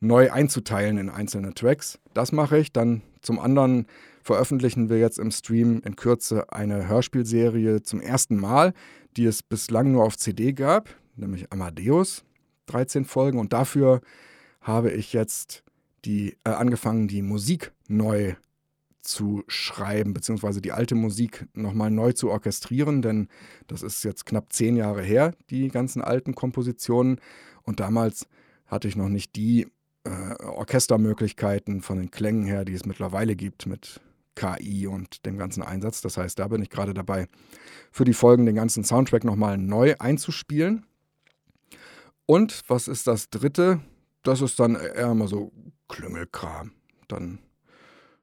neu 0.02 0.32
einzuteilen 0.32 0.98
in 0.98 1.10
einzelne 1.10 1.54
Tracks. 1.54 2.00
Das 2.14 2.32
mache 2.32 2.58
ich. 2.58 2.74
Dann 2.74 3.02
zum 3.22 3.40
anderen 3.40 3.88
veröffentlichen 4.22 4.90
wir 4.90 5.00
jetzt 5.00 5.20
im 5.20 5.32
Stream 5.32 5.82
in 5.86 5.96
Kürze 5.96 6.52
eine 6.52 6.88
Hörspielserie 6.88 7.82
zum 7.82 8.02
ersten 8.02 8.36
Mal, 8.36 8.74
die 9.18 9.26
es 9.26 9.42
bislang 9.42 9.92
nur 9.92 10.04
auf 10.04 10.18
CD 10.18 10.54
gab, 10.54 10.90
nämlich 11.16 11.52
Amadeus. 11.52 12.24
13 12.68 13.06
Folgen 13.06 13.38
und 13.38 13.54
dafür 13.54 14.02
habe 14.66 14.92
ich 14.92 15.14
jetzt 15.14 15.64
die, 16.06 16.38
äh, 16.44 16.50
angefangen, 16.50 17.08
die 17.08 17.22
Musik 17.22 17.72
neu 17.88 18.36
zu 19.02 19.44
schreiben, 19.48 20.16
beziehungsweise 20.16 20.60
die 20.60 20.72
alte 20.72 20.96
Musik 20.96 21.48
nochmal 21.54 21.92
neu 21.92 22.14
zu 22.14 22.32
orchestrieren, 22.32 23.04
denn 23.04 23.28
das 23.68 23.84
ist 23.84 24.04
jetzt 24.04 24.26
knapp 24.26 24.52
zehn 24.52 24.76
Jahre 24.76 25.04
her, 25.04 25.36
die 25.52 25.68
ganzen 25.68 26.02
alten 26.02 26.34
Kompositionen. 26.34 27.22
Und 27.62 27.80
damals 27.80 28.28
hatte 28.66 28.88
ich 28.88 28.96
noch 28.96 29.10
nicht 29.10 29.36
die 29.36 29.68
äh, 30.04 30.44
Orchestermöglichkeiten 30.44 31.82
von 31.82 32.00
den 32.00 32.10
Klängen 32.10 32.46
her, 32.46 32.66
die 32.66 32.74
es 32.74 32.88
mittlerweile 32.88 33.36
gibt 33.36 33.68
mit 33.68 34.02
KI 34.34 34.88
und 34.88 35.28
dem 35.28 35.38
ganzen 35.38 35.62
Einsatz. 35.62 36.02
Das 36.02 36.18
heißt, 36.18 36.40
da 36.40 36.48
bin 36.48 36.64
ich 36.64 36.72
gerade 36.72 36.96
dabei, 36.96 37.28
für 37.92 38.04
die 38.04 38.14
Folgen 38.14 38.48
den 38.48 38.56
ganzen 38.56 38.84
Soundtrack 38.84 39.24
nochmal 39.24 39.60
neu 39.60 39.94
einzuspielen. 40.00 40.88
Und 42.26 42.64
was 42.68 42.88
ist 42.88 43.06
das 43.06 43.30
dritte? 43.30 43.82
Das 44.26 44.42
ist 44.42 44.60
dann 44.60 44.76
eher 44.76 45.14
mal 45.14 45.28
so 45.28 45.52
Klüngelkram. 45.88 46.72
Dann, 47.08 47.38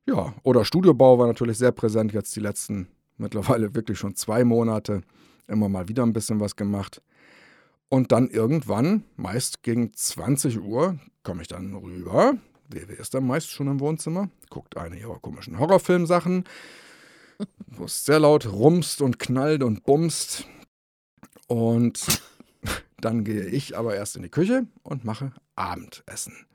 ja, 0.05 0.35
oder 0.43 0.65
Studiobau 0.65 1.17
war 1.17 1.29
natürlich 1.29 1.59
sehr 1.59 1.71
präsent, 1.71 2.13
jetzt 2.13 2.35
die 2.35 2.41
letzten 2.41 2.89
mittlerweile 3.19 3.75
wirklich 3.77 3.99
schon 3.99 4.17
zwei 4.17 4.45
Monate. 4.45 5.03
Immer 5.47 5.69
mal 5.69 5.89
wieder 5.89 6.03
ein 6.03 6.13
bisschen 6.13 6.41
was 6.41 6.57
gemacht. 6.57 7.03
Und 7.89 8.11
dann 8.11 8.29
irgendwann, 8.29 9.05
meist 9.17 9.63
gegen 9.63 9.93
20 9.95 10.61
Uhr, 10.61 10.99
komme 11.23 11.43
ich 11.43 11.49
dann 11.49 11.73
rüber. 11.75 12.35
WW 12.69 12.95
ist 12.95 13.15
dann 13.15 13.27
meist 13.27 13.51
schon 13.51 13.69
im 13.69 13.79
Wohnzimmer, 13.79 14.29
guckt 14.51 14.77
eine 14.77 14.99
ihrer 14.99 15.21
komischen 15.21 15.59
Horrorfilmsachen, 15.59 16.45
wo 17.67 17.85
es 17.85 18.05
sehr 18.05 18.19
laut 18.19 18.47
rumst 18.47 19.03
und 19.03 19.21
knallt 19.21 19.63
und 19.63 19.85
bumst. 19.85 20.47
Und 21.47 22.23
dann 23.01 23.23
gehe 23.23 23.45
ich 23.47 23.77
aber 23.77 23.95
erst 23.95 24.17
in 24.17 24.23
die 24.23 24.31
Küche 24.31 24.67
und 24.83 25.05
mache 25.05 25.33
Abendessen. 25.57 26.47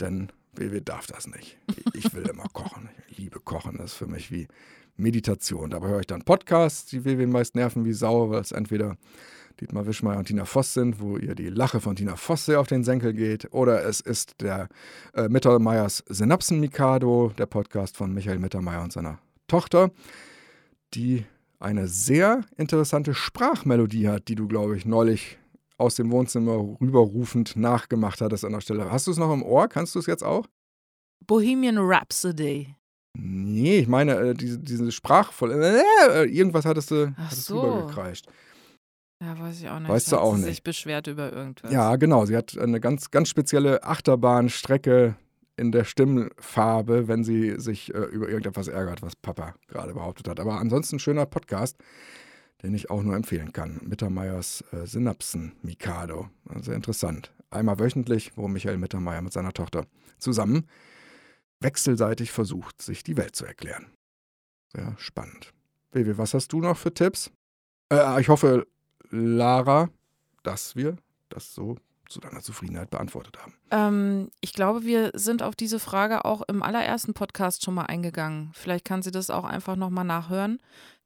Denn 0.00 0.32
WW 0.52 0.80
darf 0.80 1.06
das 1.06 1.26
nicht. 1.26 1.58
Ich 1.94 2.12
will 2.14 2.26
immer 2.28 2.48
kochen. 2.52 2.88
Ich 3.08 3.18
liebe 3.18 3.40
Kochen. 3.40 3.78
Das 3.78 3.92
ist 3.92 3.96
für 3.96 4.06
mich 4.06 4.30
wie 4.30 4.48
Meditation. 4.96 5.70
Dabei 5.70 5.88
höre 5.88 6.00
ich 6.00 6.06
dann 6.06 6.22
Podcasts, 6.22 6.86
die 6.86 7.04
WW 7.04 7.26
meist 7.26 7.54
nerven 7.54 7.84
wie 7.84 7.92
Sau, 7.92 8.30
weil 8.30 8.40
es 8.40 8.52
entweder 8.52 8.96
Dietmar 9.60 9.86
Wischmeier 9.86 10.18
und 10.18 10.26
Tina 10.26 10.44
Voss 10.44 10.72
sind, 10.72 11.00
wo 11.00 11.18
ihr 11.18 11.34
die 11.34 11.48
Lache 11.48 11.80
von 11.80 11.96
Tina 11.96 12.16
Voss 12.16 12.46
sehr 12.46 12.60
auf 12.60 12.66
den 12.66 12.84
Senkel 12.84 13.12
geht. 13.12 13.52
Oder 13.52 13.84
es 13.84 14.00
ist 14.00 14.40
der 14.40 14.68
äh, 15.14 15.28
Mittermeiers 15.28 16.02
Synapsen-Mikado, 16.08 17.32
der 17.36 17.46
Podcast 17.46 17.96
von 17.96 18.14
Michael 18.14 18.38
Mittermeier 18.38 18.82
und 18.82 18.92
seiner 18.92 19.18
Tochter, 19.48 19.90
die 20.94 21.24
eine 21.58 21.88
sehr 21.88 22.42
interessante 22.56 23.12
Sprachmelodie 23.12 24.08
hat, 24.08 24.28
die 24.28 24.34
du, 24.34 24.48
glaube 24.48 24.76
ich, 24.76 24.86
neulich 24.86 25.38
aus 25.80 25.94
dem 25.94 26.10
Wohnzimmer 26.10 26.56
rüberrufend 26.80 27.56
nachgemacht 27.56 28.20
hattest 28.20 28.44
an 28.44 28.52
der 28.52 28.60
Stelle. 28.60 28.90
Hast 28.90 29.06
du 29.06 29.10
es 29.10 29.16
noch 29.18 29.32
im 29.32 29.42
Ohr? 29.42 29.68
Kannst 29.68 29.94
du 29.94 29.98
es 29.98 30.06
jetzt 30.06 30.22
auch? 30.22 30.46
Bohemian 31.26 31.78
Rhapsody. 31.78 32.74
Nee, 33.18 33.78
ich 33.80 33.88
meine, 33.88 34.14
äh, 34.16 34.34
diese, 34.34 34.58
diese 34.58 34.92
sprachvolle. 34.92 35.82
Äh, 36.12 36.24
irgendwas 36.26 36.64
hattest 36.64 36.90
du, 36.90 37.12
Ach 37.16 37.24
hattest 37.26 37.46
so. 37.46 37.60
rübergekreischt. 37.60 38.26
Ja, 39.22 39.38
weiß 39.38 39.60
ich 39.60 39.68
auch 39.68 39.78
nicht. 39.80 39.88
Weißt 39.90 40.06
Hat 40.12 40.18
du 40.18 40.22
auch 40.22 40.34
sie 40.34 40.40
nicht. 40.42 40.50
sich 40.50 40.62
beschwert 40.62 41.06
über 41.06 41.32
irgendwas. 41.32 41.70
Ja, 41.72 41.96
genau. 41.96 42.24
Sie 42.24 42.36
hat 42.36 42.56
eine 42.56 42.80
ganz, 42.80 43.10
ganz 43.10 43.28
spezielle 43.28 43.82
Achterbahnstrecke 43.82 45.16
in 45.56 45.72
der 45.72 45.84
Stimmfarbe, 45.84 47.06
wenn 47.06 47.22
sie 47.22 47.60
sich 47.60 47.92
äh, 47.94 47.98
über 47.98 48.28
irgendetwas 48.28 48.68
ärgert, 48.68 49.02
was 49.02 49.14
Papa 49.16 49.54
gerade 49.68 49.92
behauptet 49.92 50.26
hat. 50.28 50.40
Aber 50.40 50.58
ansonsten 50.58 50.98
schöner 50.98 51.26
Podcast, 51.26 51.76
den 52.62 52.74
ich 52.74 52.90
auch 52.90 53.02
nur 53.02 53.16
empfehlen 53.16 53.52
kann. 53.52 53.80
Mittermeiers 53.82 54.64
äh, 54.72 54.86
Synapsen-Mikado. 54.86 56.28
Sehr 56.60 56.74
interessant. 56.74 57.32
Einmal 57.50 57.78
wöchentlich, 57.78 58.32
wo 58.36 58.48
Michael 58.48 58.78
Mittermeier 58.78 59.22
mit 59.22 59.32
seiner 59.32 59.52
Tochter 59.52 59.86
zusammen 60.18 60.66
wechselseitig 61.60 62.32
versucht, 62.32 62.80
sich 62.82 63.02
die 63.02 63.16
Welt 63.16 63.36
zu 63.36 63.44
erklären. 63.44 63.86
Sehr 64.72 64.94
spannend. 64.98 65.52
Baby, 65.90 66.16
was 66.18 66.34
hast 66.34 66.52
du 66.52 66.60
noch 66.60 66.76
für 66.76 66.92
Tipps? 66.92 67.30
Äh, 67.92 68.20
ich 68.20 68.28
hoffe, 68.28 68.66
Lara, 69.10 69.90
dass 70.42 70.76
wir 70.76 70.96
das 71.28 71.54
so 71.54 71.76
zu 72.08 72.20
deiner 72.20 72.40
Zufriedenheit 72.40 72.90
beantwortet 72.90 73.38
haben. 73.38 73.54
Ähm, 73.70 74.30
ich 74.40 74.52
glaube, 74.52 74.84
wir 74.84 75.12
sind 75.14 75.42
auf 75.42 75.54
diese 75.54 75.78
Frage 75.78 76.24
auch 76.24 76.42
im 76.42 76.62
allerersten 76.62 77.14
Podcast 77.14 77.64
schon 77.64 77.74
mal 77.74 77.84
eingegangen. 77.84 78.50
Vielleicht 78.52 78.84
kann 78.84 79.02
sie 79.02 79.12
das 79.12 79.30
auch 79.30 79.44
einfach 79.44 79.76
nochmal 79.76 80.04
nachhören. 80.04 80.60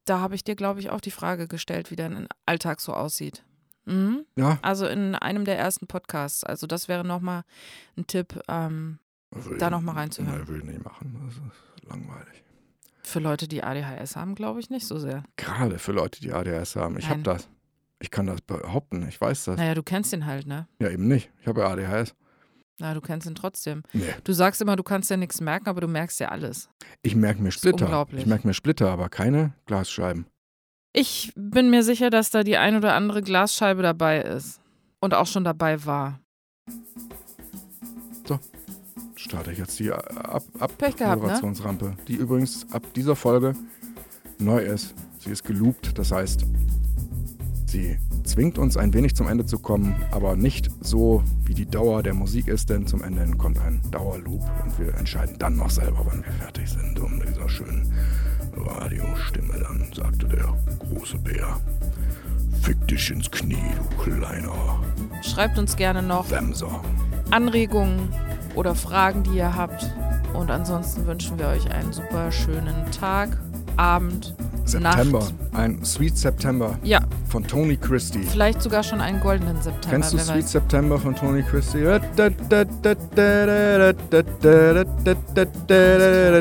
Da 0.05 0.21
habe 0.21 0.35
ich 0.35 0.45
dir, 0.45 0.55
glaube 0.55 0.81
ich, 0.81 0.91
auch 0.91 1.01
die 1.01 1.11
Frage 1.11 1.49
gestellt, 1.49 1.91
wie 1.91 1.97
dein 1.97 2.29
Alltag 2.47 2.81
so 2.81 2.93
aussieht. 2.93 3.43
Mhm. 3.87 4.25
Ja, 4.37 4.59
Also 4.63 4.87
in 4.87 5.15
einem 5.15 5.45
der 5.45 5.59
ersten 5.59 5.87
Podcasts. 5.87 6.45
Also 6.45 6.67
das 6.67 6.89
wäre 6.89 7.05
nochmal 7.05 7.43
ein 7.97 8.07
Tipp 8.07 8.41
ähm, 8.49 8.99
will 9.31 9.59
Da 9.59 9.67
ich- 9.67 9.71
noch 9.73 9.81
mal 9.81 9.93
reinzuhören. 9.93 10.41
Nee, 10.43 10.49
will 10.49 10.59
ich 10.59 10.65
nicht 10.65 10.85
machen. 10.85 11.21
Das 11.27 11.35
ist 11.37 11.89
langweilig. 11.89 12.43
für 13.03 13.19
Leute, 13.21 13.47
die 13.49 13.63
ADHS 13.63 14.17
haben, 14.17 14.35
glaube 14.35 14.61
ich 14.61 14.71
nicht 14.71 14.87
so 14.87 14.99
sehr. 14.99 15.25
Gerade 15.37 15.79
für 15.79 15.93
Leute, 15.93 16.21
die 16.23 16.33
ADHS 16.33 16.77
haben. 16.77 16.97
Ich 16.99 17.05
habe 17.09 17.17
Nein. 17.21 17.25
das. 17.25 17.49
Ich 18.01 18.11
kann 18.11 18.27
das 18.27 18.41
behaupten. 18.41 19.07
Ich 19.09 19.21
weiß 19.21 19.45
das. 19.45 19.57
Naja, 19.59 19.75
du 19.75 19.83
kennst 19.83 20.13
ihn 20.15 20.25
halt, 20.27 20.47
ne? 20.47 20.67
Ja, 20.79 20.89
eben 20.89 21.07
nicht. 21.09 21.31
Ich 21.41 21.47
habe 21.47 21.61
ja 21.61 21.69
ADHS. 21.69 22.15
Na, 22.81 22.93
du 22.95 23.01
kennst 23.01 23.27
ihn 23.27 23.35
trotzdem. 23.35 23.83
Nee. 23.93 24.03
Du 24.25 24.33
sagst 24.33 24.61
immer, 24.61 24.77
du 24.77 24.83
kannst 24.83 25.11
ja 25.11 25.17
nichts 25.17 25.41
merken, 25.41 25.69
aber 25.69 25.81
du 25.81 25.89
merkst 25.89 26.19
ja 26.21 26.29
alles. 26.29 26.69
Ich 27.03 27.15
merke 27.15 27.41
mir 27.41 27.53
Splitter. 27.53 28.07
Ich 28.13 28.27
merke 28.27 28.47
mir 28.47 28.55
Splitter, 28.55 28.91
aber 28.91 29.09
keine 29.09 29.55
Glasscheiben. 29.67 30.27
Ich 30.93 31.33
bin 31.37 31.71
mir 31.71 31.83
sicher, 31.83 32.11
dass 32.11 32.31
da 32.31 32.43
die 32.43 32.57
ein 32.57 32.77
oder 32.77 32.95
andere 32.95 33.23
Glasscheibe 33.23 33.83
dabei 33.83 34.23
ist. 34.23 34.61
Und 35.01 35.15
auch 35.15 35.27
schon 35.27 35.45
dabei 35.45 35.85
war. 35.85 36.21
Starte 39.17 39.53
ich 39.53 39.59
jetzt 39.59 39.79
die 39.79 39.91
Ab 39.91 40.45
Ab 40.59 40.77
Pech 40.77 40.97
gehabt, 40.97 41.23
ne? 41.23 41.97
Die 42.09 42.15
übrigens 42.15 42.67
ab 42.73 42.83
dieser 42.95 43.17
Folge 43.17 43.55
neu 44.39 44.59
ist. 44.59 44.95
Sie 45.19 45.31
ist 45.31 45.45
geloopt, 45.45 45.99
das 45.99 46.13
heißt, 46.13 46.45
sie 47.67 47.99
zwingt 48.25 48.59
uns 48.59 48.77
ein 48.77 48.93
wenig 48.95 49.15
zum 49.15 49.29
Ende 49.29 49.47
zu 49.47 49.59
kommen, 49.59 49.95
aber 50.11 50.37
nicht 50.37 50.71
so, 50.81 51.23
wie 51.45 51.55
die 51.55 51.67
Dauer 51.67 52.03
der 52.03 52.15
Musik 52.15 52.49
ist, 52.49 52.71
denn 52.71 52.87
zum 52.87 53.03
Ende 53.03 53.25
kommt 53.37 53.61
ein 53.61 53.81
Dauerloop 53.91 54.43
und 54.65 54.79
wir 54.79 54.95
entscheiden 54.95 55.37
dann 55.39 55.57
noch 55.57 55.71
selber, 55.71 56.05
wann 56.05 56.25
wir 56.25 56.33
fertig 56.33 56.71
sind. 56.71 56.99
Und 56.99 57.23
dieser 57.29 57.49
schönen 57.49 57.93
Radiostimme 58.57 59.59
dann, 59.61 59.87
sagte 59.95 60.27
der 60.27 60.55
große 60.79 61.19
Bär. 61.19 61.61
Fick 62.63 62.89
dich 62.89 63.11
ins 63.11 63.31
Knie, 63.31 63.59
du 63.77 64.11
kleiner 64.11 64.81
Schreibt 65.23 65.59
uns 65.59 65.77
gerne 65.77 66.03
noch 66.03 66.31
Wemser. 66.31 66.81
Anregungen 67.31 68.09
oder 68.55 68.75
Fragen, 68.75 69.23
die 69.23 69.37
ihr 69.37 69.55
habt. 69.55 69.91
Und 70.33 70.51
ansonsten 70.51 71.07
wünschen 71.07 71.39
wir 71.39 71.49
euch 71.49 71.71
einen 71.71 71.93
super 71.93 72.33
schönen 72.33 72.91
Tag, 72.91 73.37
Abend, 73.77 74.35
September, 74.65 75.19
Nacht. 75.21 75.35
ein 75.53 75.85
Sweet 75.85 76.17
September 76.17 76.79
Ja, 76.83 77.01
von 77.29 77.47
Tony 77.47 77.77
Christie. 77.77 78.23
vielleicht 78.23 78.63
sogar 78.63 78.83
schon 78.83 79.01
einen 79.01 79.21
goldenen 79.21 79.61
September. 79.61 79.89
Kennst 79.91 80.13
du 80.13 80.19
Sweet 80.19 80.37
weiß. 80.45 80.53
September 80.53 80.99
von 80.99 81.15
Tony 81.15 81.43
Christie? 81.43 81.85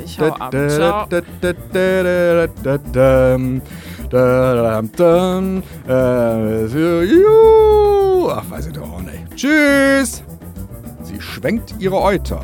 Ich 0.05 0.19
hau 0.19 0.27
ab. 0.33 0.55
Ciao. 0.69 1.07
Ach, 8.35 8.49
weiß 8.49 8.67
ich 8.67 8.73
doch 8.73 8.91
auch 8.91 9.01
nicht. 9.01 9.35
Tschüss! 9.35 10.23
Sie 11.03 11.19
schwenkt 11.19 11.75
ihre 11.79 11.99
Euter. 12.01 12.41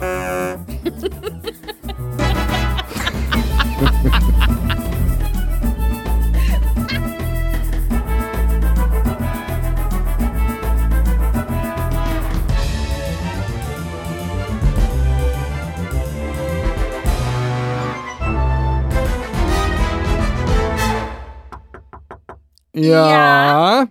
Ja. 22.81 23.89